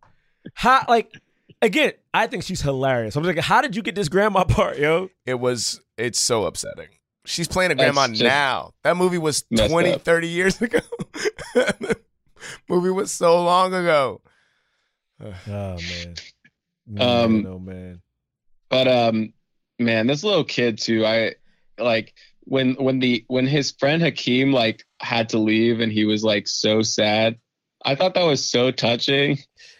how, 0.55 0.85
like, 0.89 1.11
again, 1.62 1.93
I 2.14 2.26
think 2.28 2.45
she's 2.45 2.61
hilarious. 2.61 3.16
I'm 3.16 3.24
just 3.24 3.35
like, 3.35 3.45
how 3.45 3.61
did 3.61 3.74
you 3.74 3.83
get 3.83 3.95
this 3.97 4.09
grandma 4.09 4.45
part, 4.45 4.78
yo? 4.78 5.09
It 5.26 5.41
was. 5.41 5.80
It's 5.99 6.18
so 6.20 6.45
upsetting. 6.45 6.89
She's 7.25 7.47
playing 7.49 7.70
a 7.70 7.75
grandma 7.75 8.09
just 8.09 8.23
now. 8.23 8.73
That 8.83 8.97
movie 8.97 9.18
was 9.18 9.45
messed 9.51 9.70
20, 9.70 9.93
up. 9.93 10.03
30 10.03 10.29
years 10.29 10.61
ago. 10.62 10.81
movie 12.68 12.91
was 12.91 13.12
so 13.12 13.43
long 13.43 13.73
ago. 13.75 14.20
Oh 15.23 15.33
man. 15.49 16.14
Um, 16.99 17.43
man, 17.43 17.47
oh 17.47 17.59
man. 17.61 18.03
But 18.68 18.89
um, 18.89 19.33
man, 19.79 20.09
this 20.09 20.25
little 20.25 20.43
kid 20.43 20.79
too. 20.79 21.07
I 21.07 21.37
like 21.79 22.12
when 22.41 22.75
when 22.75 22.99
the 22.99 23.25
when 23.29 23.47
his 23.47 23.70
friend 23.70 24.03
Hakeem 24.03 24.53
like 24.53 24.83
had 25.01 25.29
to 25.31 25.39
leave 25.39 25.79
and 25.79 25.93
he 25.93 26.05
was 26.05 26.25
like 26.25 26.49
so 26.49 26.83
sad. 26.83 27.39
I 27.85 27.95
thought 27.95 28.14
that 28.14 28.25
was 28.25 28.45
so 28.45 28.73
touching. 28.73 29.37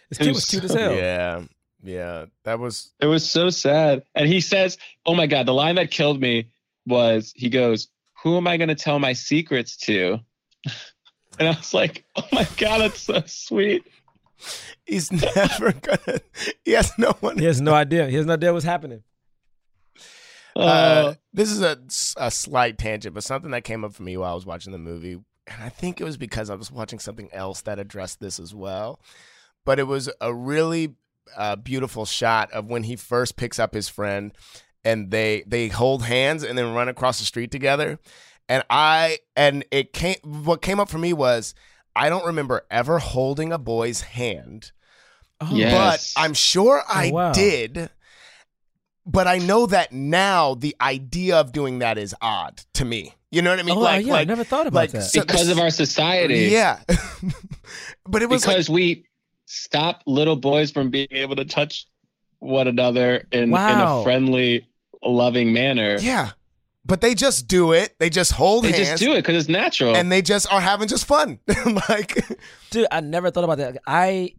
This 0.09 0.19
It 0.19 0.23
kid 0.23 0.27
was 0.27 0.35
was 0.35 0.45
cute 0.45 0.63
as 0.63 0.73
hell. 0.73 0.95
Yeah. 0.95 1.41
Yeah. 1.83 2.25
That 2.45 2.59
was 2.59 2.93
It 3.01 3.07
was 3.07 3.29
so 3.29 3.49
sad. 3.49 4.03
And 4.15 4.27
he 4.29 4.39
says, 4.39 4.77
"Oh 5.05 5.13
my 5.13 5.27
god, 5.27 5.45
the 5.45 5.53
line 5.53 5.75
that 5.75 5.91
killed 5.91 6.21
me 6.21 6.47
was 6.85 7.33
he 7.35 7.49
goes, 7.49 7.87
"Who 8.23 8.37
am 8.37 8.47
I 8.47 8.57
going 8.57 8.69
to 8.69 8.75
tell 8.75 8.99
my 8.99 9.13
secrets 9.13 9.77
to?" 9.77 10.19
And 11.39 11.47
I 11.47 11.51
was 11.57 11.73
like, 11.73 12.05
"Oh 12.15 12.27
my 12.31 12.47
god, 12.57 12.81
that's 12.81 13.01
so 13.01 13.23
sweet." 13.25 13.83
he's 14.85 15.11
never 15.35 15.71
gonna 15.71 16.19
he 16.63 16.73
has 16.73 16.91
no 16.97 17.13
one. 17.21 17.39
He 17.39 17.45
has 17.45 17.59
no 17.61 17.73
idea. 17.73 18.07
He 18.07 18.15
has 18.17 18.25
no 18.25 18.33
idea 18.33 18.53
what's 18.53 18.65
happening. 18.65 19.03
Uh, 20.55 20.59
Uh, 20.59 21.13
this 21.33 21.49
is 21.49 21.61
a, 21.61 21.79
a 22.17 22.29
slight 22.29 22.77
tangent, 22.77 23.15
but 23.15 23.23
something 23.23 23.51
that 23.51 23.63
came 23.63 23.83
up 23.83 23.93
for 23.93 24.03
me 24.03 24.15
while 24.17 24.31
I 24.31 24.35
was 24.35 24.45
watching 24.45 24.71
the 24.71 24.77
movie, 24.77 25.13
and 25.47 25.63
I 25.63 25.69
think 25.69 25.99
it 25.99 26.03
was 26.03 26.17
because 26.17 26.49
I 26.51 26.55
was 26.55 26.71
watching 26.71 26.99
something 26.99 27.29
else 27.33 27.61
that 27.61 27.79
addressed 27.79 28.19
this 28.19 28.39
as 28.39 28.53
well. 28.53 28.99
But 29.65 29.79
it 29.79 29.87
was 29.87 30.09
a 30.21 30.33
really 30.33 30.93
uh, 31.35 31.55
beautiful 31.55 32.05
shot 32.05 32.51
of 32.51 32.65
when 32.67 32.83
he 32.83 32.95
first 32.95 33.37
picks 33.37 33.57
up 33.57 33.73
his 33.73 33.89
friend, 33.89 34.33
and 34.85 35.11
they 35.11 35.43
they 35.47 35.67
hold 35.69 36.03
hands 36.03 36.43
and 36.43 36.57
then 36.57 36.73
run 36.73 36.89
across 36.89 37.19
the 37.19 37.25
street 37.25 37.51
together. 37.51 37.99
And 38.49 38.63
I 38.69 39.19
and 39.35 39.63
it 39.71 39.93
came. 39.93 40.17
What 40.23 40.61
came 40.61 40.79
up 40.79 40.89
for 40.89 40.97
me 40.97 41.13
was 41.13 41.55
I 41.95 42.09
don't 42.09 42.25
remember 42.25 42.65
ever 42.69 42.99
holding 42.99 43.51
a 43.53 43.57
boy's 43.57 44.01
hand 44.01 44.71
Oh, 45.51 45.55
Yes. 45.55 46.13
but 46.13 46.21
I'm 46.21 46.33
sure 46.33 46.81
oh, 46.81 46.91
I 46.91 47.11
wow. 47.11 47.31
did. 47.33 47.89
But 49.05 49.27
I 49.27 49.37
know 49.39 49.65
that 49.65 49.91
now 49.91 50.55
the 50.55 50.75
idea 50.79 51.37
of 51.37 51.51
doing 51.51 51.79
that 51.79 51.97
is 51.97 52.15
odd 52.21 52.61
to 52.75 52.85
me. 52.85 53.15
You 53.31 53.41
know 53.41 53.49
what 53.49 53.59
I 53.59 53.63
mean? 53.63 53.75
Oh, 53.75 53.81
like, 53.81 54.05
yeah, 54.05 54.13
I 54.13 54.23
never 54.23 54.43
thought 54.43 54.67
about 54.67 54.77
like, 54.79 54.91
that. 54.91 55.01
so 55.03 55.21
because 55.21 55.49
of 55.49 55.59
our 55.59 55.71
society. 55.71 56.49
Yeah. 56.51 56.79
but 58.05 58.21
it 58.21 58.29
was 58.29 58.45
like, 58.45 58.55
because 58.55 58.69
we 58.69 59.05
stop 59.45 60.03
little 60.05 60.35
boys 60.35 60.71
from 60.71 60.89
being 60.89 61.07
able 61.11 61.35
to 61.35 61.43
touch 61.43 61.85
one 62.39 62.67
another 62.67 63.27
in, 63.31 63.43
in 63.49 63.53
a 63.53 64.03
friendly, 64.03 64.67
loving 65.09 65.53
manner. 65.53 65.97
yeah. 65.99 66.31
But 66.85 66.99
they 66.99 67.15
just 67.15 67.47
do 67.47 67.71
it. 67.71 67.95
They 67.97 68.09
just 68.09 68.33
hold 68.33 68.65
it. 68.65 68.73
They 68.73 68.79
hands. 68.83 68.99
just 68.99 69.03
do 69.03 69.13
it 69.13 69.19
because 69.21 69.37
it's 69.37 69.47
natural. 69.49 69.95
And 69.95 70.11
they 70.11 70.21
just 70.21 70.51
are 70.51 70.59
having 70.59 70.89
just 70.89 71.05
fun. 71.05 71.39
like, 71.89 72.21
Dude, 72.71 72.87
I 72.91 72.99
never 72.99 73.31
thought 73.31 73.45
about 73.45 73.59
that. 73.59 73.77
I 73.87 74.33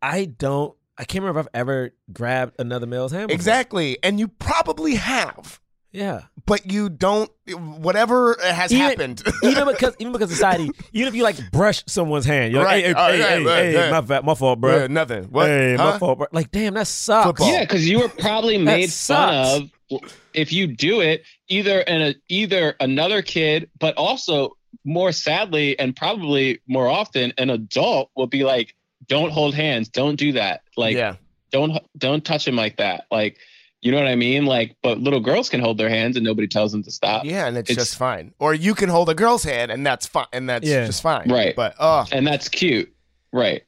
I 0.00 0.24
don't 0.24 0.74
I 0.96 1.04
can't 1.04 1.22
remember 1.22 1.40
if 1.40 1.46
I've 1.46 1.60
ever 1.60 1.90
grabbed 2.12 2.54
another 2.58 2.86
male's 2.86 3.12
hand. 3.12 3.28
before. 3.28 3.34
exactly. 3.36 3.98
And 4.02 4.18
you 4.18 4.26
probably 4.26 4.96
have, 4.96 5.60
Yeah. 5.90 6.22
but 6.46 6.70
you 6.70 6.88
don't, 6.90 7.30
whatever 7.52 8.36
has 8.42 8.70
Even- 8.72 8.86
happened. 8.86 9.22
even 9.42 9.66
because 9.66 9.94
even 9.98 10.12
because 10.12 10.30
society, 10.30 10.70
even 10.92 11.08
if 11.08 11.14
you 11.14 11.22
like 11.22 11.50
brush 11.50 11.82
someone's 11.86 12.24
hand, 12.26 12.52
you're 12.52 12.62
Right. 12.64 12.84
like, 12.84 12.96
hey, 12.96 13.02
Oh, 13.02 13.12
hey, 13.12 13.18
yeah, 13.18 13.28
hey, 13.28 13.44
right, 13.44 13.84
hey, 13.84 13.90
my, 13.90 14.02
fa- 14.02 14.22
my 14.24 14.34
fault, 14.34 14.60
bro. 14.60 14.76
Yeah, 14.80 14.86
nothing. 14.88 15.24
What? 15.24 15.46
Hey, 15.46 15.76
Huh? 15.76 15.92
my 15.92 15.98
fault, 15.98 16.18
bro. 16.18 16.26
Like, 16.32 16.50
damn, 16.50 16.74
that 16.74 16.86
sucks. 16.86 17.26
Football. 17.26 17.52
yeah, 17.52 17.60
because 17.60 17.88
you 17.88 18.00
were 18.00 18.08
probably 18.08 18.58
made 18.58 18.92
fun 18.92 19.70
of 19.90 20.00
if 20.34 20.52
you 20.52 20.66
do 20.66 21.00
it 21.00 21.22
either 21.48 21.80
in 21.80 22.02
a 22.02 22.14
either 22.28 22.74
another 22.80 23.22
kid, 23.22 23.70
but 23.78 23.96
also 23.96 24.56
more 24.84 25.12
sadly 25.12 25.78
and 25.78 25.96
probably 25.96 26.60
more 26.68 26.86
often 26.88 27.32
an 27.38 27.48
adult 27.50 28.10
will 28.14 28.26
be 28.26 28.44
like, 28.44 28.74
"Don't 29.06 29.30
hold 29.30 29.54
hands. 29.54 29.88
Don't 29.88 30.16
do 30.16 30.32
that. 30.32 30.60
Like, 30.76 30.94
yeah. 30.96 31.14
don't 31.50 31.78
don't 31.96 32.22
touch 32.24 32.46
him 32.46 32.56
like 32.56 32.76
that. 32.76 33.06
Like, 33.10 33.38
you 33.80 33.92
know 33.92 33.98
what 33.98 34.08
I 34.08 34.14
mean? 34.16 34.44
Like, 34.46 34.76
but 34.82 34.98
little 34.98 35.20
girls 35.20 35.48
can 35.48 35.60
hold 35.60 35.78
their 35.78 35.88
hands 35.88 36.16
and 36.16 36.24
nobody 36.24 36.48
tells 36.48 36.72
them 36.72 36.82
to 36.82 36.90
stop. 36.90 37.24
Yeah, 37.24 37.46
and 37.46 37.56
it's, 37.56 37.70
It's- 37.70 37.86
just 37.86 37.98
fine. 37.98 38.34
Or 38.38 38.54
you 38.54 38.74
can 38.74 38.88
hold 38.88 39.08
a 39.08 39.14
girl's 39.14 39.44
hand, 39.44 39.70
and 39.70 39.86
that's 39.86 40.06
fine, 40.06 40.26
and 40.32 40.48
that's 40.48 40.66
Yeah. 40.66 40.84
just 40.86 41.02
fine. 41.02 41.30
Right. 41.30 41.54
But 41.54 41.74
oh, 41.78 42.04
and 42.12 42.26
that's 42.26 42.48
cute, 42.48 42.92
right? 43.32 43.62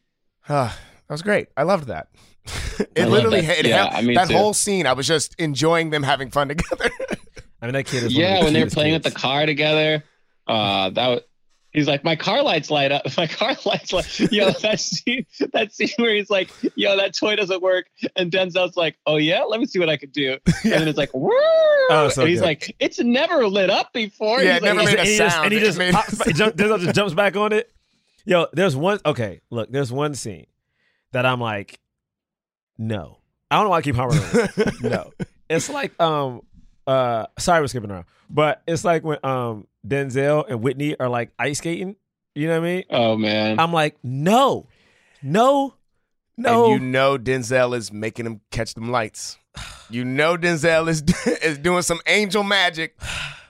ah, 0.48 0.76
that 1.08 1.14
was 1.14 1.22
great. 1.22 1.48
I 1.56 1.62
loved 1.64 1.86
that. 1.88 2.08
It 2.96 3.02
love 3.04 3.10
literally, 3.10 3.42
that. 3.42 3.58
it 3.60 3.66
Yeah, 3.66 3.76
helped- 3.82 3.96
I 3.96 4.00
mean, 4.02 4.14
that 4.14 4.28
too. 4.28 4.36
whole 4.36 4.54
scene. 4.54 4.86
I 4.86 4.94
was 4.94 5.06
just 5.06 5.34
enjoying 5.38 5.90
them 5.90 6.02
having 6.02 6.30
fun 6.30 6.48
together. 6.54 6.90
I 7.62 7.66
mean, 7.66 7.74
that 7.74 7.84
kid 7.84 8.02
is 8.02 8.02
one 8.04 8.10
of 8.10 8.12
Yeah, 8.12 8.38
the 8.38 8.44
when 8.44 8.52
they're 8.54 8.66
playing 8.70 8.94
kids. 8.94 9.04
with 9.04 9.14
the 9.14 9.20
car 9.20 9.44
together, 9.46 10.02
uh, 10.46 10.88
that 10.90 11.06
was. 11.08 11.20
He's 11.72 11.86
like, 11.86 12.02
my 12.02 12.16
car 12.16 12.42
lights 12.42 12.68
light 12.70 12.90
up. 12.90 13.02
My 13.16 13.26
car 13.28 13.54
lights 13.64 13.92
light. 13.92 14.18
Yo, 14.32 14.50
that 14.62 14.80
scene, 14.80 15.24
that 15.52 15.72
scene 15.72 15.88
where 15.98 16.14
he's 16.14 16.28
like, 16.30 16.50
yo, 16.74 16.96
that 16.96 17.14
toy 17.14 17.36
doesn't 17.36 17.62
work, 17.62 17.86
and 18.16 18.32
Denzel's 18.32 18.76
like, 18.76 18.96
oh 19.06 19.16
yeah, 19.18 19.42
let 19.44 19.60
me 19.60 19.66
see 19.66 19.78
what 19.78 19.88
I 19.88 19.96
can 19.96 20.10
do. 20.10 20.38
And 20.64 20.72
then 20.72 20.88
it's 20.88 20.98
like, 20.98 21.14
Woo! 21.14 21.30
Oh, 21.90 22.08
so 22.12 22.22
and 22.22 22.30
he's 22.30 22.40
good. 22.40 22.46
like, 22.46 22.76
it's 22.80 22.98
never 22.98 23.46
lit 23.46 23.70
up 23.70 23.92
before. 23.92 24.42
Yeah, 24.42 24.54
He's 24.54 24.62
never 24.62 24.80
like, 24.80 24.86
made 24.88 24.96
a 24.96 25.00
and 25.00 25.08
just, 25.08 25.34
sound. 25.36 25.44
and 25.46 25.54
he 25.54 25.60
just, 25.60 25.78
made- 25.78 25.94
pops, 25.94 26.32
jump, 26.32 26.56
Denzel 26.56 26.80
just 26.80 26.94
jumps 26.94 27.14
back 27.14 27.36
on 27.36 27.52
it. 27.52 27.70
Yo, 28.24 28.46
there's 28.52 28.74
one. 28.76 28.98
Okay, 29.06 29.40
look, 29.50 29.70
there's 29.70 29.92
one 29.92 30.14
scene 30.14 30.46
that 31.12 31.24
I'm 31.24 31.40
like, 31.40 31.78
no. 32.78 33.18
I 33.50 33.56
don't 33.56 33.64
know 33.64 33.70
why 33.70 33.78
I 33.78 33.82
keep 33.82 33.96
hammering. 33.96 34.20
No, 34.82 35.12
it's 35.48 35.68
like 35.68 35.98
um 36.00 36.42
uh 36.86 37.26
sorry 37.38 37.60
we're 37.60 37.66
skipping 37.68 37.90
around, 37.90 38.06
but 38.28 38.62
it's 38.66 38.84
like 38.84 39.04
when 39.04 39.18
um 39.22 39.66
Denzel 39.86 40.44
and 40.48 40.62
Whitney 40.62 40.98
are 40.98 41.08
like 41.08 41.30
ice 41.38 41.58
skating. 41.58 41.96
You 42.34 42.48
know 42.48 42.60
what 42.60 42.66
I 42.66 42.74
mean? 42.74 42.84
Oh 42.90 43.16
man, 43.16 43.58
I'm 43.58 43.72
like, 43.72 43.96
no, 44.02 44.66
no, 45.22 45.74
no. 46.36 46.72
And 46.72 46.72
you 46.82 46.88
know 46.88 47.18
Denzel 47.18 47.76
is 47.76 47.92
making 47.92 48.26
him 48.26 48.40
catch 48.50 48.74
them 48.74 48.90
lights. 48.90 49.36
You 49.90 50.04
know 50.04 50.36
Denzel 50.36 50.88
is 50.88 51.02
is 51.42 51.58
doing 51.58 51.82
some 51.82 52.00
angel 52.06 52.42
magic, 52.42 52.98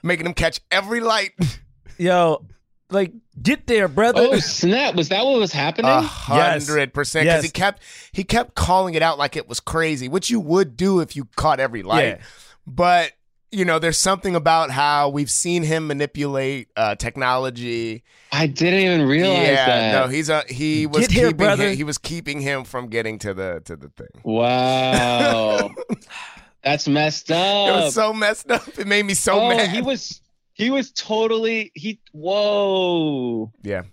making 0.03 0.25
him 0.25 0.33
catch 0.33 0.59
every 0.71 0.99
light. 0.99 1.31
Yo, 1.97 2.43
like 2.89 3.13
get 3.41 3.67
there, 3.67 3.87
brother. 3.87 4.21
oh 4.31 4.39
snap! 4.39 4.95
Was 4.95 5.09
that 5.09 5.23
what 5.23 5.39
was 5.39 5.53
happening? 5.53 5.91
A 5.91 6.01
hundred 6.01 6.93
percent. 6.93 7.25
Because 7.25 7.43
he 7.43 7.49
kept 7.51 7.83
he 8.11 8.23
kept 8.23 8.55
calling 8.55 8.95
it 8.95 9.03
out 9.03 9.17
like 9.19 9.35
it 9.35 9.47
was 9.47 9.59
crazy, 9.59 10.09
which 10.09 10.29
you 10.29 10.39
would 10.39 10.75
do 10.75 10.99
if 10.99 11.15
you 11.15 11.25
caught 11.35 11.59
every 11.59 11.83
light. 11.83 12.03
Yeah. 12.07 12.17
But 12.65 13.11
you 13.51 13.65
know, 13.65 13.79
there's 13.79 13.97
something 13.97 14.35
about 14.35 14.71
how 14.71 15.09
we've 15.09 15.29
seen 15.29 15.63
him 15.63 15.87
manipulate 15.87 16.69
uh, 16.75 16.95
technology. 16.95 18.03
I 18.31 18.47
didn't 18.47 18.79
even 18.79 19.07
realize 19.07 19.47
yeah, 19.47 19.65
that. 19.65 19.91
no, 19.91 20.07
he's 20.07 20.29
a 20.29 20.43
he 20.47 20.87
was 20.87 21.07
Get 21.07 21.11
here, 21.11 21.27
keeping 21.27 21.37
brother. 21.37 21.69
him, 21.69 21.77
he 21.77 21.83
was 21.83 21.97
keeping 21.97 22.39
him 22.39 22.63
from 22.63 22.87
getting 22.87 23.19
to 23.19 23.33
the 23.33 23.61
to 23.65 23.75
the 23.75 23.89
thing. 23.89 24.07
Wow, 24.23 25.69
that's 26.63 26.87
messed 26.87 27.31
up. 27.31 27.69
It 27.69 27.71
was 27.71 27.93
so 27.93 28.13
messed 28.13 28.49
up. 28.49 28.67
It 28.79 28.87
made 28.87 29.05
me 29.05 29.13
so 29.13 29.41
oh, 29.41 29.49
mad. 29.49 29.69
he 29.69 29.81
was 29.81 30.21
he 30.53 30.69
was 30.69 30.91
totally 30.91 31.71
he. 31.75 31.99
Whoa. 32.13 33.51
yeah. 33.63 33.83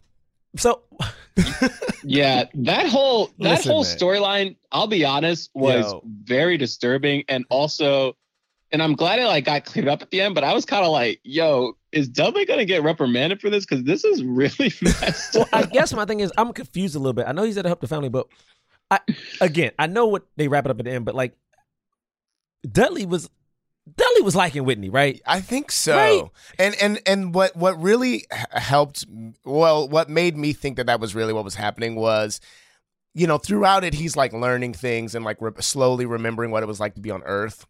so 0.57 0.83
Yeah, 2.05 2.45
that 2.55 2.89
whole 2.89 3.27
that 3.39 3.59
Listen, 3.59 3.73
whole 3.73 3.85
storyline, 3.85 4.57
I'll 4.71 4.87
be 4.87 5.05
honest, 5.05 5.51
was 5.55 5.85
Yo. 5.85 6.03
very 6.25 6.57
disturbing 6.57 7.25
and 7.29 7.45
also 7.51 8.17
and 8.73 8.83
I'm 8.83 8.95
glad 8.95 9.19
it 9.19 9.27
like 9.27 9.45
got 9.45 9.65
cleared 9.65 9.89
up 9.89 10.03
at 10.03 10.11
the 10.11 10.21
end, 10.21 10.35
but 10.35 10.45
I 10.45 10.53
was 10.53 10.65
kind 10.65 10.85
of 10.85 10.93
like, 10.93 11.21
yo, 11.25 11.75
is 11.93 12.09
Dudley 12.09 12.45
gonna 12.45 12.65
get 12.65 12.83
reprimanded 12.83 13.41
for 13.41 13.51
this? 13.51 13.65
Because 13.65 13.85
this 13.85 14.05
is 14.05 14.23
really 14.23 14.73
messed 14.83 15.35
Well, 15.35 15.45
up. 15.45 15.49
I 15.55 15.63
guess 15.65 15.93
my 15.95 16.05
thing 16.05 16.21
is 16.21 16.33
I'm 16.37 16.53
confused 16.53 16.95
a 16.95 16.99
little 16.99 17.13
bit. 17.15 17.27
I 17.27 17.33
know 17.33 17.43
he 17.43 17.53
said 17.53 17.63
to 17.63 17.69
help 17.69 17.81
the 17.81 17.89
family, 17.89 18.09
but 18.09 18.27
I 18.91 19.01
again, 19.41 19.73
I 19.79 19.87
know 19.87 20.07
what 20.07 20.25
they 20.37 20.49
wrap 20.49 20.65
it 20.67 20.71
up 20.71 20.79
at 20.79 20.85
the 20.85 20.93
end, 20.93 21.05
but 21.05 21.15
like 21.15 21.35
Dudley 22.71 23.07
was 23.07 23.29
Dudley 23.97 24.23
was 24.23 24.37
liking 24.37 24.65
Whitney, 24.65 24.91
right? 24.91 25.21
I 25.27 25.41
think 25.41 25.73
so. 25.73 25.97
Right. 25.97 26.23
And 26.59 26.75
and 26.81 27.01
and 27.07 27.35
what 27.35 27.57
what 27.57 27.81
really 27.81 28.27
helped 28.53 29.07
well 29.45 29.89
what 29.89 30.09
made 30.11 30.37
me 30.37 30.53
think 30.53 30.77
that 30.77 30.87
that 30.87 31.01
was 31.01 31.15
really 31.15 31.33
what 31.33 31.45
was 31.45 31.55
happening 31.55 31.95
was 31.97 32.41
you 33.15 33.27
know 33.27 33.39
throughout 33.39 33.85
it 33.85 33.95
he's 33.95 34.17
like 34.17 34.33
learning 34.33 34.75
things 34.75 35.15
and 35.15 35.25
like 35.25 35.41
re- 35.41 35.53
slowly 35.61 36.05
remembering 36.05 36.51
what 36.51 36.63
it 36.63 36.67
was 36.67 36.81
like 36.81 36.95
to 36.97 37.01
be 37.01 37.11
on 37.11 37.23
earth. 37.25 37.67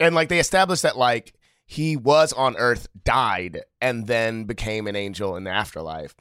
And 0.00 0.14
like 0.14 0.28
they 0.28 0.40
established 0.40 0.82
that 0.82 0.96
like 0.98 1.34
he 1.66 1.96
was 1.96 2.32
on 2.32 2.56
earth, 2.56 2.88
died 3.04 3.60
and 3.80 4.06
then 4.06 4.44
became 4.44 4.86
an 4.88 4.96
angel 4.96 5.36
in 5.36 5.44
the 5.44 5.50
afterlife. 5.50 6.14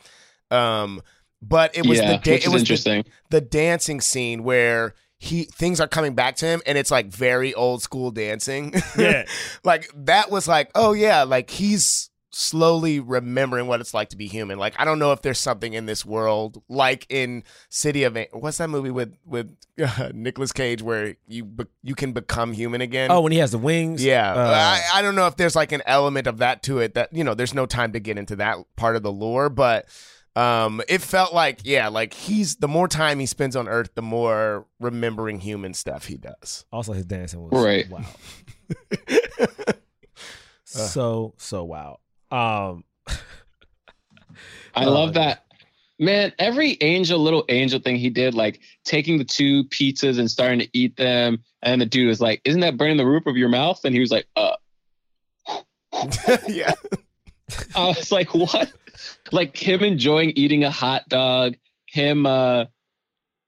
Um 0.51 1.01
but 1.41 1.75
it 1.77 1.85
was 1.87 1.99
Yeah, 1.99 2.11
the 2.11 2.17
da- 2.17 2.31
which 2.33 2.43
it 2.43 2.47
is 2.47 2.53
was 2.53 2.61
interesting. 2.63 3.03
The, 3.29 3.39
the 3.39 3.41
dancing 3.41 4.01
scene 4.01 4.43
where 4.43 4.93
he 5.17 5.43
things 5.45 5.79
are 5.79 5.87
coming 5.87 6.13
back 6.15 6.35
to 6.37 6.45
him 6.45 6.61
and 6.65 6.77
it's 6.77 6.91
like 6.91 7.07
very 7.07 7.53
old 7.53 7.81
school 7.81 8.11
dancing. 8.11 8.73
Yeah. 8.97 9.25
like 9.63 9.89
that 9.95 10.29
was 10.29 10.47
like, 10.47 10.69
oh 10.75 10.93
yeah, 10.93 11.23
like 11.23 11.49
he's 11.49 12.08
slowly 12.31 12.99
remembering 12.99 13.65
what 13.67 13.81
it's 13.81 13.93
like 13.93 14.09
to 14.09 14.17
be 14.17 14.27
human. 14.27 14.59
Like 14.59 14.75
I 14.77 14.85
don't 14.85 14.99
know 14.99 15.11
if 15.13 15.21
there's 15.23 15.39
something 15.39 15.73
in 15.73 15.85
this 15.87 16.05
world 16.05 16.61
like 16.69 17.05
in 17.09 17.43
City 17.69 18.03
of 18.03 18.15
An- 18.15 18.27
what's 18.33 18.57
that 18.57 18.69
movie 18.69 18.91
with 18.91 19.15
with 19.25 19.55
uh, 19.81 20.11
Nicolas 20.13 20.51
Cage 20.51 20.81
where 20.81 21.15
you 21.27 21.43
be- 21.45 21.65
you 21.81 21.95
can 21.95 22.11
become 22.13 22.53
human 22.53 22.81
again. 22.81 23.09
Oh, 23.11 23.21
when 23.21 23.31
he 23.31 23.39
has 23.39 23.51
the 23.51 23.57
wings. 23.57 24.03
Yeah, 24.03 24.31
Uh, 24.33 24.51
I, 24.93 24.99
I 24.99 25.01
don't 25.01 25.15
know 25.15 25.27
if 25.27 25.37
there's 25.37 25.55
like 25.55 25.71
an 25.71 25.81
element 25.85 26.27
of 26.27 26.37
that 26.37 26.61
to 26.63 26.79
it 26.79 26.93
that 26.93 27.11
you 27.13 27.23
know. 27.23 27.33
There's 27.33 27.53
no 27.53 27.65
time 27.65 27.93
to 27.93 27.99
get 27.99 28.17
into 28.17 28.35
that 28.37 28.57
part 28.75 28.95
of 28.95 29.01
the 29.03 29.11
lore, 29.11 29.49
but 29.49 29.87
um, 30.35 30.81
it 30.87 31.01
felt 31.01 31.33
like 31.33 31.61
yeah, 31.63 31.87
like 31.87 32.13
he's 32.13 32.57
the 32.57 32.67
more 32.67 32.87
time 32.87 33.19
he 33.19 33.25
spends 33.25 33.55
on 33.55 33.67
Earth, 33.67 33.89
the 33.95 34.01
more 34.03 34.67
remembering 34.79 35.39
human 35.39 35.73
stuff 35.73 36.05
he 36.05 36.17
does. 36.17 36.65
Also, 36.71 36.93
his 36.93 37.05
dancing 37.05 37.41
was 37.41 37.51
Right. 37.63 37.89
wow. 37.89 38.05
so 40.63 41.33
so 41.37 41.63
wow. 41.63 41.99
Um, 42.31 42.83
I 44.75 44.85
Oh, 44.85 44.91
love 44.91 45.13
that. 45.15 45.45
Man, 46.01 46.31
every 46.39 46.77
angel, 46.79 47.19
little 47.19 47.43
angel 47.49 47.79
thing 47.79 47.97
he 47.97 48.09
did, 48.09 48.33
like 48.33 48.61
taking 48.85 49.17
the 49.17 49.25
two 49.25 49.65
pizzas 49.65 50.17
and 50.17 50.31
starting 50.31 50.59
to 50.59 50.69
eat 50.71 50.95
them. 50.95 51.43
And 51.61 51.81
the 51.81 51.85
dude 51.85 52.07
was 52.07 52.21
like, 52.21 52.41
Isn't 52.45 52.61
that 52.61 52.77
burning 52.77 52.95
the 52.97 53.05
roof 53.05 53.25
of 53.25 53.35
your 53.35 53.49
mouth? 53.49 53.81
And 53.83 53.93
he 53.93 53.99
was 53.99 54.11
like, 54.11 54.25
Uh. 54.35 54.55
yeah. 56.47 56.71
I 57.75 57.87
was 57.87 58.11
like, 58.11 58.33
What? 58.33 58.71
Like 59.31 59.57
him 59.57 59.81
enjoying 59.83 60.31
eating 60.35 60.63
a 60.63 60.71
hot 60.71 61.09
dog, 61.09 61.55
him, 61.87 62.25
uh, 62.25 62.65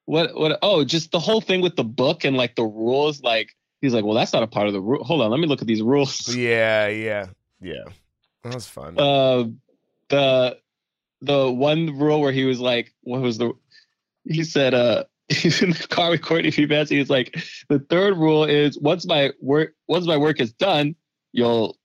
what, 0.05 0.35
what, 0.35 0.59
oh, 0.61 0.83
just 0.83 1.11
the 1.11 1.19
whole 1.19 1.39
thing 1.39 1.61
with 1.61 1.75
the 1.77 1.83
book 1.85 2.25
and 2.25 2.35
like 2.35 2.55
the 2.55 2.63
rules. 2.65 3.21
Like, 3.21 3.55
he's 3.79 3.93
like, 3.93 4.03
Well, 4.03 4.15
that's 4.15 4.33
not 4.33 4.43
a 4.43 4.47
part 4.47 4.67
of 4.67 4.73
the 4.73 4.81
rule. 4.81 5.03
Hold 5.05 5.21
on, 5.21 5.31
let 5.31 5.39
me 5.39 5.47
look 5.47 5.61
at 5.61 5.67
these 5.67 5.81
rules. 5.81 6.27
Yeah, 6.35 6.87
yeah, 6.87 7.27
yeah. 7.61 7.83
That 8.43 8.55
was 8.55 8.67
fun. 8.67 8.99
uh, 8.99 9.45
the 10.09 10.57
the 11.21 11.51
one 11.51 11.97
rule 11.97 12.21
where 12.21 12.31
he 12.31 12.45
was 12.45 12.59
like, 12.59 12.93
what 13.01 13.21
was 13.21 13.37
the? 13.37 13.53
He 14.25 14.43
said, 14.43 14.73
uh, 14.73 15.05
he's 15.29 15.61
in 15.61 15.71
the 15.71 15.87
car 15.87 16.09
with 16.11 16.21
Courtney 16.21 16.51
B. 16.51 16.65
Vance. 16.65 16.89
He's 16.89 17.09
like, 17.09 17.37
the 17.69 17.79
third 17.79 18.17
rule 18.17 18.43
is 18.43 18.77
once 18.79 19.05
my 19.05 19.31
work 19.39 19.73
once 19.87 20.05
my 20.05 20.17
work 20.17 20.39
is 20.39 20.51
done, 20.53 20.95
you'll 21.31 21.77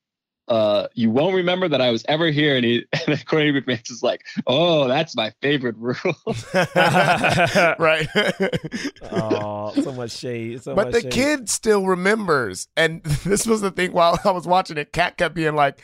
uh 0.47 0.87
you 0.93 1.11
won't 1.11 1.35
remember 1.35 1.67
that 1.67 1.81
I 1.81 1.91
was 1.91 2.05
ever 2.07 2.27
here. 2.27 2.55
And 2.55 2.65
he 2.65 2.85
and 2.93 3.01
then 3.07 3.19
Courtney 3.25 3.51
B. 3.51 3.59
Vance 3.59 3.89
is 3.89 4.01
like, 4.01 4.25
oh, 4.47 4.87
that's 4.87 5.15
my 5.15 5.31
favorite 5.41 5.75
rule. 5.77 5.95
right. 6.55 8.07
oh, 9.11 9.73
so 9.75 9.91
much 9.93 10.11
shade. 10.11 10.63
So 10.63 10.73
but 10.73 10.87
much 10.87 10.93
the 10.93 11.01
shade. 11.01 11.11
kid 11.11 11.49
still 11.49 11.85
remembers. 11.85 12.67
And 12.75 13.03
this 13.03 13.45
was 13.45 13.61
the 13.61 13.71
thing 13.71 13.91
while 13.93 14.19
I 14.25 14.31
was 14.31 14.47
watching 14.47 14.77
it, 14.77 14.91
Cat 14.91 15.17
kept 15.17 15.35
being 15.35 15.55
like, 15.55 15.79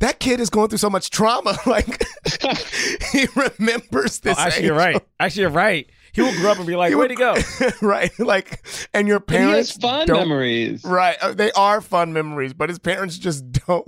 that 0.00 0.20
kid 0.20 0.40
is 0.40 0.50
going 0.50 0.68
through 0.68 0.78
so 0.78 0.90
much 0.90 1.10
trauma. 1.10 1.56
Like 1.66 2.04
he 3.12 3.26
remembers 3.34 4.20
Oh, 4.24 4.28
this. 4.28 4.38
actually, 4.38 4.66
you're 4.66 4.74
right. 4.76 5.00
Actually, 5.20 5.42
you're 5.42 5.50
right. 5.50 5.86
He 6.12 6.22
will 6.22 6.32
grow 6.32 6.52
up 6.52 6.58
and 6.58 6.66
be 6.66 6.76
like, 6.76 6.90
He 6.90 6.94
"Where'd 6.94 7.10
he 7.10 7.16
go?" 7.16 7.36
right. 7.82 8.10
Like, 8.18 8.66
and 8.94 9.06
your 9.06 9.22
And 9.28 9.30
he 9.30 9.36
has 9.36 9.48
parents 9.50 9.72
fun 9.76 10.06
don't- 10.06 10.18
memories. 10.28 10.82
Right. 10.84 11.16
Uh, 11.20 11.34
They 11.34 11.52
are 11.52 11.80
fun 11.80 12.12
memories, 12.12 12.54
but 12.54 12.68
his 12.70 12.78
parents 12.78 13.18
just 13.18 13.50
don't. 13.52 13.86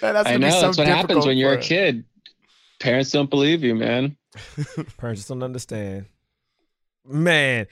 That 0.00 0.14
has 0.14 0.26
to 0.26 0.30
I 0.32 0.36
be 0.36 0.38
know 0.42 0.50
so 0.50 0.60
that's 0.62 0.78
what 0.78 0.86
happens 0.86 1.26
when 1.26 1.36
you're 1.38 1.54
a 1.54 1.56
for- 1.56 1.62
kid. 1.62 2.04
Parents 2.78 3.10
don't 3.10 3.30
believe 3.30 3.64
you, 3.64 3.74
man. 3.74 4.16
Parents 4.98 5.20
just 5.20 5.28
don't 5.28 5.42
understand. 5.42 6.06
Man, 7.06 7.66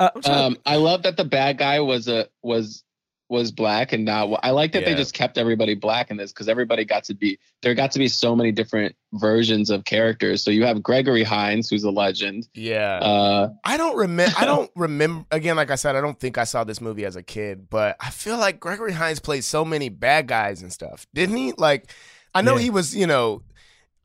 uh, 0.00 0.10
I'm 0.14 0.22
trying 0.22 0.44
Um, 0.44 0.56
I 0.66 0.76
love 0.76 1.04
that 1.04 1.16
the 1.16 1.24
bad 1.24 1.58
guy 1.58 1.78
was 1.80 2.08
a 2.08 2.28
was 2.42 2.82
was 3.28 3.52
black 3.52 3.92
and 3.92 4.04
not. 4.04 4.40
I 4.42 4.50
like 4.50 4.72
that 4.72 4.84
they 4.84 4.94
just 4.94 5.12
kept 5.14 5.36
everybody 5.36 5.74
black 5.74 6.10
in 6.10 6.16
this 6.16 6.32
because 6.32 6.48
everybody 6.48 6.84
got 6.84 7.04
to 7.04 7.14
be 7.14 7.38
there. 7.62 7.74
Got 7.74 7.90
to 7.92 7.98
be 7.98 8.08
so 8.08 8.34
many 8.34 8.52
different 8.52 8.94
versions 9.12 9.68
of 9.70 9.84
characters. 9.84 10.42
So 10.42 10.50
you 10.50 10.64
have 10.64 10.82
Gregory 10.82 11.24
Hines, 11.24 11.68
who's 11.68 11.84
a 11.84 11.90
legend. 11.90 12.48
Yeah. 12.54 12.98
Uh, 12.98 13.50
I 13.64 13.76
don't 13.76 13.96
remember. 13.96 14.34
I 14.38 14.44
don't 14.46 14.70
remember. 14.74 15.26
Again, 15.30 15.56
like 15.56 15.70
I 15.70 15.74
said, 15.74 15.94
I 15.96 16.00
don't 16.00 16.18
think 16.18 16.38
I 16.38 16.44
saw 16.44 16.64
this 16.64 16.80
movie 16.80 17.04
as 17.04 17.16
a 17.16 17.22
kid, 17.22 17.68
but 17.68 17.96
I 18.00 18.10
feel 18.10 18.38
like 18.38 18.60
Gregory 18.60 18.92
Hines 18.92 19.20
played 19.20 19.44
so 19.44 19.64
many 19.64 19.88
bad 19.90 20.26
guys 20.26 20.62
and 20.62 20.72
stuff, 20.72 21.06
didn't 21.12 21.36
he? 21.36 21.52
Like, 21.58 21.90
I 22.34 22.42
know 22.42 22.56
Yeah. 22.56 22.62
he 22.62 22.70
was, 22.70 22.94
you 22.96 23.06
know, 23.06 23.42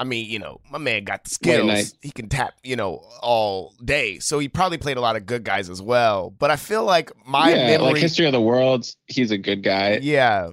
I 0.03 0.05
mean, 0.05 0.29
you 0.29 0.37
know, 0.37 0.59
my 0.69 0.79
man 0.79 1.05
got 1.05 1.23
the 1.23 1.29
skills. 1.29 1.93
He 2.01 2.11
can 2.11 2.27
tap, 2.27 2.55
you 2.61 2.75
know, 2.75 3.01
all 3.21 3.73
day. 3.83 4.19
So 4.19 4.37
he 4.37 4.49
probably 4.49 4.77
played 4.77 4.97
a 4.97 5.01
lot 5.01 5.15
of 5.15 5.25
good 5.25 5.45
guys 5.45 5.69
as 5.69 5.81
well. 5.81 6.29
But 6.29 6.51
I 6.51 6.57
feel 6.57 6.83
like 6.83 7.09
my 7.25 7.51
yeah, 7.51 7.67
memory, 7.67 7.93
like 7.93 8.01
History 8.01 8.25
of 8.25 8.33
the 8.33 8.41
world, 8.41 8.85
He's 9.07 9.31
a 9.31 9.37
good 9.37 9.63
guy. 9.63 9.99
yeah. 10.01 10.49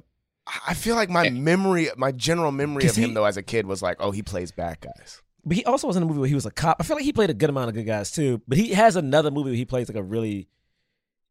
I 0.66 0.74
feel 0.74 0.94
like 0.94 1.11
my 1.11 1.30
memory, 1.30 1.88
my 1.96 2.12
general 2.12 2.53
memory 2.53 2.86
of 2.86 2.94
him 2.94 3.09
he- 3.11 3.14
though 3.14 3.24
as 3.24 3.36
a 3.36 3.42
kid 3.42 3.66
was 3.66 3.82
like, 3.82 3.96
oh, 3.98 4.12
he 4.12 4.22
plays 4.22 4.53
bad 4.53 4.80
guys. 4.80 5.20
But 5.44 5.57
he 5.57 5.64
also 5.64 5.88
was 5.88 5.96
in 5.96 6.03
a 6.05 6.07
movie 6.07 6.20
where 6.20 6.28
he 6.28 6.34
was 6.36 6.46
a 6.46 6.51
cop. 6.53 6.76
I 6.78 6.84
feel 6.84 6.94
like 6.96 7.05
he 7.05 7.12
played 7.12 7.30
a 7.30 7.34
good 7.34 7.51
amount 7.51 7.70
of 7.70 7.74
good 7.74 7.86
guys 7.86 8.12
too. 8.12 8.40
But 8.46 8.57
he 8.59 8.74
has 8.74 8.94
another 8.94 9.30
movie 9.30 9.51
where 9.51 9.57
he 9.57 9.64
plays 9.64 9.88
like 9.88 9.96
a 9.96 10.03
really 10.03 10.48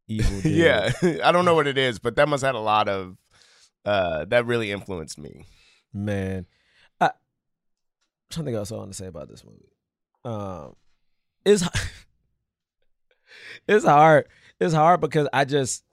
evil 0.07 0.41
dude. 0.41 0.51
yeah, 0.55 0.91
I 1.23 1.31
don't 1.31 1.45
know 1.45 1.53
what 1.55 1.67
it 1.67 1.77
is, 1.77 1.99
but 1.99 2.15
that 2.17 2.27
must 2.27 2.43
have 2.43 2.55
had 2.55 2.59
a 2.59 2.63
lot 2.63 2.89
of 2.89 3.15
uh 3.85 4.25
that 4.25 4.45
really 4.45 4.71
influenced 4.71 5.17
me. 5.17 5.45
man. 5.93 6.45
Something 8.31 8.55
else 8.55 8.71
I 8.71 8.75
want 8.75 8.91
to 8.91 8.97
say 8.97 9.07
about 9.07 9.27
this 9.27 9.43
movie. 9.43 9.73
Um, 10.23 10.75
it's 11.45 11.63
it's 13.67 13.85
hard. 13.85 14.27
It's 14.59 14.73
hard 14.73 15.01
because 15.01 15.27
I 15.33 15.45
just, 15.45 15.83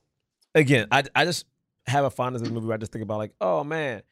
again, 0.55 0.89
I 0.91 1.05
I 1.15 1.25
just 1.25 1.47
have 1.87 2.05
a 2.05 2.11
fondness 2.11 2.43
of 2.43 2.49
the 2.49 2.55
movie. 2.55 2.67
Where 2.67 2.75
I 2.75 2.79
just 2.79 2.93
think 2.93 3.03
about 3.03 3.19
like, 3.19 3.33
oh 3.41 3.65
man, 3.65 4.03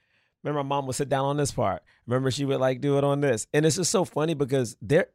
remember 0.43 0.63
my 0.63 0.69
mom 0.69 0.87
would 0.87 0.97
sit 0.97 1.09
down 1.09 1.25
on 1.25 1.37
this 1.37 1.53
part. 1.53 1.83
Remember 2.07 2.31
she 2.31 2.45
would 2.45 2.61
like 2.61 2.81
do 2.81 2.99
it 2.99 3.05
on 3.05 3.21
this, 3.21 3.47
and 3.53 3.67
it's 3.67 3.77
just 3.77 3.91
so 3.91 4.05
funny 4.05 4.35
because 4.35 4.77
there. 4.81 5.09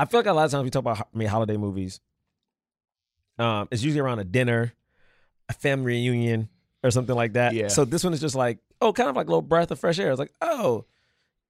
I 0.00 0.04
feel 0.04 0.20
like 0.20 0.26
a 0.26 0.32
lot 0.32 0.44
of 0.44 0.52
times 0.52 0.64
we 0.64 0.70
talk 0.70 0.80
about 0.80 1.00
I 1.00 1.18
mean 1.18 1.28
holiday 1.28 1.56
movies. 1.56 2.00
Um, 3.38 3.68
it's 3.70 3.82
usually 3.82 4.00
around 4.00 4.18
a 4.18 4.24
dinner, 4.24 4.72
a 5.48 5.52
family 5.52 5.86
reunion, 5.86 6.48
or 6.82 6.90
something 6.90 7.14
like 7.14 7.34
that. 7.34 7.54
Yeah. 7.54 7.68
So 7.68 7.84
this 7.84 8.04
one 8.04 8.12
is 8.12 8.20
just 8.20 8.34
like, 8.34 8.58
oh, 8.80 8.92
kind 8.92 9.08
of 9.08 9.16
like 9.16 9.26
a 9.26 9.30
little 9.30 9.42
breath 9.42 9.70
of 9.70 9.78
fresh 9.78 9.98
air. 9.98 10.10
It's 10.10 10.18
like, 10.18 10.32
oh, 10.40 10.84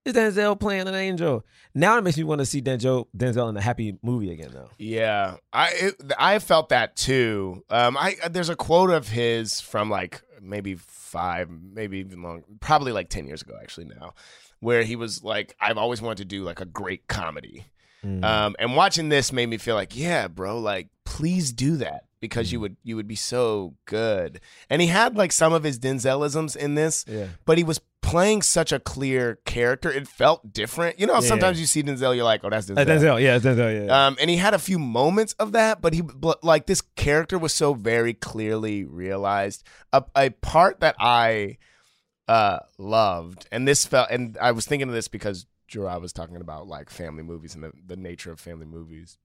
is 0.09 0.15
Denzel 0.37 0.59
playing 0.59 0.89
an 0.89 0.95
angel? 0.95 1.45
Now 1.75 1.99
it 1.99 2.03
makes 2.05 2.17
me 2.17 2.25
want 2.25 2.41
to 2.41 2.47
see 2.47 2.61
Denzel 2.63 3.07
Denzel 3.17 3.49
in 3.51 3.57
a 3.57 3.61
happy 3.61 3.99
movie 4.03 4.31
again, 4.33 4.51
though. 4.53 4.71
Yeah, 4.79 5.37
I 5.53 5.69
it, 5.75 5.95
I 6.19 6.39
felt 6.39 6.71
that 6.71 6.97
too. 6.97 7.65
Um, 7.71 7.97
I 7.97 8.17
there's 8.31 8.49
a 8.49 8.57
quote 8.57 8.91
of 8.91 9.09
his 9.09 9.61
from 9.61 9.91
like 9.91 10.23
maybe 10.41 10.75
five, 10.77 11.49
maybe 11.51 11.99
even 11.99 12.23
long, 12.23 12.45
probably 12.61 12.93
like 12.93 13.09
ten 13.09 13.27
years 13.27 13.43
ago 13.43 13.55
actually 13.63 13.87
now, 13.87 14.15
where 14.61 14.83
he 14.83 14.97
was 14.97 15.23
like, 15.23 15.55
I've 15.61 15.79
always 15.79 16.01
wanted 16.03 16.19
to 16.19 16.25
do 16.25 16.43
like 16.43 16.61
a 16.61 16.65
great 16.67 17.07
comedy. 17.09 17.67
Mm. 18.05 18.25
Um, 18.25 18.57
and 18.59 18.77
watching 18.77 19.09
this 19.09 19.33
made 19.33 19.47
me 19.49 19.57
feel 19.59 19.75
like, 19.75 19.97
yeah, 19.97 20.29
bro, 20.29 20.59
like 20.59 20.89
please 21.05 21.53
do 21.53 21.77
that 21.79 22.05
because 22.21 22.53
you 22.53 22.61
would 22.61 22.77
you 22.85 22.95
would 22.97 23.09
be 23.09 23.17
so 23.17 23.75
good. 23.87 24.41
And 24.71 24.81
he 24.81 24.89
had 24.89 25.17
like 25.17 25.33
some 25.33 25.53
of 25.53 25.65
his 25.65 25.79
Denzelisms 25.79 26.57
in 26.57 26.75
this, 26.77 27.05
Yeah. 27.09 27.27
but 27.45 27.59
he 27.59 27.65
was 27.65 27.81
playing 28.09 28.41
such 28.43 28.73
a 28.73 28.79
clear 28.81 29.39
character. 29.45 29.91
It 29.91 30.09
felt 30.09 30.53
different. 30.53 30.99
You 30.99 31.07
know, 31.07 31.15
Yeah. 31.15 31.21
sometimes 31.21 31.61
you 31.61 31.67
see 31.67 31.83
Denzel, 31.83 32.15
you're 32.17 32.25
like, 32.25 32.43
oh, 32.43 32.51
that's 32.51 32.67
Denzel. 32.67 32.79
Uh, 32.79 32.85
Denzel, 32.87 33.23
yeah, 33.23 33.39
Denzel, 33.39 33.87
yeah. 33.87 34.07
Um, 34.07 34.17
and 34.21 34.31
he 34.31 34.37
had 34.37 34.55
a 34.55 34.59
few 34.59 34.79
moments 34.79 35.35
of 35.35 35.53
that, 35.53 35.81
but 35.83 35.93
he 35.93 36.01
but, 36.01 36.43
like 36.43 36.67
this 36.67 36.81
character 36.81 37.39
was 37.39 37.53
so 37.53 37.75
very 37.75 38.15
clearly 38.15 38.85
realized. 38.85 39.63
A, 39.93 40.03
a 40.17 40.31
part 40.31 40.81
that 40.81 40.97
I 40.99 41.59
uh 42.27 42.61
loved, 42.79 43.47
and 43.53 43.67
this 43.69 43.87
felt, 43.87 44.11
and 44.11 44.37
I 44.41 44.53
was 44.53 44.67
thinking 44.67 44.89
of 44.89 44.95
this 44.95 45.09
because 45.09 45.47
Jerah 45.69 45.99
was 46.01 46.13
talking 46.13 46.37
about 46.37 46.67
like 46.67 46.91
family 46.91 47.23
movies 47.23 47.55
and 47.55 47.63
the, 47.65 47.73
the 47.87 47.97
nature 47.97 48.33
of 48.33 48.41
family 48.41 48.67
movies. 48.67 49.19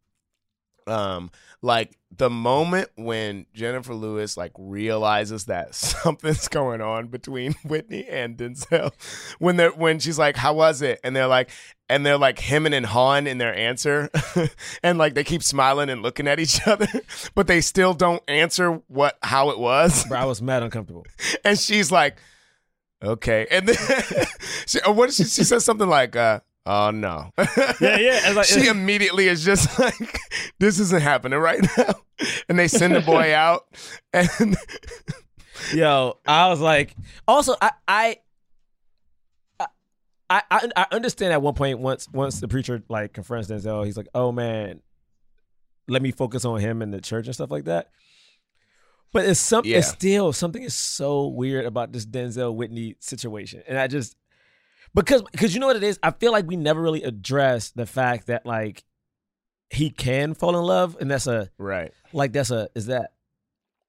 Um, 0.88 1.32
like 1.62 1.98
the 2.18 2.30
moment 2.30 2.90
when 2.96 3.46
Jenifer 3.56 4.00
Lewis 4.00 4.38
like 4.38 4.52
realizes 4.58 5.46
that 5.46 5.74
something's 5.76 6.48
going 6.48 6.82
on 6.82 7.08
between 7.08 7.54
Whitney 7.66 8.06
and 8.08 8.38
Denzel, 8.38 8.92
when 9.40 9.58
they're 9.58 9.72
when 9.72 10.00
she's 10.00 10.20
like, 10.20 10.36
"How 10.36 10.54
was 10.54 10.82
it?" 10.82 11.00
and 11.04 11.16
they're 11.16 11.28
like, 11.28 11.50
and 11.90 12.06
they're 12.06 12.18
like 12.18 12.40
hemming 12.40 12.74
and 12.74 12.86
hawing 12.86 13.28
in 13.28 13.38
their 13.38 13.56
answer, 13.56 14.10
and 14.84 14.98
like 14.98 15.14
they 15.14 15.24
keep 15.24 15.44
smiling 15.44 15.90
and 15.90 16.02
looking 16.02 16.28
at 16.28 16.40
each 16.40 16.66
other, 16.68 16.88
but 17.36 17.48
they 17.48 17.62
still 17.62 17.94
don't 17.94 18.24
answer 18.28 18.82
what 18.88 19.18
how 19.22 19.50
it 19.50 19.60
was. 19.60 20.06
Bro, 20.06 20.20
I 20.20 20.26
was 20.26 20.42
mad 20.42 20.64
uncomfortable. 20.64 21.06
and 21.46 21.58
she's 21.58 21.92
like, 21.92 22.18
"Okay," 23.02 23.48
and 23.50 23.68
then 23.68 24.26
she, 24.66 24.80
what 24.86 25.14
she, 25.14 25.24
she 25.24 25.44
says 25.44 25.64
something 25.64 25.88
like, 25.90 26.16
uh, 26.16 26.42
"Oh 26.66 26.92
no." 26.92 27.32
Yeah, 27.38 27.46
yeah. 27.80 28.20
It's 28.24 28.36
like- 28.36 28.46
she 28.64 28.68
immediately 28.68 29.28
is 29.28 29.44
just 29.44 29.78
like, 29.80 30.20
"This 30.60 30.80
isn't 30.80 31.02
happening 31.02 31.40
right 31.40 31.62
now," 31.78 31.94
and 32.50 32.58
they 32.60 32.68
send 32.68 32.96
the 32.96 33.02
boy 33.02 33.34
out, 33.36 33.66
and 34.14 34.56
Yo, 35.74 36.18
I 36.28 36.50
was 36.50 36.60
like, 36.60 36.96
also, 37.28 37.56
I, 37.62 37.72
I, 37.88 38.18
I, 40.30 40.42
I, 40.50 40.70
I 40.76 40.86
understand 40.92 41.32
at 41.34 41.42
one 41.42 41.54
point 41.54 41.80
once, 41.80 42.10
once 42.12 42.40
the 42.40 42.48
preacher 42.48 42.84
like 42.90 43.14
confronts 43.14 43.50
Denzel, 43.50 43.86
he's 43.86 43.96
like, 43.98 44.08
"Oh 44.16 44.32
man, 44.32 44.82
let 45.88 46.02
me 46.02 46.12
focus 46.12 46.44
on 46.46 46.60
him 46.60 46.82
and 46.82 46.94
the 46.94 47.00
church 47.02 47.28
and 47.28 47.36
stuff 47.36 47.52
like 47.52 47.66
that." 47.66 47.90
But 49.12 49.26
it's 49.26 49.40
something. 49.40 49.72
It's 49.72 49.88
Yeah. 49.90 49.94
still 49.94 50.34
something 50.34 50.64
is 50.64 50.74
so 50.74 51.28
weird 51.28 51.66
about 51.66 51.92
this 51.94 52.06
Denzel 52.06 52.56
Whitney 52.56 52.96
situation, 53.00 53.62
and 53.68 53.78
I 53.78 53.88
just 53.88 54.16
because 54.94 55.22
because 55.32 55.54
you 55.54 55.60
know 55.60 55.68
what 55.68 55.76
it 55.76 55.84
is. 55.84 56.00
I 56.04 56.12
feel 56.12 56.32
like 56.32 56.48
we 56.48 56.56
never 56.56 56.82
really 56.82 57.04
addressed 57.04 57.76
the 57.76 57.86
fact 57.86 58.28
that 58.28 58.46
like 58.46 58.84
he 59.70 59.90
can 59.90 60.34
fall 60.34 60.58
in 60.58 60.64
love, 60.64 60.98
and 61.00 61.10
that's 61.10 61.28
a 61.28 61.50
right. 61.58 61.92
like 62.12 62.32
that's 62.34 62.52
a 62.52 62.70
is 62.76 62.88
that 62.88 63.14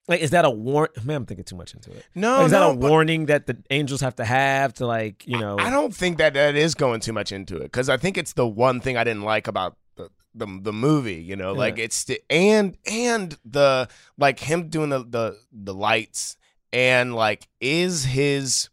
like 0.09 0.21
is 0.21 0.31
that 0.31 0.45
a 0.45 0.51
warn? 0.51 0.89
Man, 1.03 1.17
I'm 1.17 1.27
thinking 1.27 1.45
too 1.45 1.57
much 1.57 1.75
into 1.75 1.91
it. 1.91 2.05
No, 2.15 2.37
Like, 2.37 2.47
is 2.47 2.51
that 2.53 2.63
a 2.63 2.75
warning 2.75 3.27
that 3.27 3.47
the 3.47 3.57
angels 3.71 4.01
have 4.01 4.17
to 4.17 4.25
have 4.25 4.75
to 4.75 4.87
like 4.87 5.27
you 5.27 5.39
know? 5.39 5.59
I 5.59 5.71
don't 5.71 5.95
think 5.95 6.19
that 6.19 6.35
that 6.35 6.57
is 6.57 6.75
going 6.75 7.01
too 7.01 7.13
much 7.13 7.33
into 7.33 7.57
it 7.57 7.65
because 7.65 7.89
I 7.89 7.97
think 7.97 8.19
it's 8.19 8.35
the 8.35 8.47
one 8.47 8.81
thing 8.81 8.97
I 8.97 9.05
didn't 9.05 9.23
like 9.23 9.47
about 9.47 9.77
the 9.97 10.11
the, 10.35 10.47
the 10.63 10.73
movie. 10.73 11.23
You 11.23 11.37
know, 11.37 11.53
like 11.53 11.79
it's 11.79 12.05
the, 12.05 12.21
and 12.31 12.77
and 12.87 13.37
the 13.45 13.89
like 14.19 14.41
him 14.41 14.69
doing 14.69 14.91
the 14.91 15.05
the 15.05 15.39
the 15.53 15.75
lights 15.75 16.37
and 16.73 17.15
like 17.15 17.49
is 17.61 18.05
his 18.05 18.69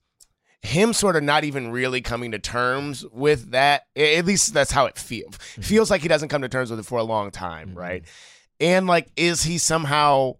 him 0.62 0.94
sort 0.94 1.16
of 1.16 1.24
not 1.24 1.44
even 1.44 1.72
really 1.72 2.02
coming 2.02 2.32
to 2.32 2.40
terms 2.40 3.04
with 3.12 3.52
that. 3.52 3.88
At 3.96 4.26
least 4.26 4.54
that's 4.54 4.72
how 4.72 4.86
it 4.86 4.98
feels. 4.98 5.38
Mm-hmm. 5.38 5.62
Feels 5.62 5.90
like 5.90 6.02
he 6.02 6.08
doesn't 6.08 6.30
come 6.30 6.42
to 6.44 6.50
terms 6.50 6.70
with 6.70 6.80
it 6.80 6.86
for 6.86 7.00
a 7.00 7.04
long 7.04 7.32
time, 7.32 7.74
right? 7.74 8.04
And 8.60 8.86
like, 8.88 9.10
is 9.16 9.44
he 9.44 9.58
somehow 9.58 10.34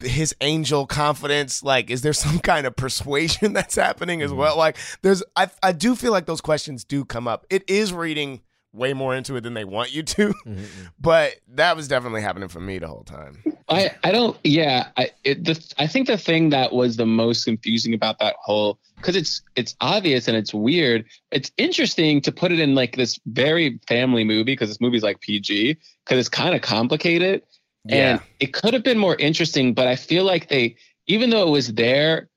his 0.00 0.34
angel 0.40 0.84
confidence 0.86 1.62
like 1.62 1.90
is 1.90 2.02
there 2.02 2.12
some 2.26 2.40
kind 2.40 2.66
of 2.66 2.74
persuasion 2.76 3.52
that's 3.52 3.76
happening 3.76 4.18
Mm-hmm. 4.18 4.24
as 4.26 4.32
well 4.32 4.58
like 4.58 4.76
there's 5.02 5.22
I, 5.36 5.48
I 5.62 5.72
do 5.72 5.94
feel 5.94 6.10
like 6.12 6.26
those 6.26 6.40
questions 6.40 6.84
do 6.84 7.04
come 7.04 7.28
up 7.28 7.46
it 7.50 7.62
is 7.70 7.92
reading 7.92 8.42
way 8.72 8.92
more 8.94 9.14
into 9.14 9.36
it 9.36 9.42
than 9.42 9.54
they 9.54 9.64
want 9.64 9.94
you 9.94 10.02
to 10.02 10.34
Mm-hmm. 10.44 10.64
but 10.98 11.34
that 11.48 11.76
was 11.76 11.86
definitely 11.88 12.20
happening 12.20 12.48
for 12.48 12.60
me 12.60 12.78
the 12.80 12.88
whole 12.88 13.04
time 13.04 13.42
I, 13.68 13.90
I 14.04 14.12
don't 14.12 14.36
yeah 14.44 14.88
I 14.96 15.10
it, 15.24 15.44
the 15.44 15.74
I 15.76 15.88
think 15.88 16.06
the 16.06 16.16
thing 16.16 16.50
that 16.50 16.72
was 16.72 16.96
the 16.96 17.06
most 17.06 17.44
confusing 17.44 17.94
about 17.94 18.20
that 18.20 18.36
whole 18.38 18.78
because 18.96 19.16
it's 19.16 19.42
it's 19.56 19.74
obvious 19.80 20.28
and 20.28 20.36
it's 20.36 20.54
weird 20.54 21.04
it's 21.32 21.50
interesting 21.56 22.20
to 22.22 22.32
put 22.32 22.52
it 22.52 22.60
in 22.60 22.76
like 22.76 22.94
this 22.94 23.18
very 23.26 23.80
family 23.88 24.22
movie 24.22 24.44
because 24.44 24.68
this 24.68 24.80
movie's 24.80 25.02
like 25.02 25.20
PG 25.20 25.78
because 26.04 26.18
it's 26.18 26.28
kind 26.28 26.54
of 26.54 26.62
complicated 26.62 27.42
and 27.88 28.20
it 28.40 28.52
could 28.52 28.72
have 28.72 28.84
been 28.84 28.98
more 28.98 29.16
interesting 29.16 29.74
but 29.74 29.88
I 29.88 29.96
feel 29.96 30.24
like 30.24 30.48
they 30.48 30.76
even 31.08 31.30
though 31.30 31.46
it 31.46 31.50
was 31.50 31.72
there 31.74 32.28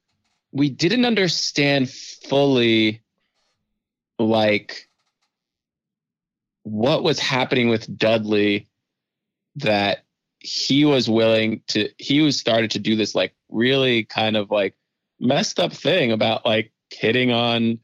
we 0.51 0.69
didn't 0.69 1.05
understand 1.05 1.91
fully 1.91 3.03
like 4.17 4.89
what 6.63 7.03
was 7.03 7.19
happening 7.19 7.69
with 7.69 7.97
Dudley 7.97 8.67
that 9.57 10.05
he 10.40 10.86
was 10.86 11.10
willing 11.10 11.62
to 11.68 11.90
he 11.98 12.22
was 12.22 12.38
started 12.40 12.72
to 12.72 12.80
do 12.80 12.96
this 12.96 13.16
like 13.16 13.34
really 13.50 14.04
kind 14.06 14.38
of 14.38 14.52
like 14.52 14.76
messed 15.20 15.60
up 15.60 15.74
thing 15.74 16.12
about 16.12 16.46
like 16.46 16.72
hitting 16.92 17.32
on 17.32 17.80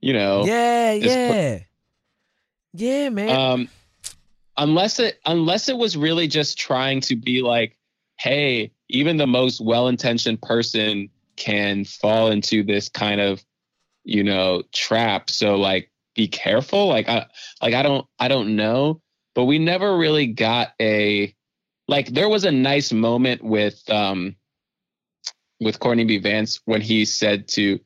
you 0.00 0.12
know 0.12 0.44
yeah, 0.44 0.98
per- 0.98 1.06
yeah, 1.06 1.58
yeah, 2.74 3.08
man. 3.08 3.28
um 3.30 3.68
unless 4.56 4.98
it 4.98 5.18
unless 5.24 5.68
it 5.68 5.76
was 5.76 5.96
really 5.96 6.28
just 6.28 6.58
trying 6.58 7.00
to 7.00 7.16
be 7.16 7.42
like 7.42 7.76
hey 8.18 8.70
even 8.88 9.16
the 9.16 9.26
most 9.26 9.60
well-intentioned 9.60 10.40
person 10.42 11.08
can 11.36 11.84
fall 11.84 12.30
into 12.30 12.62
this 12.62 12.88
kind 12.88 13.20
of 13.20 13.44
you 14.04 14.22
know 14.22 14.62
trap. 14.72 15.30
So 15.30 15.56
like 15.56 15.90
be 16.14 16.28
careful. 16.28 16.88
Like 16.88 17.08
i 17.08 17.26
like 17.60 17.74
i 17.74 17.82
don't 17.82 18.06
i 18.18 18.28
don't 18.28 18.56
know. 18.56 19.00
But 19.34 19.44
we 19.44 19.58
never 19.58 19.96
really 19.96 20.28
got 20.28 20.74
a 20.80 21.34
like 21.88 22.08
there 22.08 22.28
was 22.28 22.44
a 22.44 22.52
nice 22.52 22.92
moment 22.92 23.42
with 23.42 23.82
um 23.90 24.36
with 25.60 25.78
Courtney 25.78 26.04
B. 26.04 26.18
Vance 26.18 26.60
when 26.64 26.80
he 26.80 27.04
said 27.04 27.48
to, 27.48 27.78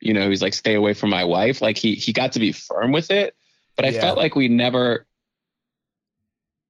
you 0.00 0.14
know, 0.14 0.28
he's 0.28 0.42
like, 0.42 0.54
stay 0.54 0.74
away 0.74 0.94
from 0.94 1.10
my 1.10 1.24
wife. 1.24 1.60
Like 1.60 1.76
he 1.76 1.94
he 1.94 2.12
got 2.12 2.32
to 2.32 2.40
be 2.40 2.52
firm 2.52 2.92
with 2.92 3.10
it. 3.10 3.34
But 3.76 3.84
I 3.84 3.92
Yeah. 3.92 4.00
felt 4.00 4.16
like 4.18 4.34
we 4.34 4.48
never 4.48 5.06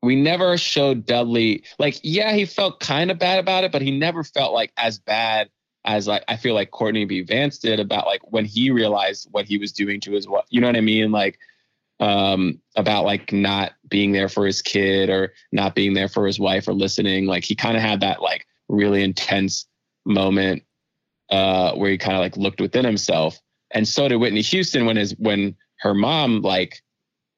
we 0.02 0.14
never 0.14 0.56
showed 0.56 1.06
Dudley 1.06 1.64
like, 1.78 1.98
yeah, 2.02 2.32
he 2.32 2.44
felt 2.44 2.80
kind 2.80 3.10
of 3.10 3.18
bad 3.18 3.38
about 3.38 3.64
it, 3.64 3.72
but 3.72 3.82
he 3.82 3.90
never 3.90 4.22
felt 4.22 4.52
like 4.52 4.72
as 4.76 4.98
bad 4.98 5.50
as 5.84 6.06
like 6.06 6.24
I 6.28 6.36
feel 6.36 6.54
like 6.54 6.70
Courtney 6.70 7.04
B. 7.04 7.22
Vance 7.22 7.58
did 7.58 7.80
about 7.80 8.06
like 8.06 8.20
when 8.30 8.44
he 8.44 8.70
realized 8.70 9.28
what 9.30 9.46
he 9.46 9.58
was 9.58 9.72
doing 9.72 10.00
to 10.00 10.12
his 10.12 10.28
wife. 10.28 10.44
You 10.50 10.60
know 10.60 10.66
what 10.68 10.76
I 10.76 10.80
mean? 10.82 11.10
Like 11.10 11.38
um 12.00 12.60
about 12.76 13.04
like 13.04 13.32
not 13.32 13.72
being 13.88 14.12
there 14.12 14.28
for 14.28 14.46
his 14.46 14.62
kid 14.62 15.10
or 15.10 15.32
not 15.52 15.74
being 15.74 15.94
there 15.94 16.08
for 16.08 16.26
his 16.26 16.38
wife 16.38 16.68
or 16.68 16.72
listening. 16.72 17.26
Like 17.26 17.44
he 17.44 17.54
kind 17.54 17.76
of 17.76 17.82
had 17.82 18.00
that 18.00 18.22
like 18.22 18.46
really 18.68 19.02
intense 19.02 19.66
moment 20.04 20.62
uh 21.30 21.72
where 21.72 21.90
he 21.90 21.98
kind 21.98 22.14
of 22.14 22.20
like 22.20 22.36
looked 22.36 22.60
within 22.60 22.84
himself. 22.84 23.40
And 23.70 23.86
so 23.86 24.08
did 24.08 24.16
Whitney 24.16 24.42
Houston 24.42 24.86
when 24.86 24.96
his 24.96 25.14
when 25.18 25.56
her 25.80 25.94
mom 25.94 26.42
like 26.42 26.82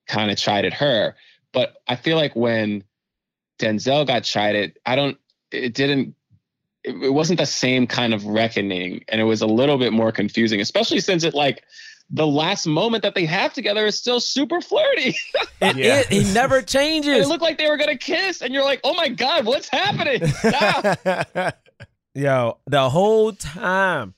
kind 0.07 0.31
of 0.31 0.37
chided 0.37 0.75
her. 0.75 1.17
But 1.53 1.77
I 1.89 1.97
feel 1.97 2.17
like 2.17 2.37
when 2.37 2.85
Denzel 3.59 4.07
got 4.07 4.25
chided 4.25 4.79
I 4.85 4.95
don't 4.95 5.17
it 5.51 5.75
didn't 5.75 6.15
it, 6.85 6.95
it 7.03 7.13
wasn't 7.15 7.39
the 7.39 7.47
same 7.47 7.87
kind 7.87 8.13
of 8.15 8.27
reckoning. 8.27 9.05
And 9.09 9.21
it 9.21 9.25
was 9.25 9.43
a 9.43 9.47
little 9.47 9.79
bit 9.79 9.95
more 9.95 10.13
confusing 10.13 10.61
especially 10.61 11.01
since 11.01 11.25
it 11.25 11.33
like 11.33 11.65
the 12.11 12.27
last 12.27 12.67
moment 12.67 13.03
that 13.05 13.15
they 13.15 13.25
have 13.27 13.53
together 13.53 13.87
is 13.87 13.97
still 13.97 14.21
super 14.21 14.61
flirty. 14.61 15.17
It 15.63 15.77
is- 15.79 16.07
he 16.09 16.33
never 16.33 16.63
changes. 16.63 17.19
it 17.19 17.29
looked 17.29 17.43
like 17.43 17.59
they 17.59 17.69
were 17.69 17.77
gonna 17.77 17.97
kiss, 17.99 18.41
and 18.41 18.55
you're 18.55 18.65
like, 18.65 18.81
"Oh 18.83 18.95
my 18.95 19.09
god, 19.09 19.45
what's 19.45 19.69
happening?" 19.69 20.23
Yo, 22.15 22.59
the 22.67 22.91
whole 22.91 23.33
time, 23.33 24.15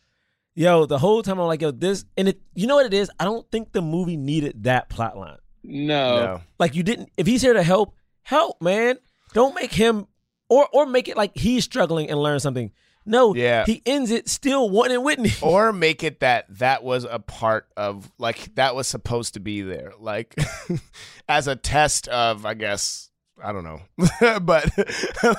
yo, 0.55 0.86
the 0.86 0.99
whole 0.99 1.22
time 1.22 1.38
I'm 1.38 1.47
like, 1.47 1.61
yo, 1.61 1.70
this, 1.72 2.07
and 2.16 2.28
it, 2.28 2.40
you 2.55 2.66
know 2.66 2.76
what 2.76 2.86
it 2.86 2.95
is? 2.95 3.11
I 3.20 3.24
don't 3.24 3.49
think 3.51 3.72
the 3.72 3.82
movie 3.82 4.16
needed 4.16 4.64
that 4.64 4.88
plot 4.88 5.16
line. 5.18 5.36
no. 5.62 6.40
Like 6.59 6.74
you 6.74 6.82
didn't. 6.84 7.11
If 7.18 7.26
he's 7.26 7.43
here 7.43 7.53
to 7.53 7.62
help, 7.62 7.95
help, 8.22 8.62
man. 8.62 8.97
Don't 9.34 9.55
make 9.55 9.72
him, 9.72 10.07
or 10.49 10.66
or 10.72 10.86
make 10.86 11.09
it 11.09 11.16
like 11.18 11.36
he's 11.36 11.64
struggling 11.64 12.09
and 12.09 12.18
learn 12.20 12.40
something. 12.40 12.70
No, 13.05 13.34
Yeah. 13.34 13.64
he 13.66 13.82
ends 13.84 14.11
it 14.11 14.28
still 14.28 14.70
wanting 14.70 15.03
Whitney. 15.03 15.32
or 15.42 15.72
make 15.72 16.03
it 16.05 16.20
that 16.20 16.46
that 16.59 16.82
was 16.84 17.05
a 17.05 17.18
part 17.18 17.66
of 17.76 18.11
like 18.18 18.55
that 18.55 18.74
was 18.74 18.86
supposed 18.86 19.34
to 19.34 19.40
be 19.40 19.62
there 19.62 19.92
like 19.98 20.34
as 21.28 21.46
a 21.48 21.57
test 21.57 22.07
of 22.09 22.44
i 22.46 22.55
guess 22.55 23.11
i 23.42 23.53
don't 23.53 23.64
know 23.64 23.80
but 24.40 24.70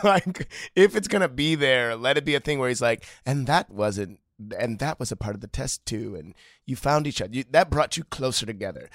like 0.04 0.52
if 0.76 0.96
it's 0.96 1.08
gonna 1.08 1.28
be 1.30 1.56
there 1.56 1.96
let 1.96 2.18
it 2.18 2.26
be 2.26 2.36
a 2.36 2.40
thing 2.40 2.60
where 2.60 2.70
he's 2.70 2.82
like 2.82 3.06
and 3.26 3.48
that 3.48 3.70
wasn't 3.70 4.20
and 4.58 4.80
that 4.80 5.00
was 5.00 5.12
a 5.12 5.16
part 5.16 5.36
of 5.36 5.42
the 5.42 5.48
test 5.48 5.86
too 5.86 6.16
and 6.16 6.34
you 6.66 6.76
found 6.76 7.08
each 7.08 7.22
other 7.22 7.34
you, 7.34 7.44
that 7.52 7.70
brought 7.70 7.96
you 7.96 8.04
closer 8.06 8.46
together 8.46 8.90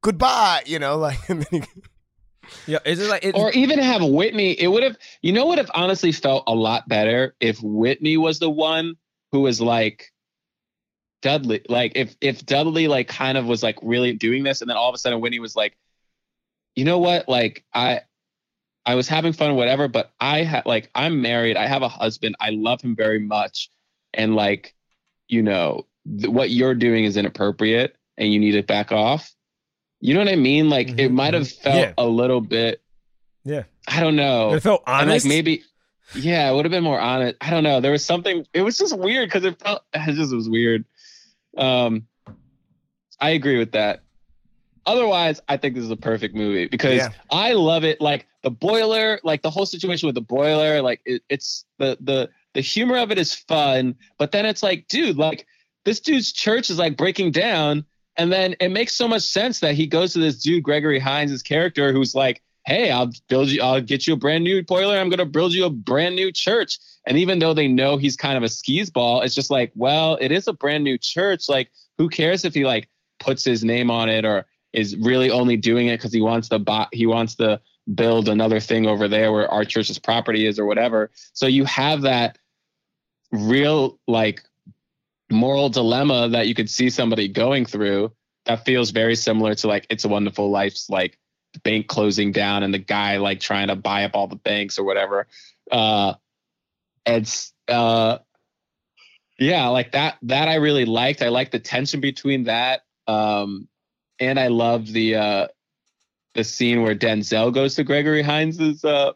goodbye 0.00 0.62
you 0.66 0.78
know 0.78 0.96
like 0.96 1.28
and 1.28 1.42
then 1.50 1.62
he- 1.62 1.82
Yeah, 2.66 2.78
is 2.84 3.00
it 3.00 3.08
like 3.08 3.30
or 3.34 3.50
even 3.52 3.78
have 3.78 4.02
Whitney. 4.02 4.52
It 4.52 4.68
would 4.68 4.82
have, 4.82 4.96
you 5.22 5.32
know, 5.32 5.46
would 5.46 5.58
have 5.58 5.70
honestly 5.74 6.12
felt 6.12 6.44
a 6.46 6.54
lot 6.54 6.88
better 6.88 7.34
if 7.40 7.62
Whitney 7.62 8.16
was 8.16 8.38
the 8.38 8.50
one 8.50 8.94
who 9.32 9.40
was 9.40 9.60
like 9.60 10.12
Dudley. 11.22 11.62
Like 11.68 11.92
if 11.94 12.16
if 12.20 12.44
Dudley 12.46 12.88
like 12.88 13.08
kind 13.08 13.36
of 13.36 13.46
was 13.46 13.62
like 13.62 13.78
really 13.82 14.12
doing 14.14 14.44
this, 14.44 14.60
and 14.60 14.70
then 14.70 14.76
all 14.76 14.88
of 14.88 14.94
a 14.94 14.98
sudden 14.98 15.20
Whitney 15.20 15.40
was 15.40 15.54
like, 15.54 15.76
you 16.74 16.84
know 16.84 16.98
what, 16.98 17.28
like 17.28 17.64
I. 17.74 18.02
I 18.86 18.96
was 18.96 19.08
having 19.08 19.32
fun, 19.32 19.54
whatever, 19.54 19.88
but 19.88 20.12
I 20.20 20.42
had 20.42 20.66
like 20.66 20.90
I'm 20.94 21.22
married. 21.22 21.56
I 21.56 21.66
have 21.66 21.80
a 21.80 21.88
husband. 21.88 22.36
I 22.38 22.50
love 22.50 22.82
him 22.82 22.94
very 22.94 23.18
much, 23.18 23.70
and 24.12 24.36
like, 24.36 24.74
you 25.26 25.42
know, 25.42 25.86
th- 26.06 26.28
what 26.28 26.50
you're 26.50 26.74
doing 26.74 27.04
is 27.04 27.16
inappropriate, 27.16 27.96
and 28.18 28.30
you 28.30 28.38
need 28.38 28.52
to 28.52 28.62
back 28.62 28.92
off. 28.92 29.34
You 30.04 30.12
know 30.12 30.20
what 30.20 30.28
I 30.28 30.36
mean? 30.36 30.68
Like 30.68 30.98
it 31.00 31.10
might 31.10 31.32
have 31.32 31.48
felt 31.50 31.76
Yeah. 31.76 31.92
a 31.96 32.06
little 32.06 32.42
bit 32.42 32.82
yeah, 33.46 33.62
I 33.88 34.00
don't 34.00 34.16
know. 34.16 34.52
It 34.54 34.60
felt 34.60 34.82
And, 34.86 35.08
honest. 35.10 35.24
like 35.26 35.28
maybe, 35.30 35.62
yeah, 36.14 36.50
it 36.50 36.54
would 36.54 36.64
have 36.66 36.72
been 36.72 36.82
more 36.84 37.00
honest. 37.00 37.36
I 37.40 37.48
don't 37.50 37.62
know. 37.62 37.80
There 37.80 37.90
was 37.92 38.04
something. 38.04 38.46
It 38.54 38.62
was 38.62 38.76
just 38.78 38.96
weird 38.98 39.28
because 39.28 39.44
it 39.44 39.58
felt. 39.60 39.82
It 39.94 40.14
just 40.14 40.34
was 40.34 40.48
weird. 40.48 40.84
Um, 41.56 42.06
I 43.20 43.30
agree 43.30 43.58
with 43.58 43.72
that. 43.72 44.02
Otherwise, 44.86 45.40
I 45.48 45.56
think 45.56 45.74
this 45.74 45.84
is 45.84 45.90
a 45.90 45.96
perfect 45.96 46.34
movie 46.34 46.66
because 46.66 46.96
Yeah. 46.96 47.08
I 47.30 47.52
love 47.52 47.84
it. 47.84 48.00
Like 48.00 48.26
the 48.42 48.50
boiler, 48.50 49.20
like 49.24 49.40
the 49.42 49.50
whole 49.50 49.66
situation 49.66 50.06
with 50.06 50.14
the 50.14 50.20
boiler, 50.20 50.82
like 50.82 51.00
it, 51.06 51.22
it's 51.30 51.64
the 51.78 51.96
the 52.00 52.28
the 52.52 52.60
humor 52.60 52.98
of 52.98 53.10
it 53.10 53.18
is 53.18 53.34
fun, 53.34 53.94
but 54.18 54.32
then 54.32 54.44
it's 54.46 54.62
like, 54.62 54.86
dude, 54.88 55.16
like 55.16 55.46
this 55.84 56.00
dude's 56.00 56.32
church 56.32 56.68
is 56.70 56.78
like 56.78 56.96
breaking 56.98 57.30
down, 57.32 57.84
and 58.16 58.32
then 58.32 58.54
it 58.60 58.70
makes 58.70 58.94
so 58.94 59.08
much 59.08 59.22
sense 59.22 59.60
that 59.60 59.74
he 59.74 59.86
goes 59.86 60.12
to 60.12 60.18
this 60.18 60.40
dude 60.40 60.62
Gregory 60.62 60.98
Hines' 60.98 61.42
character 61.42 61.92
who's 61.92 62.14
like, 62.14 62.42
hey, 62.66 62.90
I'll 62.90 63.12
build 63.28 63.48
you, 63.48 63.62
I'll 63.62 63.80
get 63.80 64.06
you 64.06 64.14
a 64.14 64.16
brand 64.16 64.44
new 64.44 64.62
boiler. 64.62 64.98
I'm 64.98 65.10
gonna 65.10 65.26
build 65.26 65.52
you 65.52 65.66
a 65.66 65.70
brand 65.70 66.16
new 66.16 66.32
church. 66.32 66.78
And 67.06 67.18
even 67.18 67.38
though 67.38 67.52
they 67.52 67.68
know 67.68 67.96
he's 67.96 68.16
kind 68.16 68.36
of 68.36 68.42
a 68.42 68.48
skis 68.48 68.90
ball, 68.90 69.20
it's 69.20 69.34
just 69.34 69.50
like, 69.50 69.72
well, 69.74 70.16
it 70.20 70.32
is 70.32 70.48
a 70.48 70.52
brand 70.52 70.84
new 70.84 70.96
church. 70.96 71.48
Like, 71.48 71.70
who 71.98 72.08
cares 72.08 72.44
if 72.44 72.54
he 72.54 72.64
like 72.64 72.88
puts 73.20 73.44
his 73.44 73.62
name 73.64 73.90
on 73.90 74.08
it 74.08 74.24
or 74.24 74.46
is 74.72 74.96
really 74.96 75.30
only 75.30 75.56
doing 75.56 75.88
it 75.88 75.98
because 75.98 76.12
he 76.12 76.22
wants 76.22 76.48
to 76.48 76.58
buy, 76.58 76.86
he 76.92 77.06
wants 77.06 77.34
to 77.36 77.60
build 77.94 78.28
another 78.28 78.60
thing 78.60 78.86
over 78.86 79.08
there 79.08 79.30
where 79.32 79.50
our 79.50 79.64
church's 79.64 79.98
property 79.98 80.46
is 80.46 80.58
or 80.58 80.64
whatever. 80.64 81.10
So 81.34 81.46
you 81.46 81.64
have 81.66 82.02
that 82.02 82.38
real 83.30 83.98
like 84.08 84.42
moral 85.34 85.68
dilemma 85.68 86.28
that 86.30 86.46
you 86.46 86.54
could 86.54 86.70
see 86.70 86.88
somebody 86.88 87.28
going 87.28 87.66
through 87.66 88.12
that 88.46 88.64
feels 88.64 88.90
very 88.90 89.16
similar 89.16 89.54
to 89.56 89.66
like 89.68 89.86
It's 89.90 90.04
a 90.04 90.08
Wonderful 90.08 90.50
Life's 90.50 90.88
like 90.88 91.18
bank 91.62 91.86
closing 91.86 92.32
down 92.32 92.62
and 92.62 92.72
the 92.74 92.78
guy 92.78 93.18
like 93.18 93.40
trying 93.40 93.68
to 93.68 93.76
buy 93.76 94.04
up 94.04 94.12
all 94.14 94.26
the 94.26 94.36
banks 94.36 94.78
or 94.78 94.84
whatever. 94.84 95.26
Uh 95.70 96.14
it's 97.06 97.52
uh 97.68 98.18
yeah, 99.38 99.68
like 99.68 99.92
that 99.92 100.16
that 100.22 100.48
I 100.48 100.56
really 100.56 100.84
liked. 100.84 101.22
I 101.22 101.28
liked 101.28 101.52
the 101.52 101.58
tension 101.58 102.00
between 102.00 102.44
that. 102.44 102.82
Um 103.06 103.68
and 104.20 104.38
I 104.38 104.48
love 104.48 104.86
the 104.86 105.16
uh 105.16 105.46
the 106.34 106.44
scene 106.44 106.82
where 106.82 106.94
Denzel 106.94 107.52
goes 107.52 107.76
to 107.76 107.84
Gregory 107.84 108.22
Hines's 108.22 108.84
uh 108.84 109.12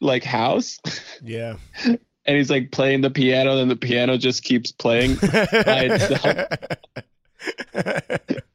like 0.00 0.24
house 0.24 0.78
Yeah. 1.22 1.56
and 2.28 2.36
he's 2.36 2.50
like 2.50 2.70
playing 2.70 3.00
the 3.00 3.10
piano 3.10 3.58
and 3.58 3.68
the 3.68 3.76
piano 3.76 4.16
just 4.16 4.44
keeps 4.44 4.70
playing 4.70 5.16
by 5.16 5.88
itself. 5.90 6.46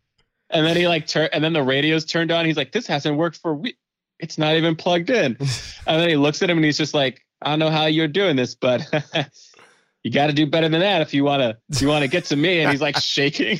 And 0.53 0.65
then 0.65 0.77
he 0.77 0.87
like 0.87 1.07
turn 1.07 1.29
and 1.33 1.43
then 1.43 1.51
the 1.51 1.63
radio's 1.63 2.05
turned 2.05 2.31
on. 2.31 2.45
He's 2.45 2.55
like, 2.55 2.71
this 2.71 2.85
hasn't 2.85 3.17
worked 3.17 3.37
for 3.37 3.55
we 3.55 3.75
it's 4.19 4.37
not 4.37 4.55
even 4.55 4.75
plugged 4.75 5.09
in. 5.09 5.35
and 5.87 6.01
then 6.01 6.07
he 6.07 6.15
looks 6.15 6.41
at 6.43 6.49
him 6.49 6.57
and 6.57 6.65
he's 6.65 6.77
just 6.77 6.93
like, 6.93 7.25
I 7.41 7.49
don't 7.49 7.59
know 7.59 7.71
how 7.71 7.87
you're 7.87 8.07
doing 8.07 8.35
this, 8.35 8.53
but 8.55 8.87
you 10.03 10.11
got 10.11 10.27
to 10.27 10.33
do 10.33 10.45
better 10.45 10.69
than 10.69 10.81
that 10.81 11.01
if 11.01 11.13
you 11.13 11.23
want 11.23 11.41
to 11.41 11.57
if 11.69 11.81
you 11.81 11.87
want 11.87 12.03
to 12.03 12.07
get 12.07 12.25
to 12.25 12.35
me. 12.35 12.59
And 12.61 12.71
he's 12.71 12.81
like 12.81 12.97
shaking. 12.97 13.59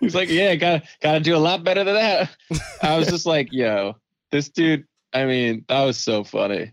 he's 0.00 0.14
like, 0.14 0.30
yeah, 0.30 0.54
got 0.54 0.84
got 1.02 1.12
to 1.12 1.20
do 1.20 1.36
a 1.36 1.38
lot 1.38 1.62
better 1.62 1.84
than 1.84 1.94
that. 1.94 2.34
I 2.82 2.96
was 2.96 3.08
just 3.08 3.26
like, 3.26 3.52
yo, 3.52 3.96
this 4.32 4.48
dude. 4.48 4.86
I 5.12 5.24
mean, 5.24 5.64
that 5.68 5.84
was 5.84 5.98
so 5.98 6.24
funny. 6.24 6.72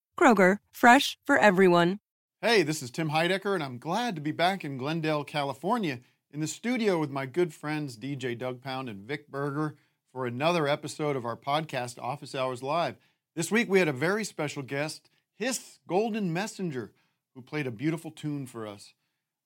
Kroger, 0.21 0.57
fresh 0.71 1.17
for 1.25 1.35
everyone. 1.39 1.97
Hey, 2.41 2.61
this 2.61 2.83
is 2.83 2.91
Tim 2.91 3.09
Heidecker, 3.09 3.55
and 3.55 3.63
I'm 3.63 3.79
glad 3.79 4.13
to 4.13 4.21
be 4.21 4.31
back 4.31 4.63
in 4.63 4.77
Glendale, 4.77 5.23
California, 5.23 5.99
in 6.31 6.39
the 6.39 6.47
studio 6.47 6.99
with 6.99 7.09
my 7.09 7.25
good 7.25 7.55
friends 7.55 7.97
DJ 7.97 8.37
Doug 8.37 8.61
Pound 8.61 8.87
and 8.87 9.01
Vic 9.01 9.31
Berger 9.31 9.77
for 10.11 10.27
another 10.27 10.67
episode 10.67 11.15
of 11.15 11.25
our 11.25 11.35
podcast, 11.35 11.97
Office 11.99 12.35
Hours 12.35 12.61
Live. 12.61 12.97
This 13.35 13.49
week 13.49 13.67
we 13.67 13.79
had 13.79 13.87
a 13.87 13.93
very 13.93 14.23
special 14.23 14.61
guest, 14.61 15.09
Hiss 15.37 15.79
Golden 15.87 16.31
Messenger, 16.31 16.91
who 17.33 17.41
played 17.41 17.65
a 17.65 17.71
beautiful 17.71 18.11
tune 18.11 18.45
for 18.45 18.67
us. 18.67 18.93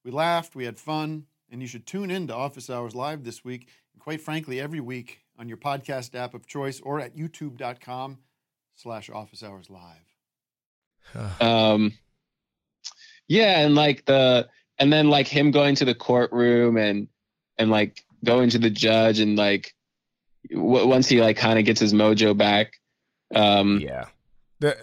We 0.03 0.11
laughed, 0.11 0.55
we 0.55 0.65
had 0.65 0.77
fun, 0.77 1.27
and 1.49 1.61
you 1.61 1.69
should 1.69 1.87
tune 1.87 2.11
in 2.11 2.27
to 2.27 2.35
Office 2.35 2.69
Hours 2.69 2.93
Live 2.93 3.23
this 3.23 3.45
week, 3.45 3.69
and 3.93 4.01
quite 4.01 4.19
frankly, 4.19 4.59
every 4.59 4.81
week 4.81 5.21
on 5.39 5.47
your 5.47 5.57
podcast 5.57 6.15
app 6.15 6.33
of 6.33 6.47
choice 6.47 6.81
or 6.81 6.99
at 6.99 7.15
youtube.com 7.15 8.17
slash 8.75 9.09
office 9.09 9.41
hours 9.41 9.69
live. 9.69 10.14
um 11.41 11.91
yeah 13.27 13.59
and 13.59 13.75
like 13.75 14.05
the 14.05 14.47
and 14.79 14.91
then 14.91 15.09
like 15.09 15.27
him 15.27 15.51
going 15.51 15.75
to 15.75 15.85
the 15.85 15.95
courtroom 15.95 16.77
and 16.77 17.07
and 17.57 17.69
like 17.71 18.03
going 18.23 18.49
to 18.49 18.59
the 18.59 18.69
judge 18.69 19.19
and 19.19 19.37
like 19.37 19.73
w- 20.51 20.87
once 20.87 21.07
he 21.07 21.21
like 21.21 21.37
kind 21.37 21.57
of 21.59 21.65
gets 21.65 21.79
his 21.79 21.93
mojo 21.93 22.35
back 22.37 22.73
um 23.33 23.79
yeah 23.79 24.05
the, 24.59 24.77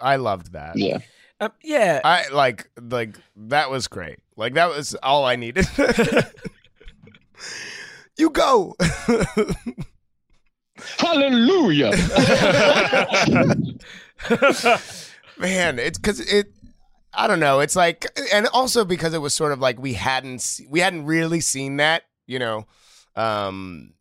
I 0.00 0.16
loved 0.16 0.52
that. 0.52 0.76
yeah 0.76 0.98
Um, 1.40 1.52
yeah. 1.62 2.00
I 2.04 2.28
like 2.30 2.68
like 2.80 3.16
that 3.36 3.70
was 3.70 3.86
great. 3.86 4.18
Like 4.36 4.54
that 4.54 4.68
was 4.70 4.94
all 5.02 5.24
I 5.24 5.36
needed. 5.36 5.66
you 8.18 8.30
go. 8.30 8.74
hallelujah 10.98 11.92
Man, 15.38 15.78
it's 15.78 15.98
cuz 15.98 16.20
it 16.20 16.52
I 17.12 17.26
don't 17.26 17.40
know. 17.40 17.60
It's 17.60 17.76
like 17.76 18.06
and 18.32 18.46
also 18.48 18.84
because 18.84 19.14
it 19.14 19.18
was 19.20 19.34
sort 19.34 19.52
of 19.52 19.60
like 19.60 19.78
we 19.78 19.94
hadn't 19.94 20.60
we 20.68 20.80
hadn't 20.80 21.06
really 21.06 21.40
seen 21.40 21.76
that, 21.78 22.04
you 22.26 22.38
know. 22.38 22.66
Um 23.16 23.94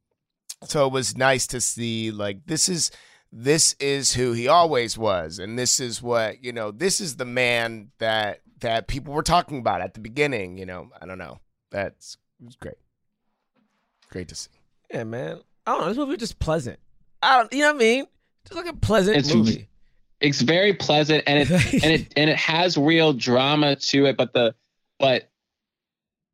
so 0.66 0.88
it 0.88 0.92
was 0.92 1.16
nice 1.18 1.46
to 1.48 1.62
see 1.62 2.12
like 2.12 2.46
this 2.46 2.68
is 2.70 2.92
this 3.32 3.76
is 3.80 4.14
who 4.14 4.32
he 4.34 4.48
always 4.48 4.98
was 4.98 5.38
and 5.40 5.58
this 5.60 5.80
is 5.80 6.02
what, 6.02 6.44
you 6.44 6.52
know, 6.54 6.72
this 6.72 7.00
is 7.02 7.18
the 7.18 7.26
man 7.26 7.92
that 8.00 8.42
that 8.60 8.88
people 8.88 9.14
were 9.14 9.24
talking 9.24 9.60
about 9.60 9.82
at 9.82 9.94
the 9.94 10.00
beginning, 10.00 10.58
you 10.58 10.66
know. 10.66 10.90
I 11.00 11.06
don't 11.06 11.20
know. 11.20 11.40
That's 11.70 12.18
it 12.44 12.56
great. 12.60 12.76
Great 14.10 14.28
to 14.30 14.36
see. 14.36 14.50
Yeah, 14.92 15.04
man. 15.04 15.42
I 15.66 15.72
don't 15.72 15.82
know. 15.82 15.88
This 15.90 15.98
movie 15.98 16.12
was 16.12 16.20
just 16.20 16.40
pleasant. 16.40 16.80
I 17.22 17.38
don't. 17.38 17.52
You 17.54 17.60
know 17.60 17.68
what 17.74 17.76
I 17.76 17.80
mean? 17.80 18.06
Just 18.46 18.56
like 18.56 18.74
a 18.74 18.78
pleasant 18.78 19.18
It's- 19.18 19.34
movie. 19.36 19.68
It's 20.20 20.42
very 20.42 20.74
pleasant 20.74 21.24
and 21.28 21.40
it 21.40 21.52
and 21.84 21.92
it 21.92 22.14
and 22.16 22.30
it 22.30 22.38
has 22.38 22.78
real 22.78 23.14
drama 23.14 23.76
to 23.76 24.06
it 24.06 24.18
but 24.18 24.34
the 24.34 24.54
but 25.00 25.30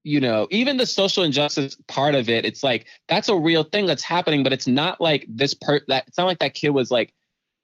you 0.04 0.20
know 0.20 0.48
even 0.52 0.78
the 0.78 0.86
social 0.86 1.24
injustice 1.24 1.78
part 1.88 2.16
of 2.16 2.30
it 2.30 2.46
it's 2.46 2.64
like 2.64 2.86
that's 3.08 3.30
a 3.30 3.36
real 3.36 3.64
thing 3.64 3.86
that's 3.86 4.04
happening 4.04 4.44
but 4.44 4.54
it's 4.54 4.68
not 4.68 5.00
like 5.00 5.26
this 5.30 5.54
per 5.54 5.82
that 5.88 6.06
it's 6.08 6.18
not 6.18 6.28
like 6.28 6.40
that 6.40 6.54
kid 6.54 6.70
was 6.70 6.92
like 6.92 7.14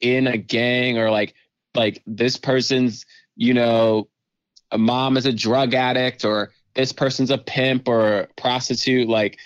in 0.01 0.27
a 0.27 0.37
gang 0.37 0.97
or 0.97 1.11
like 1.11 1.33
like 1.75 2.01
this 2.05 2.37
person's 2.37 3.05
you 3.35 3.53
know 3.53 4.07
a 4.71 4.77
mom 4.77 5.17
is 5.17 5.25
a 5.25 5.33
drug 5.33 5.73
addict 5.73 6.23
or 6.23 6.51
this 6.75 6.93
person's 6.93 7.31
a 7.31 7.37
pimp 7.37 7.87
or 7.87 8.21
a 8.21 8.27
prostitute. 8.37 9.07
Like 9.07 9.37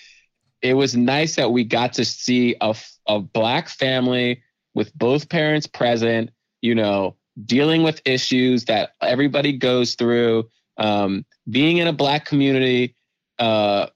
it 0.62 0.74
was 0.74 0.96
nice 0.96 1.36
that 1.36 1.52
we 1.52 1.64
got 1.64 1.94
to 1.94 2.06
see 2.06 2.56
a, 2.62 2.76
a 3.08 3.20
black 3.20 3.70
family 3.70 4.44
with 4.74 4.94
both 4.96 5.30
parents 5.30 5.68
present 5.68 6.32
you 6.64 6.74
know, 6.74 7.16
dealing 7.46 7.84
with 7.84 8.02
issues 8.06 8.66
that 8.66 8.94
everybody 9.02 9.52
goes 9.52 9.96
through, 9.96 10.50
um, 10.78 11.26
being 11.50 11.78
in 11.78 11.88
a 11.88 11.94
black 11.94 12.26
community, 12.26 12.96
uh, 13.38 13.88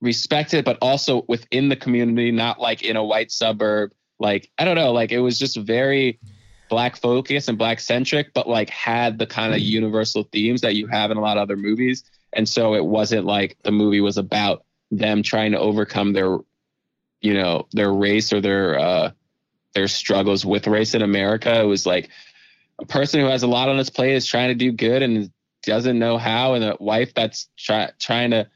respected, 0.00 0.64
but 0.64 0.78
also 0.80 1.24
within 1.28 1.68
the 1.68 1.76
community, 1.76 2.30
not 2.30 2.60
like 2.60 2.82
in 2.82 2.96
a 2.96 3.04
white 3.04 3.32
suburb. 3.32 3.90
Like, 4.20 4.48
I 4.56 4.64
don't 4.64 4.76
know, 4.76 4.92
like 4.92 5.10
it 5.10 5.18
was 5.18 5.36
just 5.36 5.56
very 5.56 6.20
black 6.70 6.96
focused 6.96 7.48
and 7.48 7.58
black 7.58 7.80
centric, 7.80 8.32
but 8.34 8.48
like 8.48 8.70
had 8.70 9.18
the 9.18 9.26
kind 9.26 9.52
of 9.52 9.58
universal 9.58 10.22
themes 10.30 10.60
that 10.60 10.76
you 10.76 10.86
have 10.86 11.10
in 11.10 11.16
a 11.16 11.20
lot 11.20 11.36
of 11.36 11.42
other 11.42 11.56
movies. 11.56 12.04
And 12.34 12.48
so 12.48 12.74
it 12.74 12.84
wasn't 12.84 13.26
like 13.26 13.58
the 13.64 13.72
movie 13.72 14.00
was 14.00 14.16
about 14.16 14.64
them 14.92 15.24
trying 15.24 15.52
to 15.52 15.58
overcome 15.58 16.12
their, 16.12 16.38
you 17.20 17.34
know, 17.34 17.66
their 17.72 17.92
race 17.92 18.32
or 18.32 18.40
their, 18.40 18.78
uh, 18.78 19.10
their 19.74 19.88
struggles 19.88 20.44
with 20.44 20.66
race 20.66 20.94
in 20.94 21.02
America. 21.02 21.60
It 21.60 21.64
was 21.64 21.86
like 21.86 22.10
a 22.80 22.86
person 22.86 23.20
who 23.20 23.26
has 23.26 23.42
a 23.42 23.46
lot 23.46 23.68
on 23.68 23.78
his 23.78 23.90
plate 23.90 24.14
is 24.14 24.26
trying 24.26 24.48
to 24.48 24.54
do 24.54 24.72
good 24.72 25.02
and 25.02 25.30
doesn't 25.64 25.98
know 25.98 26.18
how, 26.18 26.54
and 26.54 26.64
a 26.64 26.76
wife 26.80 27.14
that's 27.14 27.48
try, 27.56 27.90
trying 28.00 28.30
to 28.32 28.48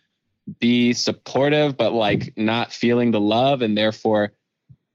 be 0.61 0.93
supportive 0.93 1.77
but 1.77 1.93
like 1.93 2.33
not 2.37 2.73
feeling 2.73 3.11
the 3.11 3.21
love, 3.21 3.63
and 3.63 3.77
therefore, 3.77 4.33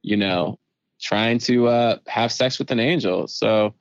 you 0.01 0.17
know, 0.17 0.57
trying 1.01 1.39
to 1.39 1.67
uh, 1.67 1.97
have 2.07 2.32
sex 2.32 2.59
with 2.59 2.69
an 2.72 2.80
angel. 2.80 3.28
So 3.28 3.74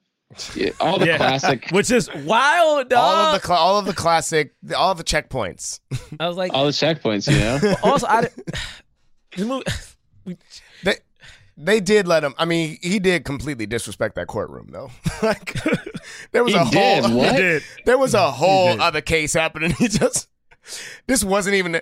yeah, 0.54 0.70
all 0.80 0.98
the 0.98 1.06
Yeah. 1.08 1.16
classic, 1.16 1.68
which 1.72 1.90
is 1.90 2.08
wild, 2.14 2.88
dog. 2.88 2.98
All 2.98 3.14
of 3.34 3.40
the 3.40 3.46
cla- 3.46 3.56
all 3.56 3.78
of 3.78 3.84
the 3.86 3.92
classic, 3.94 4.54
all 4.76 4.92
of 4.92 4.98
the 4.98 5.04
checkpoints. 5.04 5.80
I 6.20 6.28
was 6.28 6.36
like, 6.36 6.52
all 6.54 6.64
the 6.66 6.70
checkpoints. 6.70 7.30
You 7.30 7.38
know, 7.38 7.74
also, 7.82 8.06
I 8.06 8.22
this 9.36 9.44
movie, 9.46 9.64
They 10.24 10.36
they 11.62 11.80
did 11.80 12.08
let 12.08 12.24
him. 12.24 12.34
I 12.38 12.44
mean, 12.44 12.78
he 12.80 12.98
did 12.98 13.24
completely 13.24 13.66
disrespect 13.66 14.14
that 14.14 14.26
courtroom 14.26 14.68
though. 14.70 14.90
like 15.22 15.54
there 16.32 16.42
was 16.42 16.52
He 16.52 16.58
a 16.58 16.64
whole 16.64 17.02
what? 17.16 17.34
He 17.34 17.40
did. 17.42 17.62
there 17.84 17.98
was 17.98 18.14
a 18.14 18.30
whole 18.30 18.80
other 18.80 19.00
case 19.00 19.32
happening. 19.32 19.72
He 19.78 19.88
just 19.88 20.28
this 21.06 21.24
wasn't 21.24 21.56
even. 21.56 21.80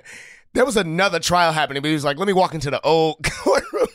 There 0.55 0.64
was 0.64 0.76
another 0.76 1.20
trial 1.20 1.53
happening, 1.53 1.83
but 1.83 1.89
he 1.89 1.95
was 1.95 2.05
like, 2.05 2.16
"Let 2.16 2.26
me 2.26 2.33
walk 2.33 2.55
into 2.55 2.70
the 2.70 2.81
old 2.83 3.18
courtroom." 3.22 3.89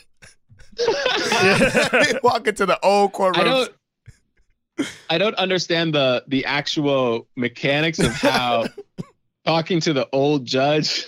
Let 0.78 1.92
me 1.92 2.18
walk 2.22 2.46
into 2.46 2.66
the 2.66 2.78
old 2.82 3.12
courtroom. 3.12 3.46
I 3.46 3.50
don't. 3.50 3.72
I 5.10 5.18
don't 5.18 5.34
understand 5.36 5.94
the 5.94 6.24
the 6.28 6.44
actual 6.44 7.26
mechanics 7.36 7.98
of 7.98 8.12
how 8.12 8.66
talking 9.46 9.80
to 9.80 9.92
the 9.92 10.08
old 10.12 10.44
judge 10.46 11.06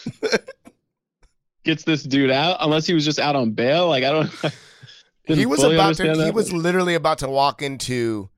gets 1.66 1.84
this 1.84 2.02
dude 2.02 2.30
out, 2.30 2.56
unless 2.60 2.86
he 2.86 2.94
was 2.94 3.04
just 3.04 3.18
out 3.18 3.36
on 3.36 3.50
bail. 3.50 3.88
Like 3.88 4.04
I 4.04 4.10
don't. 4.12 4.30
didn't 5.26 5.38
he 5.38 5.44
was 5.46 5.62
about 5.62 5.72
to. 5.72 5.82
understand 5.82 6.16
He 6.16 6.22
that. 6.24 6.34
was 6.34 6.52
literally 6.52 6.94
about 6.94 7.18
to 7.18 7.28
walk 7.28 7.60
into 7.60 8.30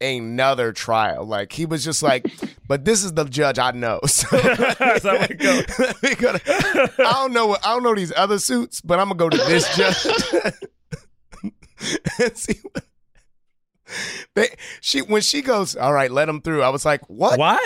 another 0.00 0.72
trial. 0.72 1.24
Like 1.24 1.52
he 1.52 1.64
was 1.66 1.84
just 1.84 2.02
like, 2.02 2.26
but 2.68 2.84
this 2.84 3.04
is 3.04 3.12
the 3.12 3.24
judge 3.24 3.58
I 3.60 3.70
know. 3.70 4.00
So 4.08 4.26
That's 4.36 5.04
how 5.04 5.14
it 5.14 5.38
go. 5.38 5.60
let 5.78 6.02
me 6.02 6.14
go 6.16 6.32
to- 6.36 6.92
I 6.98 7.12
don't 7.12 7.32
know. 7.32 7.46
what- 7.48 7.64
I 7.64 7.74
don't 7.74 7.82
know 7.84 7.94
these 7.94 8.12
other 8.16 8.38
suits, 8.40 8.80
but 8.80 8.98
I'm 8.98 9.08
gonna 9.10 9.18
go 9.18 9.28
to 9.30 9.36
this 9.36 9.76
judge 9.76 10.52
and 12.20 12.36
see. 12.36 12.58
What, 12.62 12.84
they, 14.34 14.48
she 14.80 15.02
when 15.02 15.20
she 15.20 15.42
goes, 15.42 15.76
all 15.76 15.92
right, 15.92 16.10
let 16.10 16.28
him 16.28 16.40
through. 16.40 16.62
I 16.62 16.70
was 16.70 16.84
like, 16.86 17.02
what? 17.10 17.38
Why? 17.38 17.58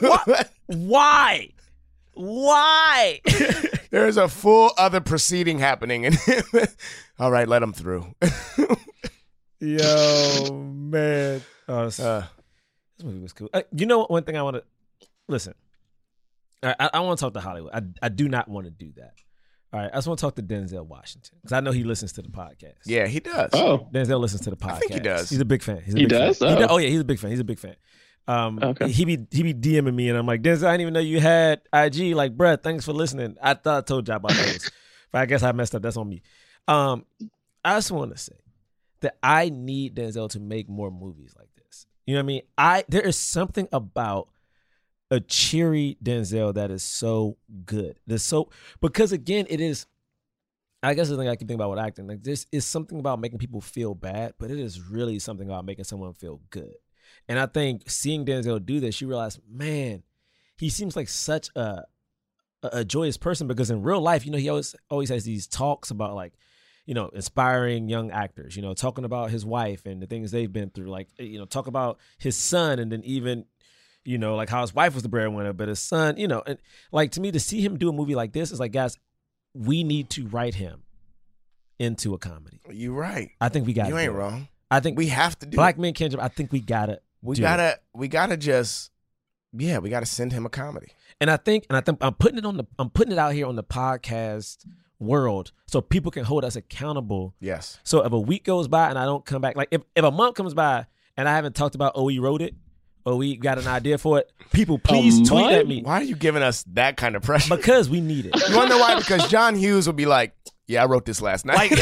What? 0.00 0.50
Why? 0.66 1.48
Why? 2.14 3.20
There's 3.90 4.16
a 4.16 4.28
full 4.28 4.72
other 4.78 5.00
proceeding 5.00 5.58
happening, 5.58 6.06
and 6.06 6.16
all 7.18 7.30
right, 7.30 7.46
let 7.48 7.62
him 7.62 7.72
through. 7.72 8.14
Yo, 9.60 10.62
man. 10.74 11.42
Oh, 11.68 11.84
this, 11.86 12.00
Uh, 12.00 12.26
this 12.98 13.04
movie 13.06 13.20
was 13.20 13.32
cool. 13.32 13.48
Uh, 13.52 13.62
you 13.74 13.86
know 13.86 13.98
what? 13.98 14.10
One 14.10 14.22
thing 14.24 14.36
I 14.36 14.42
want 14.42 14.56
to 14.56 14.64
listen. 15.28 15.54
I, 16.62 16.74
I, 16.78 16.90
I 16.94 17.00
want 17.00 17.18
to 17.18 17.24
talk 17.24 17.34
to 17.34 17.40
Hollywood. 17.40 17.72
I, 17.72 17.82
I 18.06 18.08
do 18.08 18.28
not 18.28 18.48
want 18.48 18.66
to 18.66 18.70
do 18.70 18.92
that. 18.96 19.14
All 19.72 19.80
right, 19.80 19.90
I 19.92 19.96
just 19.96 20.06
want 20.06 20.18
to 20.18 20.26
talk 20.26 20.36
to 20.36 20.42
Denzel 20.42 20.86
Washington 20.86 21.36
because 21.42 21.52
I 21.52 21.60
know 21.60 21.72
he 21.72 21.82
listens 21.82 22.12
to 22.12 22.22
the 22.22 22.28
podcast. 22.28 22.74
yeah, 22.86 23.06
he 23.06 23.18
does. 23.20 23.50
Oh, 23.54 23.88
Denzel 23.92 24.20
listens 24.20 24.42
to 24.42 24.50
the 24.50 24.56
podcast. 24.56 24.70
I 24.74 24.78
think 24.78 24.92
he 24.92 25.00
does. 25.00 25.30
He's 25.30 25.40
a 25.40 25.44
big 25.44 25.62
fan. 25.62 25.82
He's 25.84 25.94
a 25.94 25.98
He 25.98 26.04
big 26.06 26.12
fan. 26.12 26.26
does? 26.28 26.38
He 26.38 26.44
Oh. 26.46 26.58
do- 26.58 26.66
oh 26.70 26.76
yeah, 26.78 26.88
he's 26.90 27.00
a 27.00 27.04
big 27.04 27.18
fan. 27.18 27.30
He's 27.30 27.40
a 27.40 27.44
big 27.44 27.58
fan. 27.58 27.74
Um, 28.26 28.58
Okay. 28.62 28.88
he 28.90 29.04
be 29.04 29.18
he 29.30 29.42
be 29.42 29.52
DMing 29.54 29.94
me 29.94 30.08
and 30.08 30.16
I'm 30.16 30.26
like 30.26 30.42
Denzel, 30.42 30.66
I 30.66 30.72
didn't 30.72 30.80
even 30.82 30.94
know 30.94 31.00
you 31.00 31.20
had 31.20 31.60
IG. 31.72 32.14
Like, 32.14 32.36
bruh, 32.36 32.60
thanks 32.62 32.84
for 32.84 32.92
listening. 32.92 33.36
I 33.42 33.54
thought 33.54 33.78
I 33.78 33.86
told 33.86 34.08
you 34.08 34.14
about 34.14 34.32
those, 34.32 34.70
but 35.12 35.20
I 35.22 35.26
guess 35.26 35.42
I 35.42 35.52
messed 35.52 35.74
up. 35.74 35.82
That's 35.82 35.96
on 35.96 36.08
me. 36.08 36.22
Um, 36.66 37.04
I 37.64 37.76
just 37.76 37.90
want 37.90 38.12
to 38.12 38.18
say 38.18 38.36
that 39.00 39.18
I 39.22 39.50
need 39.50 39.94
Denzel 39.96 40.30
to 40.30 40.40
make 40.40 40.68
more 40.68 40.90
movies 40.90 41.34
like 41.38 41.50
this. 41.56 41.86
You 42.06 42.14
know 42.14 42.20
what 42.20 42.24
I 42.24 42.26
mean? 42.26 42.42
I 42.56 42.84
there 42.88 43.02
is 43.02 43.18
something 43.18 43.68
about 43.72 44.28
a 45.10 45.20
cheery 45.20 45.98
Denzel 46.02 46.54
that 46.54 46.70
is 46.70 46.82
so 46.82 47.36
good. 47.66 47.98
There's 48.06 48.22
so 48.22 48.48
because 48.80 49.12
again, 49.12 49.46
it 49.50 49.60
is. 49.60 49.86
I 50.82 50.92
guess 50.92 51.08
the 51.08 51.16
thing 51.16 51.28
I 51.28 51.36
can 51.36 51.46
think 51.48 51.56
about 51.56 51.70
with 51.70 51.78
acting, 51.78 52.06
like 52.06 52.22
this 52.22 52.46
is 52.52 52.66
something 52.66 52.98
about 52.98 53.18
making 53.18 53.38
people 53.38 53.62
feel 53.62 53.94
bad, 53.94 54.34
but 54.38 54.50
it 54.50 54.58
is 54.58 54.82
really 54.82 55.18
something 55.18 55.48
about 55.48 55.64
making 55.64 55.84
someone 55.84 56.12
feel 56.12 56.42
good. 56.50 56.74
And 57.28 57.38
I 57.38 57.46
think 57.46 57.88
seeing 57.88 58.24
Denzel 58.24 58.64
do 58.64 58.80
this, 58.80 59.00
you 59.00 59.08
realize, 59.08 59.38
man, 59.48 60.02
he 60.56 60.68
seems 60.68 60.96
like 60.96 61.08
such 61.08 61.48
a 61.56 61.84
a, 62.72 62.84
joyous 62.84 63.16
person 63.16 63.46
because 63.46 63.70
in 63.70 63.82
real 63.82 64.00
life, 64.00 64.24
you 64.24 64.32
know, 64.32 64.38
he 64.38 64.48
always 64.48 64.74
always 64.88 65.08
has 65.10 65.24
these 65.24 65.46
talks 65.46 65.90
about 65.90 66.14
like, 66.14 66.32
you 66.86 66.94
know, 66.94 67.08
inspiring 67.08 67.88
young 67.88 68.10
actors, 68.10 68.56
you 68.56 68.62
know, 68.62 68.74
talking 68.74 69.04
about 69.04 69.30
his 69.30 69.44
wife 69.44 69.86
and 69.86 70.00
the 70.00 70.06
things 70.06 70.30
they've 70.30 70.52
been 70.52 70.70
through, 70.70 70.90
like, 70.90 71.08
you 71.18 71.38
know, 71.38 71.44
talk 71.44 71.66
about 71.66 71.98
his 72.18 72.36
son 72.36 72.78
and 72.78 72.90
then 72.90 73.02
even, 73.04 73.44
you 74.04 74.18
know, 74.18 74.34
like 74.34 74.48
how 74.48 74.62
his 74.62 74.74
wife 74.74 74.94
was 74.94 75.02
the 75.02 75.08
breadwinner, 75.08 75.52
but 75.52 75.68
his 75.68 75.78
son, 75.78 76.16
you 76.16 76.28
know, 76.28 76.42
and 76.46 76.58
like 76.92 77.10
to 77.12 77.20
me 77.20 77.30
to 77.32 77.40
see 77.40 77.60
him 77.60 77.78
do 77.78 77.88
a 77.88 77.92
movie 77.92 78.14
like 78.14 78.32
this 78.32 78.50
is 78.50 78.60
like, 78.60 78.72
guys, 78.72 78.96
we 79.54 79.84
need 79.84 80.10
to 80.10 80.26
write 80.28 80.54
him 80.54 80.82
into 81.78 82.14
a 82.14 82.18
comedy. 82.18 82.60
You're 82.70 82.92
right. 82.92 83.30
I 83.40 83.48
think 83.48 83.66
we 83.66 83.72
got 83.72 83.88
You 83.88 83.98
ain't 83.98 84.12
wrong. 84.12 84.48
I 84.70 84.80
think 84.80 84.98
We 84.98 85.08
have 85.08 85.38
to 85.38 85.46
do. 85.46 85.56
Black 85.56 85.76
it. 85.76 85.80
Men 85.80 85.94
Can't 85.94 86.12
Jump. 86.12 86.22
I 86.22 86.28
think 86.28 86.50
we 86.50 86.60
gotta. 86.60 87.00
We 87.24 87.36
do 87.36 87.42
it. 87.42 87.44
gotta. 87.44 87.80
We 87.94 88.08
gotta 88.08 88.36
just. 88.36 88.90
Yeah, 89.56 89.78
we 89.78 89.88
gotta 89.90 90.06
send 90.06 90.32
him 90.32 90.46
a 90.46 90.48
comedy. 90.48 90.88
And 91.20 91.30
I 91.30 91.36
think, 91.36 91.64
and 91.68 91.76
I 91.76 91.80
think 91.80 91.98
I'm 92.00 92.14
putting 92.14 92.38
it 92.38 92.44
on 92.44 92.56
the, 92.56 92.64
I'm 92.78 92.90
putting 92.90 93.12
it 93.12 93.18
out 93.18 93.32
here 93.34 93.46
on 93.46 93.54
the 93.56 93.62
podcast 93.62 94.64
world 94.98 95.52
so 95.66 95.80
people 95.80 96.10
can 96.10 96.24
hold 96.24 96.44
us 96.44 96.56
accountable. 96.56 97.34
Yes. 97.40 97.78
So 97.84 98.04
if 98.04 98.12
a 98.12 98.18
week 98.18 98.44
goes 98.44 98.66
by 98.68 98.88
and 98.90 98.98
I 98.98 99.04
don't 99.04 99.24
come 99.24 99.40
back, 99.40 99.56
like 99.56 99.68
if, 99.70 99.82
if 99.94 100.04
a 100.04 100.10
month 100.10 100.34
comes 100.34 100.54
by 100.54 100.86
and 101.16 101.28
I 101.28 101.34
haven't 101.36 101.54
talked 101.54 101.76
about, 101.76 101.92
oh, 101.94 102.04
we 102.04 102.18
wrote 102.18 102.42
it, 102.42 102.54
or 103.06 103.16
we 103.16 103.36
got 103.36 103.58
an 103.58 103.68
idea 103.68 103.96
for 103.98 104.18
it, 104.18 104.32
people 104.52 104.78
please 104.78 105.18
tweet 105.28 105.44
month? 105.44 105.52
at 105.54 105.68
me 105.68 105.82
Why 105.82 106.00
are 106.00 106.04
you 106.04 106.16
giving 106.16 106.42
us 106.42 106.64
that 106.72 106.96
kind 106.96 107.14
of 107.14 107.22
pressure? 107.22 107.54
because 107.56 107.88
we 107.88 108.00
need 108.00 108.26
it. 108.26 108.48
You 108.48 108.56
wanna 108.56 108.70
know 108.70 108.78
why? 108.78 108.96
Because 108.98 109.28
John 109.28 109.54
Hughes 109.54 109.86
will 109.86 109.92
be 109.94 110.06
like, 110.06 110.34
"Yeah, 110.66 110.82
I 110.82 110.86
wrote 110.86 111.04
this 111.04 111.20
last 111.22 111.44
night." 111.46 111.70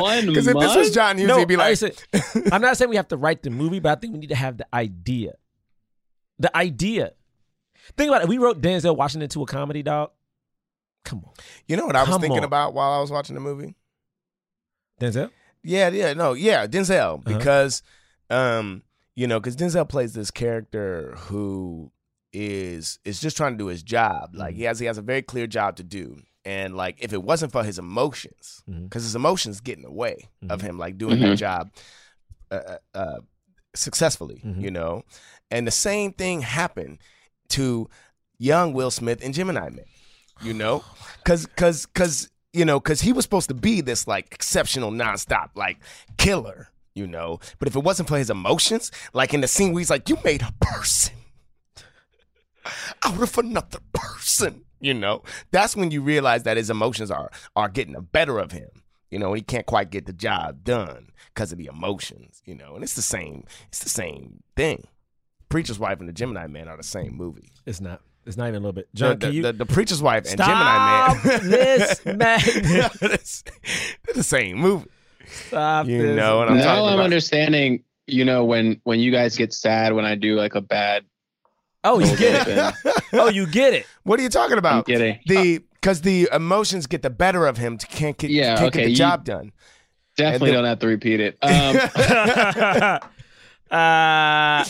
One 0.00 0.26
Because 0.26 0.46
if 0.46 0.54
this 0.54 0.54
was 0.54 0.76
month? 0.76 0.94
John 0.94 1.18
Hughes, 1.18 1.28
no, 1.28 1.38
he'd 1.38 1.48
be 1.48 1.56
I 1.56 1.70
like, 1.70 1.78
said, 1.78 1.96
I'm 2.52 2.60
not 2.60 2.76
saying 2.76 2.88
we 2.90 2.96
have 2.96 3.08
to 3.08 3.16
write 3.16 3.42
the 3.42 3.50
movie, 3.50 3.80
but 3.80 3.96
I 3.96 4.00
think 4.00 4.12
we 4.14 4.18
need 4.20 4.28
to 4.30 4.34
have 4.34 4.56
the 4.58 4.66
idea. 4.74 5.34
The 6.38 6.54
idea. 6.56 7.12
Think 7.96 8.08
about 8.08 8.22
it. 8.22 8.28
We 8.28 8.38
wrote 8.38 8.60
Denzel 8.60 8.96
Washington 8.96 9.28
to 9.30 9.42
a 9.42 9.46
comedy, 9.46 9.82
dog. 9.82 10.10
Come 11.04 11.22
on, 11.26 11.32
"You 11.66 11.76
know 11.76 11.86
what 11.86 11.96
I 11.96 12.00
was 12.00 12.08
Come 12.10 12.20
thinking 12.22 12.38
on. 12.38 12.44
about 12.44 12.72
while 12.74 12.92
I 12.92 13.00
was 13.00 13.10
watching 13.10 13.34
the 13.34 13.40
movie?" 13.40 13.74
Denzel. 15.00 15.30
Yeah, 15.62 15.88
yeah, 15.90 16.12
no, 16.14 16.32
yeah, 16.34 16.66
Denzel 16.66 17.18
Uh-huh. 17.26 17.38
because, 17.38 17.82
um, 18.30 18.82
you 19.14 19.26
know, 19.26 19.38
because 19.40 19.56
Denzel 19.56 19.88
plays 19.88 20.12
this 20.14 20.30
character 20.30 21.14
who 21.16 21.90
is 22.32 22.98
is 23.04 23.20
just 23.20 23.36
trying 23.36 23.52
to 23.52 23.58
do 23.58 23.66
his 23.66 23.82
job. 23.82 24.30
Like 24.34 24.54
he 24.56 24.62
has 24.64 24.78
he 24.78 24.86
has 24.86 24.98
a 24.98 25.02
very 25.02 25.22
clear 25.22 25.46
job 25.46 25.76
to 25.76 25.82
do, 25.84 26.16
and 26.44 26.76
like 26.76 26.96
if 27.00 27.12
it 27.12 27.22
wasn't 27.22 27.52
for 27.52 27.64
his 27.64 27.78
emotions, 27.78 28.62
because 28.66 29.02
his 29.02 29.14
emotions 29.16 29.60
get 29.60 29.76
in 29.76 29.82
the 29.82 29.90
way 29.90 30.28
of 30.50 30.60
him 30.60 30.78
like 30.78 30.98
doing 30.98 31.20
that 31.20 31.36
job 31.36 31.70
uh, 32.50 32.54
uh, 32.54 32.78
uh, 32.94 33.20
successfully, 33.74 34.42
Mhm. 34.44 34.60
you 34.62 34.70
know, 34.70 35.04
and 35.50 35.66
the 35.66 35.70
same 35.72 36.12
thing 36.12 36.42
happened 36.42 36.98
to 37.50 37.88
young 38.38 38.72
Will 38.72 38.90
Smith 38.90 39.24
and 39.24 39.32
Gemini 39.34 39.68
Man, 39.70 39.84
you 40.42 40.52
know, 40.62 40.84
because 41.22 41.46
because 41.46 41.86
because 41.86 42.28
you 42.52 42.64
know 42.64 42.78
because 42.78 43.00
he 43.00 43.12
was 43.12 43.24
supposed 43.24 43.48
to 43.48 43.54
be 43.54 43.80
this 43.80 44.06
like 44.06 44.28
exceptional 44.32 44.90
nonstop 44.92 45.50
like 45.56 45.78
killer, 46.18 46.68
you 46.94 47.06
know, 47.06 47.40
but 47.58 47.68
if 47.68 47.74
it 47.74 47.82
wasn't 47.82 48.08
for 48.08 48.18
his 48.18 48.30
emotions, 48.30 48.90
like 49.12 49.32
in 49.34 49.40
the 49.40 49.48
scene 49.48 49.72
where 49.72 49.80
he's 49.80 49.90
like, 49.90 50.08
"You 50.08 50.18
made 50.24 50.42
a 50.42 50.52
person." 50.60 51.14
out 53.02 53.20
of 53.22 53.36
another 53.38 53.78
person. 53.92 54.64
You 54.84 54.94
know, 54.94 55.22
that's 55.50 55.74
when 55.74 55.90
you 55.90 56.02
realize 56.02 56.42
that 56.42 56.56
his 56.56 56.68
emotions 56.70 57.10
are 57.10 57.30
are 57.56 57.68
getting 57.68 57.94
the 57.94 58.02
better 58.02 58.38
of 58.38 58.52
him. 58.52 58.68
You 59.10 59.18
know, 59.18 59.32
he 59.32 59.42
can't 59.42 59.64
quite 59.66 59.90
get 59.90 60.06
the 60.06 60.12
job 60.12 60.64
done 60.64 61.10
because 61.32 61.52
of 61.52 61.58
the 61.58 61.66
emotions. 61.66 62.42
You 62.44 62.54
know, 62.54 62.74
and 62.74 62.82
it's 62.84 62.94
the 62.94 63.02
same. 63.02 63.44
It's 63.68 63.78
the 63.82 63.88
same 63.88 64.42
thing. 64.56 64.86
Preacher's 65.48 65.78
Wife 65.78 66.00
and 66.00 66.08
the 66.08 66.12
Gemini 66.12 66.46
Man 66.48 66.68
are 66.68 66.76
the 66.76 66.82
same 66.82 67.14
movie. 67.16 67.52
It's 67.64 67.80
not. 67.80 68.00
It's 68.26 68.36
not 68.36 68.48
even 68.48 68.56
a 68.56 68.66
little 68.66 68.72
bit. 68.72 68.88
The, 68.94 68.98
John, 68.98 69.18
the, 69.18 69.26
can 69.26 69.34
you 69.34 69.42
the, 69.42 69.52
the 69.52 69.66
Preacher's 69.66 70.02
Wife 70.02 70.24
and 70.24 70.40
Stop 70.40 70.48
Gemini 70.48 71.38
Man. 71.38 71.50
this 71.50 72.04
madness. 72.06 72.94
It's- 73.02 73.44
they're 74.04 74.14
the 74.14 74.22
same 74.22 74.58
movie. 74.58 74.90
stop 75.48 75.86
You 75.86 76.00
this? 76.02 76.16
know 76.16 76.38
what 76.38 76.48
I'm 76.48 76.56
now 76.58 76.64
talking 76.64 76.86
I'm 76.88 76.94
about. 76.94 77.04
understanding. 77.04 77.84
You 78.06 78.24
know 78.24 78.44
when 78.44 78.80
when 78.84 79.00
you 79.00 79.10
guys 79.12 79.36
get 79.36 79.52
sad 79.54 79.92
when 79.94 80.04
I 80.04 80.14
do 80.14 80.34
like 80.36 80.54
a 80.54 80.60
bad. 80.60 81.04
Oh, 81.84 81.98
you 82.00 82.16
get 82.16 82.48
it. 82.48 82.74
oh, 83.12 83.28
you 83.28 83.46
get 83.46 83.74
it. 83.74 83.86
What 84.04 84.18
are 84.18 84.22
you 84.22 84.28
talking 84.30 84.54
I'm 84.54 84.58
about? 84.58 84.86
kidding. 84.86 85.20
The 85.26 85.58
because 85.74 86.00
the 86.00 86.28
emotions 86.32 86.86
get 86.86 87.02
the 87.02 87.10
better 87.10 87.46
of 87.46 87.58
him. 87.58 87.76
To 87.78 87.86
can't 87.86 88.16
get 88.16 88.30
Yeah, 88.30 88.56
can't 88.56 88.68
okay, 88.68 88.78
get 88.80 88.84
the 88.86 88.90
you- 88.90 88.96
job 88.96 89.24
done. 89.24 89.52
Definitely 90.16 90.48
And 90.50 90.56
the- 90.56 90.60
don't 90.60 90.68
have 90.68 90.78
to 90.80 90.86
repeat 90.86 91.20
it. 91.20 91.38
Um, 91.42 93.00
uh, 93.78 94.64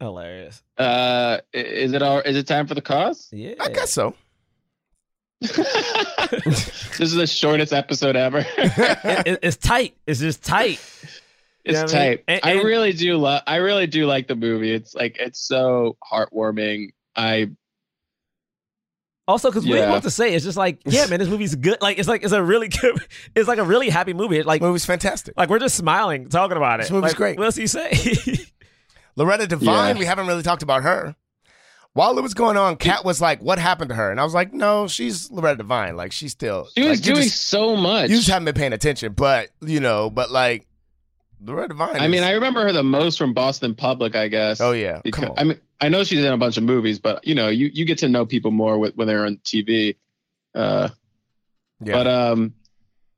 hilarious. 0.00 0.62
uh, 0.78 1.38
is 1.52 1.92
it 1.92 2.02
all? 2.02 2.20
Is 2.20 2.36
it 2.36 2.46
time 2.46 2.66
for 2.66 2.74
the 2.74 2.82
cause? 2.82 3.28
Yeah. 3.32 3.54
I 3.60 3.68
guess 3.70 3.92
so. 3.92 4.14
this 5.40 7.00
is 7.00 7.14
the 7.14 7.26
shortest 7.26 7.72
episode 7.72 8.16
ever. 8.16 8.46
It- 8.56 9.26
it- 9.26 9.38
it's 9.42 9.56
tight. 9.56 9.94
It's 10.06 10.20
just 10.20 10.42
tight. 10.42 10.80
It's 11.64 11.74
Yeah, 11.74 11.80
I 11.80 11.82
mean, 12.08 12.16
tight. 12.18 12.24
and- 12.28 12.40
I 12.44 12.52
really 12.62 12.92
do 12.92 13.16
love. 13.16 13.42
I 13.46 13.56
really 13.56 13.86
do 13.86 14.06
like 14.06 14.28
the 14.28 14.36
movie. 14.36 14.72
It's 14.72 14.94
like 14.94 15.16
it's 15.18 15.40
so 15.40 15.96
heartwarming. 16.12 16.90
I 17.16 17.50
Also, 19.26 19.48
because 19.50 19.64
we 19.64 19.70
didn't 19.72 19.88
Yeah. 19.88 19.94
know 19.94 20.00
to 20.00 20.10
say. 20.10 20.34
It's 20.34 20.44
just 20.44 20.58
like, 20.58 20.80
yeah, 20.84 21.06
man, 21.06 21.18
this 21.20 21.28
movie's 21.28 21.54
good. 21.54 21.80
Like, 21.80 21.98
it's 21.98 22.08
like 22.08 22.22
it's 22.24 22.32
a 22.32 22.42
really 22.42 22.68
good. 22.80 23.00
It's 23.34 23.48
like 23.48 23.58
a 23.58 23.64
really 23.64 23.88
happy 23.88 24.12
movie. 24.12 24.42
Like, 24.42 24.60
it 24.60 24.68
was 24.68 24.84
fantastic. 24.84 25.34
Like 25.36 25.48
we're 25.48 25.58
just 25.58 25.76
smiling 25.76 26.28
talking 26.28 26.56
about 26.56 26.80
it. 26.80 26.84
This 26.84 26.90
movie's 26.90 27.10
Like, 27.12 27.16
great. 27.16 27.38
What 27.38 27.44
else 27.46 27.54
do 27.54 27.62
you 27.62 27.66
say? 27.66 27.92
Loretta 29.16 29.46
Devine, 29.46 29.94
Yeah. 29.94 30.00
we 30.00 30.04
haven't 30.06 30.26
really 30.26 30.42
talked 30.42 30.62
about 30.62 30.82
her. 30.82 31.14
While 31.94 32.18
it 32.18 32.22
was 32.22 32.34
going 32.34 32.56
on, 32.56 32.74
Kat 32.74 33.04
was 33.04 33.20
like, 33.20 33.40
"What 33.40 33.60
happened 33.60 33.90
to 33.90 33.94
her?" 33.94 34.10
And 34.10 34.18
I 34.18 34.24
was 34.24 34.34
like, 34.34 34.52
"No, 34.52 34.88
she's 34.88 35.30
Loretta 35.30 35.58
Devine. 35.58 35.96
Like 35.96 36.10
she's 36.10 36.32
still 36.32 36.66
She 36.76 36.82
was 36.88 36.98
like, 36.98 37.04
doing 37.04 37.22
just- 37.22 37.42
so 37.44 37.76
much. 37.76 38.10
You 38.10 38.16
just 38.16 38.28
haven't 38.28 38.46
been 38.46 38.54
paying 38.56 38.72
attention, 38.72 39.12
but 39.12 39.50
you 39.60 39.78
know, 39.78 40.10
but 40.10 40.32
like 40.32 40.66
Loretta 41.44 41.68
Devine. 41.68 42.00
I 42.00 42.08
mean, 42.08 42.22
I 42.22 42.32
remember 42.32 42.62
her 42.64 42.72
the 42.72 42.82
most 42.82 43.18
from 43.18 43.34
Boston 43.34 43.74
Public, 43.74 44.16
I 44.16 44.28
guess. 44.28 44.60
Oh, 44.60 44.72
yeah. 44.72 45.00
Because, 45.04 45.24
Come 45.24 45.30
on. 45.32 45.38
I 45.38 45.44
mean, 45.44 45.60
I 45.80 45.88
know 45.88 46.04
she's 46.04 46.24
in 46.24 46.32
a 46.32 46.36
bunch 46.38 46.56
of 46.56 46.62
movies, 46.62 46.98
but 46.98 47.26
you 47.26 47.34
know, 47.34 47.48
you, 47.48 47.70
you 47.72 47.84
get 47.84 47.98
to 47.98 48.08
know 48.08 48.26
people 48.26 48.50
more 48.50 48.78
with, 48.78 48.94
when 48.96 49.06
they're 49.06 49.26
on 49.26 49.36
TV. 49.44 49.96
Uh, 50.54 50.88
Yeah. 51.80 51.92
But 51.92 52.06
um, 52.06 52.54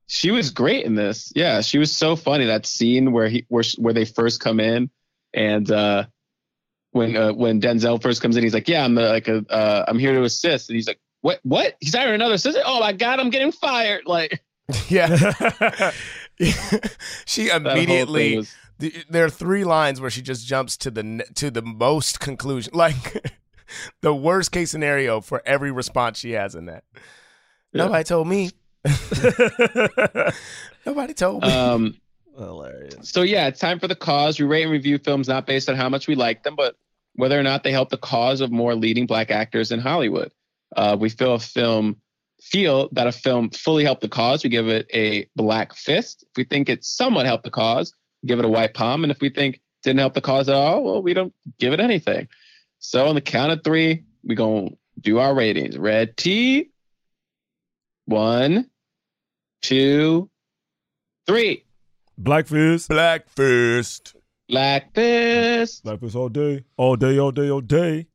she 0.07 0.31
was 0.31 0.49
great 0.51 0.85
in 0.85 0.95
this. 0.95 1.31
Yeah, 1.35 1.61
she 1.61 1.77
was 1.77 1.95
so 1.95 2.15
funny. 2.15 2.45
That 2.45 2.65
scene 2.65 3.11
where 3.11 3.27
he 3.29 3.45
where 3.49 3.63
where 3.77 3.93
they 3.93 4.05
first 4.05 4.39
come 4.39 4.59
in, 4.59 4.89
and 5.33 5.69
uh, 5.69 6.05
when 6.91 7.15
uh, 7.15 7.33
when 7.33 7.61
Denzel 7.61 8.01
first 8.01 8.21
comes 8.21 8.35
in, 8.37 8.43
he's 8.43 8.53
like, 8.53 8.67
"Yeah, 8.67 8.83
I'm 8.85 8.97
uh, 8.97 9.09
like 9.09 9.27
a 9.27 9.45
uh, 9.49 9.85
I'm 9.87 9.99
here 9.99 10.13
to 10.13 10.23
assist," 10.23 10.69
and 10.69 10.75
he's 10.75 10.87
like, 10.87 10.99
"What? 11.21 11.39
What? 11.43 11.75
He's 11.79 11.93
hiring 11.93 12.15
another 12.15 12.35
assistant? 12.35 12.65
Oh 12.67 12.79
my 12.79 12.93
god, 12.93 13.19
I'm 13.19 13.29
getting 13.29 13.51
fired!" 13.51 14.03
Like, 14.05 14.41
yeah. 14.89 15.91
she 17.25 17.49
immediately. 17.49 18.37
was- 18.37 18.53
th- 18.79 19.05
there 19.09 19.25
are 19.25 19.29
three 19.29 19.63
lines 19.63 19.99
where 19.99 20.09
she 20.09 20.21
just 20.21 20.45
jumps 20.45 20.77
to 20.77 20.91
the 20.91 21.25
to 21.35 21.49
the 21.51 21.61
most 21.61 22.19
conclusion, 22.19 22.73
like 22.75 23.25
the 24.01 24.13
worst 24.13 24.51
case 24.51 24.71
scenario 24.71 25.21
for 25.21 25.41
every 25.45 25.71
response 25.71 26.19
she 26.19 26.31
has 26.31 26.55
in 26.55 26.65
that. 26.65 26.83
Nobody 27.73 28.03
told 28.03 28.27
me. 28.27 28.51
Nobody 30.85 31.13
told 31.13 31.43
me. 31.43 31.51
Um, 31.51 31.95
Hilarious. 32.37 33.09
So 33.09 33.23
yeah, 33.23 33.47
it's 33.47 33.59
time 33.59 33.79
for 33.79 33.87
the 33.87 33.95
cause. 33.95 34.39
We 34.39 34.45
rate 34.45 34.63
and 34.63 34.71
review 34.71 34.97
films 34.99 35.27
not 35.27 35.45
based 35.45 35.69
on 35.69 35.75
how 35.75 35.89
much 35.89 36.07
we 36.07 36.15
like 36.15 36.43
them, 36.43 36.55
but 36.55 36.75
whether 37.15 37.37
or 37.39 37.43
not 37.43 37.63
they 37.63 37.71
help 37.71 37.89
the 37.89 37.97
cause 37.97 38.41
of 38.41 38.51
more 38.51 38.75
leading 38.75 39.05
black 39.07 39.31
actors 39.31 39.71
in 39.71 39.79
Hollywood. 39.79 40.31
Uh, 40.75 40.95
we 40.99 41.09
feel 41.09 41.33
a 41.33 41.39
film 41.39 41.99
feel 42.41 42.89
that 42.91 43.07
a 43.07 43.11
film 43.11 43.49
fully 43.49 43.83
helped 43.83 44.01
the 44.01 44.09
cause. 44.09 44.43
We 44.43 44.49
give 44.49 44.67
it 44.67 44.87
a 44.93 45.29
black 45.35 45.73
fist. 45.73 46.23
If 46.23 46.37
we 46.37 46.43
think 46.43 46.69
it 46.69 46.83
somewhat 46.83 47.25
helped 47.25 47.43
the 47.43 47.51
cause, 47.51 47.93
we 48.21 48.27
give 48.27 48.39
it 48.39 48.45
a 48.45 48.49
white 48.49 48.73
palm. 48.73 49.03
And 49.03 49.11
if 49.11 49.19
we 49.21 49.29
think 49.29 49.55
it 49.55 49.61
didn't 49.83 49.99
help 49.99 50.13
the 50.13 50.21
cause 50.21 50.49
at 50.49 50.55
all, 50.55 50.83
well, 50.83 51.01
we 51.01 51.13
don't 51.13 51.33
give 51.59 51.73
it 51.73 51.79
anything. 51.79 52.27
So 52.79 53.07
on 53.07 53.15
the 53.15 53.21
count 53.21 53.51
of 53.51 53.63
three, 53.63 54.03
we 54.23 54.35
gonna 54.35 54.69
do 55.01 55.19
our 55.19 55.33
ratings. 55.33 55.77
Red 55.77 56.15
T. 56.17 56.69
One, 58.05 58.69
two, 59.61 60.29
three. 61.25 61.65
Black 62.17 62.47
fist. 62.47 62.89
Black 62.89 63.29
fist. 63.29 64.15
Black 64.47 64.93
fist. 64.93 65.83
Black 65.83 65.99
fist 65.99 66.15
all 66.15 66.29
day. 66.29 66.63
All 66.77 66.95
day, 66.95 67.19
all 67.19 67.31
day, 67.31 67.49
all 67.49 67.61
day. 67.61 68.07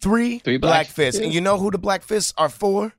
Three, 0.00 0.38
Three 0.38 0.56
black, 0.56 0.70
black 0.70 0.86
fists. 0.86 1.20
And 1.20 1.34
you 1.34 1.40
know 1.40 1.58
who 1.58 1.70
the 1.70 1.78
black 1.78 2.02
fists 2.02 2.32
are 2.38 2.48
for? 2.48 2.94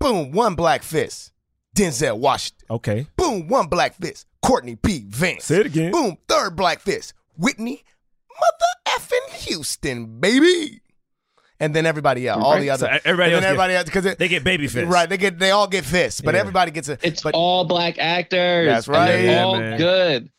Boom, 0.00 0.32
one 0.32 0.54
black 0.54 0.82
fist. 0.82 1.32
Denzel 1.76 2.18
Washington. 2.18 2.66
Okay. 2.70 3.06
Boom, 3.16 3.46
one 3.48 3.66
black 3.68 3.94
fist. 3.94 4.26
Courtney 4.42 4.74
B. 4.76 5.04
Vance. 5.08 5.44
Say 5.44 5.60
it 5.60 5.66
again. 5.66 5.92
Boom, 5.92 6.16
third 6.26 6.56
black 6.56 6.80
fist. 6.80 7.12
Whitney 7.36 7.84
mother 8.28 8.98
effing 8.98 9.32
Houston, 9.46 10.18
baby. 10.20 10.80
And 11.62 11.74
then 11.76 11.84
everybody 11.84 12.26
else, 12.26 12.42
all 12.42 12.58
the 12.58 12.70
other, 12.70 12.86
So 12.86 12.98
everybody 13.04 13.34
else 13.34 13.44
everybody 13.44 13.72
get- 13.74 13.76
else 13.78 13.84
because 13.84 14.16
they 14.16 14.28
get 14.28 14.42
baby 14.42 14.66
fists. 14.66 14.88
right? 14.90 15.06
They 15.08 15.18
get, 15.18 15.38
they 15.38 15.50
all 15.50 15.66
get 15.68 15.84
fists, 15.84 16.22
but 16.22 16.34
Yeah. 16.34 16.40
everybody 16.40 16.70
gets 16.70 16.88
a. 16.88 16.96
It's 17.02 17.22
but 17.22 17.34
all 17.34 17.66
black 17.66 17.98
actors. 17.98 18.66
That's 18.66 18.86
and 18.86 18.96
right. 18.96 19.06
they're 19.08 19.24
Yeah, 19.32 19.42
all 19.44 19.56
man. 19.58 19.78
good. 19.78 20.30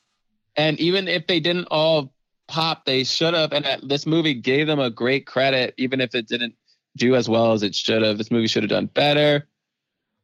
And 0.55 0.79
even 0.79 1.07
if 1.07 1.27
they 1.27 1.39
didn't 1.39 1.67
all 1.69 2.11
pop, 2.47 2.85
they 2.85 3.03
should 3.03 3.35
have. 3.35 3.53
And 3.53 3.65
uh, 3.65 3.77
this 3.83 4.07
movie 4.07 4.33
gave 4.33 4.65
them 4.65 4.79
a 4.79 4.89
great 4.89 5.27
credit, 5.27 5.75
even 5.77 6.01
if 6.01 6.15
it 6.15 6.27
didn't 6.27 6.55
do 6.97 7.15
as 7.15 7.29
well 7.29 7.53
as 7.53 7.61
it 7.61 7.75
should 7.75 8.01
have. 8.01 8.17
This 8.17 8.31
movie 8.31 8.47
should 8.47 8.63
have 8.63 8.69
done 8.71 8.87
better. 8.87 9.47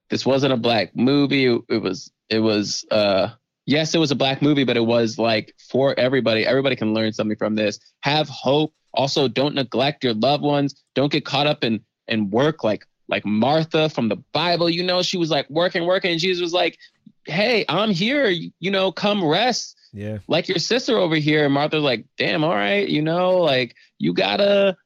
This 0.10 0.26
wasn't 0.26 0.54
a 0.54 0.58
black 0.58 0.96
movie. 0.96 1.46
It 1.46 1.82
was. 1.82 2.12
It 2.30 2.40
was. 2.40 2.86
uh 2.92 3.30
Yes, 3.66 3.94
it 3.94 3.98
was 3.98 4.12
a 4.12 4.16
black 4.16 4.42
movie, 4.42 4.64
but 4.64 4.78
it 4.78 4.86
was 4.86 5.20
like 5.20 5.54
for 5.70 5.94
everybody. 6.00 6.46
Everybody 6.46 6.78
can 6.78 6.94
learn 6.94 7.12
something 7.12 7.36
from 7.38 7.56
this. 7.56 7.80
Have 8.00 8.30
hope. 8.30 8.74
Also, 8.94 9.28
don't 9.28 9.56
neglect 9.56 10.06
your 10.06 10.14
loved 10.14 10.42
ones. 10.42 10.74
Don't 10.96 11.12
get 11.12 11.26
caught 11.26 11.48
up 11.48 11.66
in 11.66 11.82
in 12.08 12.30
work 12.30 12.64
like 12.64 12.86
like 13.10 13.26
Martha 13.26 13.90
from 13.90 14.08
the 14.08 14.16
Bible. 14.32 14.70
You 14.70 14.84
know, 14.84 15.02
she 15.02 15.18
was 15.18 15.30
like 15.30 15.50
working, 15.50 15.86
working, 15.86 16.12
and 16.12 16.20
Jesus 16.20 16.42
was 16.42 16.54
like, 16.54 16.78
"Hey, 17.26 17.66
I'm 17.68 17.92
here. 17.92 18.28
You, 18.28 18.52
you 18.60 18.72
know, 18.72 18.92
come 18.92 19.24
rest." 19.24 19.76
Yeah. 19.92 20.20
Like 20.30 20.48
your 20.48 20.60
sister 20.60 20.98
over 20.98 21.16
here. 21.16 21.44
And 21.44 21.54
Martha's 21.54 21.84
like, 21.84 22.06
"Damn, 22.18 22.46
all 22.46 22.56
right. 22.56 22.88
You 22.88 23.02
know, 23.02 23.38
like 23.38 23.76
you 24.00 24.14
gotta 24.14 24.78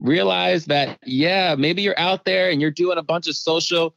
realize 0.00 0.64
that. 0.66 0.98
Yeah, 1.04 1.54
maybe 1.56 1.82
you're 1.82 1.98
out 1.98 2.24
there 2.24 2.50
and 2.50 2.62
you're 2.62 2.70
doing 2.70 2.96
a 2.96 3.02
bunch 3.02 3.28
of 3.28 3.36
social 3.36 3.94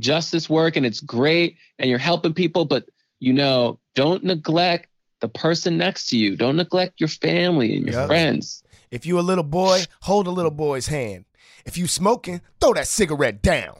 justice 0.00 0.48
work, 0.50 0.76
and 0.76 0.84
it's 0.86 1.00
great, 1.00 1.56
and 1.78 1.88
you're 1.90 1.98
helping 1.98 2.34
people, 2.34 2.64
but 2.64 2.88
you 3.20 3.32
know, 3.32 3.78
don't 3.94 4.24
neglect." 4.24 4.86
The 5.20 5.28
person 5.28 5.76
next 5.76 6.06
to 6.06 6.16
you. 6.16 6.34
Don't 6.34 6.56
neglect 6.56 6.98
your 6.98 7.08
family 7.08 7.76
and 7.76 7.84
your 7.84 7.94
Yep. 7.94 8.06
friends. 8.06 8.62
if 8.90 9.04
you're 9.04 9.18
a 9.18 9.22
little 9.22 9.44
boy, 9.44 9.84
hold 10.00 10.26
a 10.26 10.30
little 10.30 10.50
boy's 10.50 10.86
hand. 10.86 11.26
If 11.66 11.76
you 11.76 11.86
smoking, 11.86 12.40
throw 12.58 12.72
that 12.72 12.88
cigarette 12.88 13.42
down. 13.42 13.76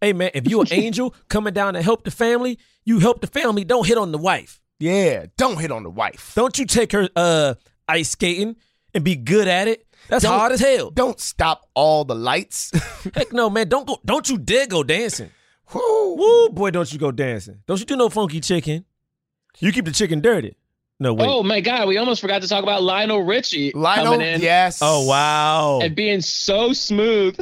Hey 0.00 0.12
man, 0.12 0.32
if 0.34 0.48
you 0.50 0.60
an 0.60 0.66
angel 0.72 1.14
coming 1.28 1.54
down 1.54 1.74
to 1.74 1.82
help 1.82 2.02
the 2.02 2.10
family, 2.10 2.58
you 2.84 2.98
help 2.98 3.20
the 3.20 3.28
family. 3.28 3.62
Don't 3.64 3.86
hit 3.86 3.96
on 3.98 4.10
the 4.10 4.18
wife. 4.18 4.60
Yeah, 4.80 5.26
don't 5.36 5.60
hit 5.60 5.70
on 5.70 5.84
the 5.84 5.90
wife. 5.90 6.32
Don't 6.34 6.58
you 6.58 6.66
take 6.66 6.90
her 6.90 7.08
uh 7.14 7.54
ice 7.86 8.10
skating 8.10 8.56
and 8.92 9.04
be 9.04 9.14
good 9.14 9.46
at 9.46 9.68
it. 9.68 9.86
That's 10.08 10.24
Don't- 10.24 10.36
hard 10.38 10.50
as 10.52 10.60
hell. 10.60 10.90
Don't 10.90 11.20
stop 11.20 11.68
all 11.74 12.04
the 12.04 12.16
lights. 12.16 12.72
Heck 13.14 13.32
no, 13.32 13.48
man. 13.48 13.68
Don't 13.68 13.86
go. 13.86 14.00
Don't 14.04 14.28
you 14.28 14.38
dare 14.38 14.66
go 14.66 14.82
dancing. 14.82 15.30
Woo. 15.74 16.14
Woo, 16.16 16.48
boy, 16.50 16.70
don't 16.70 16.92
you 16.92 16.98
go 16.98 17.10
dancing. 17.12 17.62
Don't 17.66 17.78
you 17.78 17.86
do 17.86 17.96
no 17.96 18.08
funky 18.08 18.40
chicken. 18.40 18.84
You 19.58 19.72
keep 19.72 19.84
the 19.84 19.92
chicken 19.92 20.20
dirty. 20.20 20.56
No 21.00 21.14
way. 21.14 21.24
Oh 21.26 21.42
my 21.42 21.60
God, 21.60 21.88
we 21.88 21.96
almost 21.96 22.20
forgot 22.20 22.42
to 22.42 22.48
talk 22.48 22.62
about 22.62 22.82
Lionel 22.82 23.22
Richie 23.22 23.72
Lionel, 23.74 24.12
coming 24.12 24.26
in 24.26 24.42
yes. 24.42 24.80
Oh 24.82 25.06
wow. 25.06 25.80
and 25.80 25.96
being 25.96 26.20
so 26.20 26.74
smooth. 26.74 27.38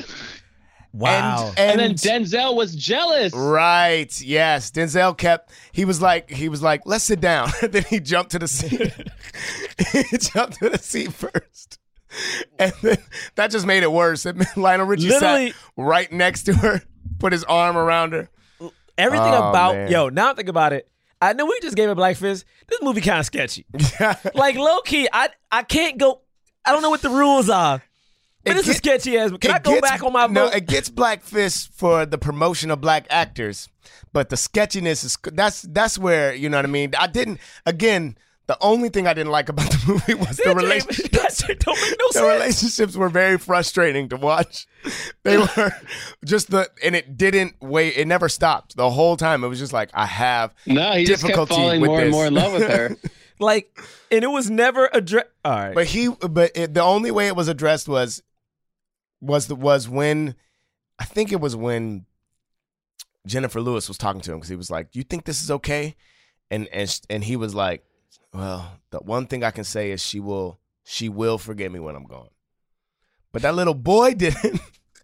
wow. 0.93 1.53
And, 1.57 1.81
then 1.81 1.95
Denzel 1.95 2.55
was 2.55 2.76
jealous. 2.76 3.33
Right. 3.35 4.20
Yes. 4.20 4.70
Denzel 4.70 5.18
kept. 5.18 5.51
He 5.72 5.85
was 5.85 6.01
like. 6.01 6.31
He 6.31 6.49
was 6.49 6.62
like. 6.62 6.83
Let's 6.87 7.03
sit 7.03 7.20
down. 7.20 7.51
then 7.62 7.83
he 7.83 7.99
jumped 7.99 8.31
to 8.31 8.39
the 8.39 8.47
seat. 8.47 8.93
he 9.93 10.18
jumped 10.18 10.61
to 10.61 10.70
the 10.70 10.79
seat 10.79 11.12
first, 11.12 11.81
and 12.61 12.72
then 12.81 12.99
that 13.35 13.51
just 13.51 13.66
made 13.66 13.83
it 13.83 13.91
worse. 13.91 14.24
It 14.24 14.37
Lionel 14.57 14.87
Richie 14.87 15.09
Literally- 15.09 15.51
sat 15.51 15.57
right 15.76 16.12
next 16.12 16.45
to 16.45 16.55
her, 16.55 16.83
put 17.19 17.33
his 17.33 17.45
arm 17.45 17.77
around 17.77 18.12
her. 18.12 18.29
Everything 18.97 19.33
Oh, 19.35 19.51
about 19.51 19.75
man. 19.77 19.91
yo. 19.91 20.09
Now 20.09 20.31
I 20.31 20.35
think 20.35 20.49
about 20.49 20.73
it. 20.73 20.89
I 21.21 21.33
know 21.33 21.47
we 21.47 21.59
just 21.61 21.77
gave 21.77 21.89
it 21.89 21.95
Black 21.95 22.16
Fist. 22.16 22.45
This 22.69 22.81
movie 22.83 23.01
kind 23.01 23.21
of 23.21 23.27
sketchy. 23.27 23.66
like 24.35 24.57
low 24.57 24.81
key, 24.81 25.09
I 25.12 25.29
I 25.51 25.62
can't 25.62 25.99
go. 25.99 26.21
I 26.64 26.73
don't 26.73 26.83
know 26.83 26.91
what 26.91 27.03
the 27.03 27.11
rules 27.11 27.49
are. 27.51 27.83
But 28.45 28.53
It 28.53 28.55
this 28.55 28.69
is 28.69 28.81
get- 28.81 29.03
sketchy 29.03 29.19
as. 29.19 29.31
Can 29.33 29.51
It 29.51 29.55
I 29.55 29.59
go 29.59 29.75
gets- 29.75 29.89
back 29.89 30.03
on 30.05 30.12
my 30.12 30.27
no? 30.27 30.47
It 30.47 30.66
gets 30.66 30.89
Black 30.91 31.23
Fist 31.23 31.73
for 31.75 32.07
the 32.07 32.19
promotion 32.19 32.71
of 32.71 32.81
black 32.81 33.07
actors, 33.11 33.69
but 34.12 34.29
the 34.31 34.37
sketchiness 34.37 35.03
is 35.05 35.19
that's 35.33 35.62
that's 35.62 35.99
where 35.99 36.35
you 36.35 36.49
know 36.49 36.59
what 36.59 36.64
I 36.64 36.69
mean. 36.69 36.93
I 36.99 37.07
didn't 37.09 37.41
again. 37.66 38.16
The 38.49 38.57
only 38.63 38.89
thing 38.89 39.07
I 39.07 39.13
didn't 39.13 39.31
like 39.31 39.51
about 39.51 39.71
the 39.71 39.83
movie 39.87 40.15
was 40.15 40.39
the 40.39 40.45
That 40.47 40.57
relationship. 40.57 41.13
That 41.13 41.59
don't 41.61 41.81
make 41.81 41.99
no 42.01 42.21
the 42.21 42.27
relationships 42.27 42.97
were 42.97 43.11
very 43.11 43.39
frustrating 43.39 44.09
to 44.09 44.17
watch. 44.17 44.67
They 45.23 45.37
were 45.37 45.73
just 46.25 46.51
the 46.51 46.71
and 46.83 46.97
it 46.97 47.17
didn't 47.19 47.57
wait. 47.61 47.97
It 47.97 48.09
never 48.09 48.29
stopped 48.29 48.75
the 48.77 48.89
whole 48.91 49.17
time. 49.19 49.45
It 49.45 49.49
was 49.49 49.59
just 49.59 49.75
like 49.75 49.91
I 49.93 50.07
have 50.07 50.55
No, 50.67 50.93
he 50.93 51.05
just 51.05 51.23
kept 51.23 51.35
difficulty 51.37 51.55
falling 51.55 51.81
with 51.83 51.89
more 51.91 52.01
and 52.01 52.11
more 52.11 52.27
in 52.27 52.35
love 52.35 52.53
with 52.55 52.69
her. 52.69 52.97
Like, 53.41 53.79
and 54.11 54.25
it 54.25 54.29
was 54.29 54.51
never 54.51 54.91
addressed. 54.93 55.29
All 55.45 55.53
right. 55.53 55.73
But 55.73 55.87
he, 55.87 56.09
but 56.09 56.51
it, 56.57 56.75
the 56.75 56.83
only 56.83 57.13
way 57.13 57.29
it 57.29 57.37
was 57.37 57.47
addressed 57.47 57.87
was 57.89 58.21
was 59.21 59.47
the 59.47 59.55
was 59.55 59.89
when 59.89 60.35
I 60.99 61.05
think 61.05 61.31
it 61.31 61.41
was 61.41 61.55
when 61.55 62.07
Jenifer 63.29 63.63
Lewis 63.63 63.87
was 63.87 63.99
talking 63.99 64.21
to 64.23 64.33
him 64.33 64.39
because 64.39 64.49
he 64.49 64.57
was 64.57 64.71
like, 64.73 64.89
"You 64.97 65.05
think 65.05 65.25
this 65.25 65.41
is 65.41 65.53
okay?" 65.53 65.95
And 66.51 66.67
and 66.73 66.91
sh- 66.91 67.01
and 67.09 67.23
he 67.23 67.37
was 67.37 67.55
like, 67.55 67.85
"Well, 68.33 68.81
the 68.91 68.99
one 68.99 69.26
thing 69.26 69.45
I 69.45 69.51
can 69.51 69.64
say 69.64 69.91
is 69.91 70.03
she 70.03 70.20
will 70.20 70.59
she 70.85 71.09
will 71.09 71.39
forgive 71.39 71.72
me 71.72 71.81
when 71.81 71.97
I'm 71.97 72.05
gone." 72.05 72.29
But 73.33 73.43
that 73.43 73.55
little 73.55 73.74
boy 73.74 74.14
didn't. 74.14 74.61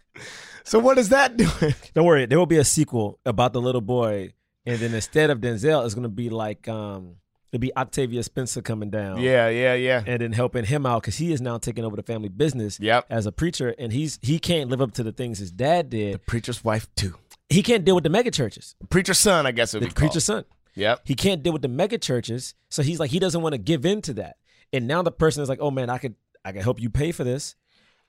so 0.65 0.79
what 0.79 0.99
is 0.99 1.11
that 1.11 1.37
doing? 1.37 1.75
Don't 1.95 2.07
worry, 2.07 2.27
there 2.27 2.39
will 2.39 2.47
be 2.47 2.59
a 2.59 2.65
sequel 2.65 3.19
about 3.25 3.53
the 3.53 3.61
little 3.61 3.81
boy, 3.81 4.33
and 4.67 4.79
then 4.79 4.95
instead 4.95 5.31
of 5.31 5.41
Denzel, 5.41 5.85
it's 5.85 5.95
gonna 5.95 6.09
be 6.09 6.31
like 6.31 6.67
um, 6.69 7.17
to 7.55 7.59
be 7.61 7.75
Octavia 7.77 8.23
Spencer 8.25 8.63
coming 8.63 8.91
down. 8.91 9.21
Yeah, 9.21 9.49
yeah, 9.49 9.75
yeah. 9.75 10.03
And 10.05 10.21
then 10.21 10.33
helping 10.33 10.65
him 10.65 10.85
out 10.85 11.03
because 11.03 11.17
he 11.17 11.33
is 11.33 11.41
now 11.41 11.57
taking 11.59 11.85
over 11.85 11.95
the 11.95 12.03
family 12.03 12.29
business 12.29 12.81
yep. 12.81 13.07
as 13.09 13.27
a 13.27 13.33
preacher, 13.33 13.75
and 13.79 13.93
he's 13.93 14.19
he 14.23 14.41
can't 14.41 14.71
live 14.71 14.83
up 14.83 14.93
to 14.95 15.05
the 15.05 15.13
things 15.13 15.39
his 15.39 15.53
dad 15.53 15.89
did. 15.91 16.15
The 16.15 16.19
preacher's 16.19 16.65
wife 16.65 16.89
too. 16.97 17.15
He 17.49 17.63
can't 17.63 17.85
deal 17.85 17.95
with 17.95 18.05
the 18.05 18.11
mega 18.11 18.33
churches. 18.33 18.75
Preacher's 18.91 19.19
son, 19.19 19.47
I 19.47 19.53
guess 19.53 19.73
it 19.73 19.81
the 19.81 19.87
would 19.87 19.95
be 19.95 19.99
preacher's 19.99 20.27
called. 20.27 20.47
son. 20.47 20.57
Yep. 20.75 21.03
He 21.05 21.15
can't 21.15 21.43
deal 21.43 21.53
with 21.53 21.63
the 21.63 21.69
mega 21.69 21.99
churches, 21.99 22.55
so 22.69 22.83
he's 22.83 22.99
like 22.99 23.11
he 23.11 23.19
doesn't 23.19 23.41
want 23.41 23.53
to 23.55 23.59
give 23.59 23.87
in 23.87 24.03
to 24.03 24.15
that. 24.15 24.37
And 24.73 24.87
now 24.87 25.03
the 25.03 25.13
person 25.13 25.43
is 25.43 25.49
like, 25.49 25.61
"Oh 25.61 25.71
man, 25.71 25.91
I 25.91 25.99
could 25.99 26.15
I 26.45 26.53
could 26.53 26.63
help 26.63 26.81
you 26.81 26.91
pay 26.91 27.13
for 27.13 27.25
this. 27.25 27.55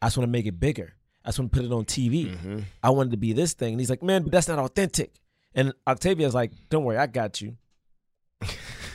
I 0.01 0.07
just 0.07 0.17
want 0.17 0.27
to 0.27 0.31
make 0.31 0.45
it 0.45 0.59
bigger. 0.59 0.93
I 1.23 1.29
just 1.29 1.39
want 1.39 1.51
to 1.51 1.57
put 1.57 1.65
it 1.65 1.71
on 1.71 1.85
TV. 1.85 2.31
Mm-hmm. 2.31 2.59
I 2.83 2.89
wanted 2.89 3.11
to 3.11 3.17
be 3.17 3.33
this 3.33 3.53
thing." 3.53 3.73
And 3.73 3.79
he's 3.79 3.89
like, 3.89 4.03
"Man, 4.03 4.23
but 4.23 4.31
that's 4.31 4.47
not 4.47 4.59
authentic." 4.59 5.19
And 5.53 5.73
Octavia's 5.87 6.33
like, 6.33 6.51
"Don't 6.69 6.83
worry, 6.83 6.97
I 6.97 7.07
got 7.07 7.41
you." 7.41 7.57
I'm 8.41 8.47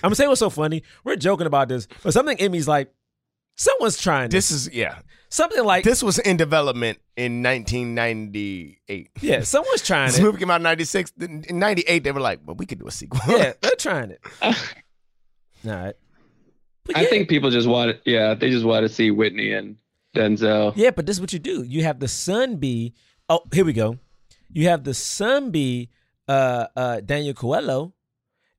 gonna 0.03 0.15
say 0.15 0.27
what's 0.27 0.41
so 0.41 0.51
funny. 0.51 0.83
We're 1.05 1.17
joking 1.17 1.47
about 1.47 1.69
this, 1.69 1.87
but 2.03 2.13
something 2.13 2.39
in 2.39 2.53
me's 2.53 2.67
like, 2.67 2.93
someone's 3.57 3.99
trying. 4.01 4.31
This 4.31 4.51
is 4.51 4.73
yeah. 4.73 4.99
Something 5.33 5.65
like 5.65 5.85
this 5.85 6.03
was 6.03 6.19
in 6.19 6.37
development 6.37 6.99
in 7.17 7.41
1998. 7.43 9.11
Yeah, 9.21 9.43
someone's 9.43 9.83
trying 9.83 10.09
this 10.09 10.19
it. 10.19 10.23
movie 10.23 10.39
came 10.39 10.51
out 10.51 10.57
in 10.57 10.65
96. 10.65 11.13
In 11.21 11.45
98, 11.51 12.03
they 12.03 12.11
were 12.11 12.21
like, 12.21 12.41
well, 12.45 12.57
we 12.57 12.67
could 12.67 12.81
do 12.81 12.89
a 12.89 12.91
sequel. 12.91 13.21
Yeah, 13.29 13.53
they're 13.61 13.71
trying 13.79 14.11
it. 14.11 14.21
All 14.43 14.53
right. 15.65 15.95
But 16.85 16.97
I 16.97 17.03
yeah. 17.03 17.09
think 17.09 17.29
people 17.29 17.51
just 17.51 17.69
want, 17.69 17.99
yeah, 18.05 18.35
they 18.35 18.51
just 18.51 18.65
want 18.65 18.83
to 18.85 18.89
see 18.89 19.13
Whitney 19.13 19.53
and 19.53 19.77
Denzel. 20.17 20.73
Yeah, 20.75 20.91
but 20.91 21.07
this 21.07 21.17
is 21.17 21.21
what 21.21 21.33
you 21.33 21.39
do. 21.39 21.63
You 21.63 21.85
have 21.85 22.01
the 22.01 22.09
son 22.09 22.57
be. 22.57 22.95
Oh, 23.29 23.43
here 23.53 23.65
we 23.65 23.73
go. 23.73 23.99
You 24.49 24.67
have 24.69 24.83
the 24.83 24.95
son 24.95 25.53
be 25.53 25.91
uh, 26.27 26.67
uh, 26.75 27.01
Daniel 27.01 27.35
Kaluuya, 27.35 27.93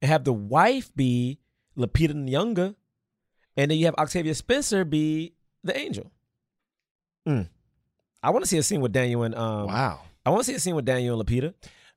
and 0.01 0.09
have 0.09 0.23
the 0.23 0.31
wife 0.31 0.95
be 0.95 1.39
Lupita 1.77 2.13
Nyong'o, 2.13 2.75
and 3.57 3.71
then 3.71 3.77
you 3.77 3.85
have 3.87 3.95
Octavia 3.95 4.35
Spencer 4.35 4.85
be 4.85 5.33
the 5.65 5.77
angel. 5.77 6.11
Mm. 7.27 7.47
I 8.23 8.29
want 8.29 8.43
to 8.43 8.47
see 8.47 8.57
a 8.57 8.63
scene 8.63 8.81
with 8.81 8.91
Daniel 8.93 9.23
and 9.23 9.35
um. 9.35 9.67
Wow. 9.67 10.01
I 10.25 10.29
want 10.29 10.41
to 10.41 10.45
see 10.45 10.55
a 10.55 10.59
scene 10.59 10.75
with 10.75 10.85
Daniel 10.85 11.19
and 11.19 11.27
Lupita. 11.27 11.53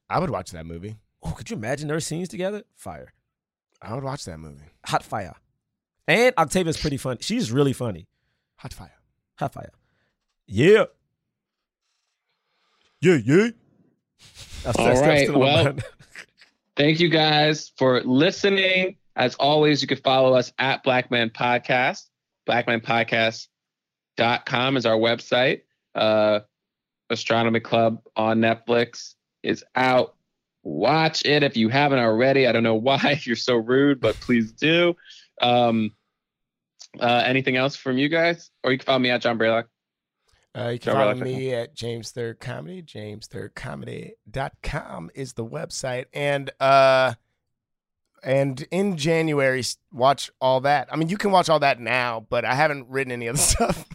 I 0.08 0.18
would 0.18 0.30
watch 0.30 0.50
that 0.52 0.64
movie. 0.66 0.96
Oh, 1.22 1.30
could 1.32 1.50
you 1.50 1.56
imagine 1.56 1.88
their 1.88 2.00
scenes 2.00 2.28
together? 2.28 2.62
Fire. 2.74 3.12
I 3.82 3.94
would 3.94 4.04
watch 4.04 4.24
that 4.24 4.38
movie. 4.38 4.64
Hot 4.86 5.02
fire. 5.02 5.34
And 6.08 6.34
Octavia's 6.38 6.78
pretty 6.78 6.96
funny. 6.96 7.18
She's 7.22 7.50
really 7.52 7.72
funny. 7.72 8.06
Hot 8.56 8.72
fire. 8.72 8.92
Hot 9.38 9.52
fire. 9.52 9.70
Yeah. 10.46 10.84
Yeah, 13.00 13.18
yeah. 13.24 13.48
That's, 14.62 14.78
All 14.78 14.84
that's- 14.86 15.00
that's 15.00 15.08
right. 15.08 15.28
still 15.28 15.42
on 15.42 15.64
Well, 15.64 15.76
thank 16.76 17.00
you 17.00 17.08
guys 17.10 17.72
for 17.76 18.02
listening. 18.02 18.96
As 19.16 19.34
always, 19.36 19.80
you 19.82 19.88
can 19.88 19.98
follow 19.98 20.34
us 20.34 20.52
at 20.58 20.82
Black 20.82 21.10
Men 21.10 21.30
Podcast. 21.30 22.08
BlackmanPodcast.com 24.16 24.76
is 24.76 24.86
our 24.86 24.96
website. 24.96 25.62
Uh, 25.94 26.40
Astronomy 27.10 27.60
Club 27.60 28.02
on 28.16 28.40
Netflix 28.40 29.14
is 29.42 29.64
out. 29.74 30.14
Watch 30.62 31.24
it 31.24 31.42
if 31.42 31.56
you 31.56 31.68
haven't 31.68 31.98
already. 31.98 32.46
I 32.46 32.52
don't 32.52 32.62
know 32.62 32.74
why 32.76 33.20
you're 33.24 33.36
so 33.36 33.56
rude, 33.56 34.00
but 34.00 34.14
please 34.16 34.52
do. 34.52 34.96
Um, 35.40 35.92
uh, 36.98 37.22
anything 37.26 37.56
else 37.56 37.76
from 37.76 37.98
you 37.98 38.08
guys? 38.08 38.50
Or 38.62 38.72
you 38.72 38.78
can 38.78 38.86
follow 38.86 38.98
me 39.00 39.10
at 39.10 39.20
John 39.20 39.38
Braylock. 39.38 39.64
Uh, 40.56 40.68
you 40.68 40.78
can 40.78 40.92
John 40.92 40.94
follow 40.94 41.14
Braylock. 41.14 41.36
me 41.36 41.52
at 41.54 41.74
James 41.74 42.12
Third 42.12 42.38
Comedy. 42.40 42.82
James 42.82 43.26
Third 43.26 43.54
JamesThirdComedy.com 43.54 45.10
is 45.14 45.32
the 45.32 45.44
website. 45.44 46.06
And 46.12 46.50
uh 46.60 47.14
and 48.24 48.66
in 48.70 48.96
January, 48.96 49.62
watch 49.92 50.30
all 50.40 50.60
that. 50.62 50.88
I 50.90 50.96
mean, 50.96 51.08
you 51.08 51.18
can 51.18 51.30
watch 51.30 51.48
all 51.48 51.60
that 51.60 51.78
now, 51.78 52.26
but 52.30 52.44
I 52.44 52.54
haven't 52.54 52.88
written 52.88 53.12
any 53.12 53.26
of 53.26 53.36
the 53.36 53.42
stuff 53.42 53.86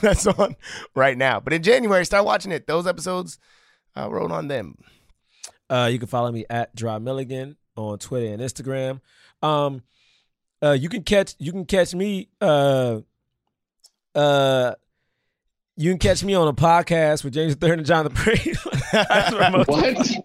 that's 0.00 0.26
on 0.26 0.56
right 0.94 1.16
now. 1.16 1.40
But 1.40 1.52
in 1.52 1.62
January, 1.62 2.04
start 2.04 2.24
watching 2.24 2.52
it. 2.52 2.66
Those 2.66 2.86
episodes, 2.86 3.38
I 3.94 4.06
wrote 4.08 4.32
on 4.32 4.48
them. 4.48 4.76
Uh, 5.70 5.88
you 5.90 5.98
can 5.98 6.08
follow 6.08 6.30
me 6.30 6.44
at 6.50 6.74
Jerah 6.76 7.00
Milligan 7.00 7.56
on 7.76 7.98
Twitter 7.98 8.32
and 8.32 8.42
Instagram. 8.42 9.00
Um, 9.42 9.82
uh, 10.62 10.72
you 10.72 10.88
can 10.88 11.02
catch 11.02 11.34
you 11.38 11.52
can 11.52 11.64
catch 11.64 11.94
me. 11.94 12.28
Uh, 12.40 13.00
uh, 14.14 14.74
you 15.76 15.90
can 15.90 15.98
catch 15.98 16.24
me 16.24 16.34
on 16.34 16.48
a 16.48 16.54
podcast 16.54 17.22
with 17.22 17.34
James 17.34 17.54
Third 17.54 17.78
and 17.78 17.86
John 17.86 18.04
the 18.04 18.10
Brave. 18.10 18.66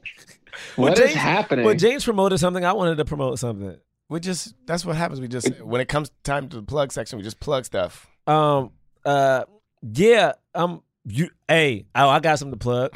What? 0.76 0.92
What 0.92 1.00
is 1.00 1.14
happening? 1.14 1.66
Well, 1.66 1.76
James 1.76 2.04
promoted 2.04 2.40
something. 2.40 2.64
I 2.66 2.74
wanted 2.74 2.98
to 2.98 3.06
promote 3.06 3.40
something. 3.40 3.78
We 4.10 4.20
just 4.20 4.54
that's 4.66 4.86
what 4.86 4.96
happens. 4.96 5.22
We 5.22 5.28
just 5.28 5.62
when 5.62 5.82
it 5.82 5.88
comes 5.88 6.12
time 6.24 6.50
to 6.50 6.58
the 6.58 6.64
plug 6.64 6.92
section, 6.92 7.18
we 7.18 7.24
just 7.24 7.40
plug 7.40 7.66
stuff. 7.66 8.08
Um. 8.28 8.72
Uh. 9.06 9.44
Yeah. 9.82 10.34
Um. 10.54 10.84
You. 11.06 11.30
Hey. 11.48 11.86
Oh, 11.96 12.10
I 12.10 12.20
got 12.20 12.40
something 12.40 12.60
to 12.60 12.64
plug. 12.64 12.96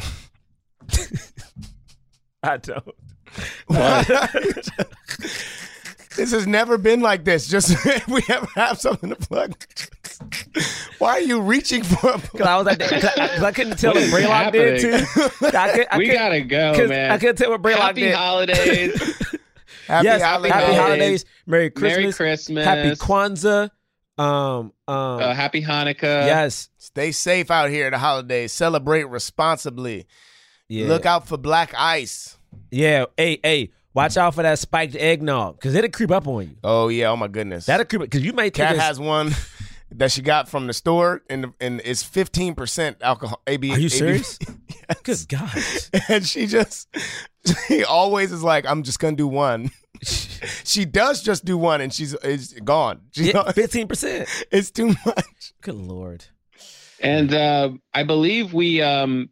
I 2.43 2.57
don't. 2.57 2.95
This 6.15 6.31
has 6.31 6.47
never 6.47 6.77
been 6.77 7.01
like 7.01 7.25
this. 7.25 7.47
Just 7.47 7.71
if 7.85 8.07
we 8.07 8.21
ever 8.29 8.47
have 8.55 8.79
something 8.79 9.09
to 9.09 9.15
plug. 9.15 9.53
Why 10.99 11.09
are 11.11 11.21
you 11.21 11.41
reaching 11.41 11.83
for 11.83 12.11
a 12.13 12.17
Because 12.17 12.41
I 12.41 12.57
was 12.57 12.65
like, 12.65 12.79
cause 12.89 13.03
I, 13.05 13.27
'cause 13.27 13.43
I 13.43 13.51
couldn't 13.51 13.77
tell 13.77 13.93
What 13.93 14.11
what 14.11 14.21
is 14.21 14.25
Braylock 14.27 14.51
did 14.51 14.81
too. 14.81 15.47
I 15.57 15.71
could, 15.71 15.87
I 15.91 15.97
we 15.97 16.07
could- 16.07 16.13
gotta 16.13 16.41
go, 16.41 16.87
man. 16.87 17.11
I 17.11 17.17
couldn't 17.17 17.35
tell 17.37 17.51
what 17.51 17.61
Braylock 17.61 17.77
Happy 17.77 18.01
did. 18.01 18.15
holidays. 18.15 18.93
Happy 19.87 20.05
yes, 20.05 20.21
holidays. 20.23 20.51
happy 20.53 20.73
holidays, 20.75 21.25
Merry 21.45 21.69
Christmas, 21.69 22.01
Merry 22.01 22.13
Christmas. 22.13 22.65
Happy 22.65 22.89
Kwanzaa, 22.91 23.69
um, 24.17 24.25
um, 24.27 24.71
Uh, 24.87 25.33
happy 25.33 25.61
Hanukkah. 25.61 26.25
yes, 26.25 26.69
Stay 26.79 27.11
safe 27.11 27.51
out 27.51 27.69
here 27.69 27.85
at 27.87 27.91
the 27.91 27.99
holidays. 27.99 28.51
Celebrate 28.51 29.03
responsibly. 29.03 30.07
yeah, 30.69 30.87
Look 30.87 31.05
out 31.05 31.27
for 31.27 31.37
black 31.37 31.73
ice. 31.77 32.37
yeah. 32.71 33.05
Hey, 33.15 33.39
hey, 33.43 33.71
watch 33.93 34.17
out 34.17 34.33
for 34.33 34.41
that 34.41 34.57
spiked 34.57 34.95
eggnog 34.95 35.57
because 35.59 35.75
it'll 35.75 35.91
creep 35.91 36.09
up 36.09 36.27
on 36.27 36.43
you. 36.43 36.55
Oh 36.63 36.87
yeah, 36.87 37.09
oh 37.11 37.15
my 37.17 37.27
goodness. 37.27 37.67
That'll 37.67 37.85
creep 37.85 38.01
because 38.01 38.23
you 38.23 38.33
might 38.33 38.55
think 38.55 38.67
Cat 38.67 38.71
it's- 38.75 38.87
has 38.87 38.99
one 38.99 39.31
that 39.97 40.11
she 40.11 40.21
got 40.21 40.47
from 40.49 40.67
the 40.67 40.73
store 40.73 41.21
and 41.29 41.53
and 41.59 41.81
it's 41.85 42.03
15% 42.03 43.01
alcohol 43.01 43.41
AB. 43.47 43.71
Are 43.71 43.77
you 43.77 43.85
AB 43.85 43.89
serious? 43.89 44.39
Good 45.03 45.25
God. 45.27 45.57
and 46.09 46.25
she 46.25 46.47
just 46.47 46.87
she 47.67 47.83
always 47.83 48.31
is 48.31 48.43
like 48.43 48.65
I'm 48.65 48.83
just 48.83 48.99
going 48.99 49.15
to 49.15 49.17
do 49.23 49.27
one. 49.27 49.71
she 50.03 50.85
does 50.85 51.21
just 51.21 51.45
do 51.45 51.57
one 51.57 51.81
and 51.81 51.93
she's 51.93 52.13
is 52.15 52.53
gone. 52.63 53.01
She's 53.13 53.33
Yeah, 53.33 53.51
fifteen 53.51 53.87
percent. 53.87 54.27
It's 54.51 54.71
too 54.71 54.95
much. 55.05 55.53
Good 55.61 55.75
lord. 55.75 56.25
And 56.99 57.33
uh, 57.33 57.71
I 57.93 58.03
believe 58.03 58.53
we, 58.53 58.81
um, 58.81 59.29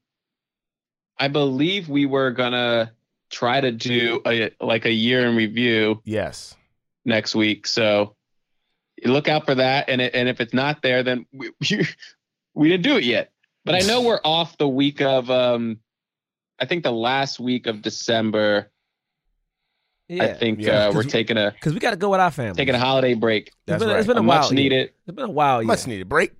I 1.17 1.27
believe 1.29 1.87
we 1.89 2.05
were 2.05 2.31
gonna 2.31 2.91
try 3.29 3.61
to 3.61 3.71
do 3.71 4.21
a 4.25 4.51
like 4.61 4.85
a 4.85 4.91
year 4.91 5.25
in 5.27 5.35
review 5.35 6.01
Yes. 6.05 6.55
next 7.05 7.35
week. 7.35 7.65
So 7.67 8.15
look 9.05 9.27
out 9.27 9.45
for 9.45 9.55
that. 9.55 9.89
And 9.89 10.01
it, 10.01 10.13
and 10.15 10.27
if 10.29 10.39
it's 10.41 10.53
not 10.53 10.81
there, 10.81 11.03
then 11.03 11.25
we, 11.33 11.51
we 11.71 11.87
we 12.53 12.69
didn't 12.69 12.83
do 12.83 12.97
it 12.97 13.03
yet. 13.03 13.31
But 13.65 13.75
I 13.75 13.79
know 13.79 14.01
we're 14.01 14.19
off 14.25 14.57
the 14.57 14.67
week 14.67 15.01
of, 15.01 15.29
um, 15.31 15.79
I 16.59 16.65
think 16.65 16.83
the 16.83 16.91
last 16.91 17.39
week 17.39 17.65
of 17.67 17.81
December. 17.81 18.69
Yeah, 20.09 20.23
I 20.25 20.33
think 20.33 20.59
Yeah. 20.59 20.87
uh, 20.87 20.93
we're 20.93 21.03
taking 21.03 21.37
a 21.37 21.51
because 21.51 21.73
we 21.73 21.79
got 21.79 21.91
to 21.91 21.95
go 21.95 22.09
with 22.09 22.19
our 22.19 22.29
family. 22.29 22.55
taking 22.55 22.75
a 22.75 22.79
holiday 22.79 23.13
break. 23.13 23.47
It's 23.47 23.55
That's 23.65 23.79
been, 23.79 23.89
right. 23.89 23.97
it's 23.99 24.07
been 24.07 24.17
a, 24.17 24.19
A 24.19 24.23
while. 24.23 24.41
much 24.41 24.51
yeah. 24.51 24.55
needed. 24.55 24.91
It's 25.07 25.15
been 25.15 25.25
a 25.25 25.29
while. 25.31 25.61
Yeah. 25.61 25.67
Much 25.67 25.87
needed 25.87 26.09
break. 26.09 26.33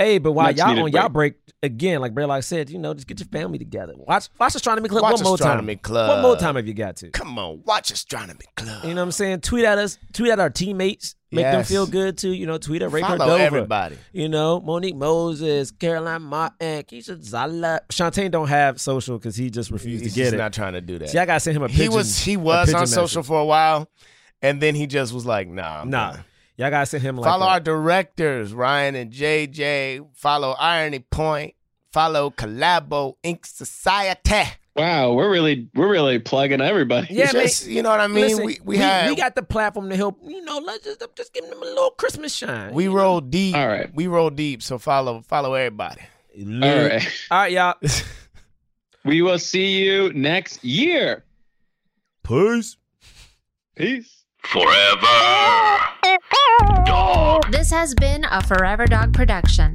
Hey, 0.00 0.16
but 0.18 0.32
while 0.32 0.46
Much 0.46 0.56
y'all 0.56 0.82
on 0.82 0.90
y'all 0.92 1.08
break 1.10 1.34
again, 1.62 2.00
like 2.00 2.14
Braylock 2.14 2.42
said, 2.42 2.70
you 2.70 2.78
know, 2.78 2.94
just 2.94 3.06
get 3.06 3.20
your 3.20 3.28
family 3.28 3.58
together. 3.58 3.92
Watch 3.96 4.28
watch 4.38 4.54
Astronomy 4.54 4.88
Club 4.88 5.02
Watch 5.02 5.14
one 5.16 5.24
more 5.24 5.34
Astronomy 5.34 5.74
time. 5.76 5.82
Club. 5.82 6.08
One 6.08 6.22
more 6.22 6.36
time 6.36 6.56
if 6.56 6.66
you 6.66 6.72
got 6.72 6.96
to. 6.96 7.10
Come 7.10 7.38
on, 7.38 7.62
watch 7.66 7.90
Astronomy 7.90 8.46
Club. 8.56 8.82
You 8.84 8.94
know 8.94 9.02
what 9.02 9.02
I'm 9.08 9.12
saying? 9.12 9.40
Tweet 9.42 9.66
at 9.66 9.76
us. 9.76 9.98
Tweet 10.14 10.30
at 10.30 10.40
our 10.40 10.48
teammates. 10.48 11.16
Make 11.32 11.44
them 11.44 11.64
feel 11.64 11.86
good 11.86 12.16
too. 12.16 12.32
You 12.32 12.46
know, 12.46 12.56
tweet 12.56 12.80
at 12.80 12.90
Ray 12.92 13.02
Follow 13.02 13.18
Cordova. 13.18 13.44
everybody. 13.44 13.98
You 14.12 14.28
know, 14.30 14.60
Monique 14.62 14.96
Moses, 14.96 15.70
Caroline 15.70 16.22
Martin, 16.22 16.82
Keisha 16.84 17.16
Zollar. 17.22 17.80
Shawtane 17.92 18.30
don't 18.30 18.48
have 18.48 18.80
social 18.80 19.18
because 19.18 19.36
he 19.36 19.50
just 19.50 19.70
refused 19.70 20.02
He's 20.04 20.14
to 20.14 20.18
get 20.18 20.24
just 20.24 20.34
it. 20.34 20.38
not 20.38 20.52
trying 20.54 20.72
to 20.72 20.80
do 20.80 20.98
that. 20.98 21.10
See, 21.10 21.18
I 21.18 21.26
gotta 21.26 21.40
send 21.40 21.56
him 21.58 21.62
a 21.62 21.68
pigeon. 21.68 21.82
he 21.82 21.88
was 21.90 22.18
he 22.18 22.36
was 22.38 22.72
on 22.72 22.86
social 22.86 23.22
for 23.22 23.38
a 23.38 23.44
while, 23.44 23.88
and 24.40 24.62
then 24.62 24.74
he 24.74 24.86
just 24.86 25.12
was 25.12 25.26
like, 25.26 25.46
"Nah, 25.46 25.82
I'm 25.82 25.90
Nah, 25.90 26.12
done. 26.12 26.24
Y'all 26.60 26.70
gotta 26.70 26.86
send 26.86 27.02
him 27.02 27.16
like 27.16 27.24
Follow 27.24 27.46
a- 27.46 27.50
our 27.50 27.60
directors, 27.60 28.52
Ryan 28.52 28.94
and 28.94 29.12
JJ. 29.12 30.06
Follow 30.14 30.54
Irony 30.58 31.00
Point. 31.00 31.54
Follow 31.92 32.30
Collabo 32.30 33.16
Inc. 33.24 33.46
Society. 33.46 34.50
Wow, 34.76 35.14
we're 35.14 35.30
really 35.30 35.68
we're 35.74 35.90
really 35.90 36.20
plugging 36.20 36.60
everybody. 36.60 37.08
Yeah, 37.10 37.32
man. 37.32 37.48
You 37.64 37.82
know 37.82 37.90
what 37.90 38.00
I 38.00 38.06
mean? 38.06 38.24
Listen, 38.24 38.46
we 38.46 38.58
we, 38.62 38.76
had 38.76 39.08
we 39.08 39.16
got 39.16 39.34
the 39.34 39.42
platform 39.42 39.90
to 39.90 39.96
help. 39.96 40.18
You 40.22 40.44
know, 40.44 40.58
let's 40.58 40.84
just 40.84 41.02
just 41.16 41.34
give 41.34 41.48
them 41.48 41.58
a 41.60 41.64
little 41.64 41.90
Christmas 41.90 42.32
shine. 42.32 42.72
we 42.72 42.86
roll 42.86 43.20
deep. 43.20 43.56
All 43.56 43.66
right. 43.66 43.92
we 43.94 44.06
roll 44.06 44.30
deep. 44.30 44.62
So 44.62 44.78
follow 44.78 45.22
follow 45.22 45.54
everybody. 45.54 46.02
All 46.38 46.60
right. 46.60 47.26
All 47.30 47.38
right, 47.38 47.52
y'all. 47.52 47.74
We 49.02 49.22
will 49.22 49.38
see 49.38 49.82
you 49.82 50.12
next 50.12 50.62
year. 50.62 51.24
Peace. 52.22 52.76
Peace. 53.74 54.19
Forever 54.44 55.06
Dog. 56.84 57.52
This 57.52 57.70
has 57.70 57.94
been 57.94 58.24
a 58.24 58.42
Forever 58.42 58.86
Dog 58.86 59.12
production. 59.12 59.74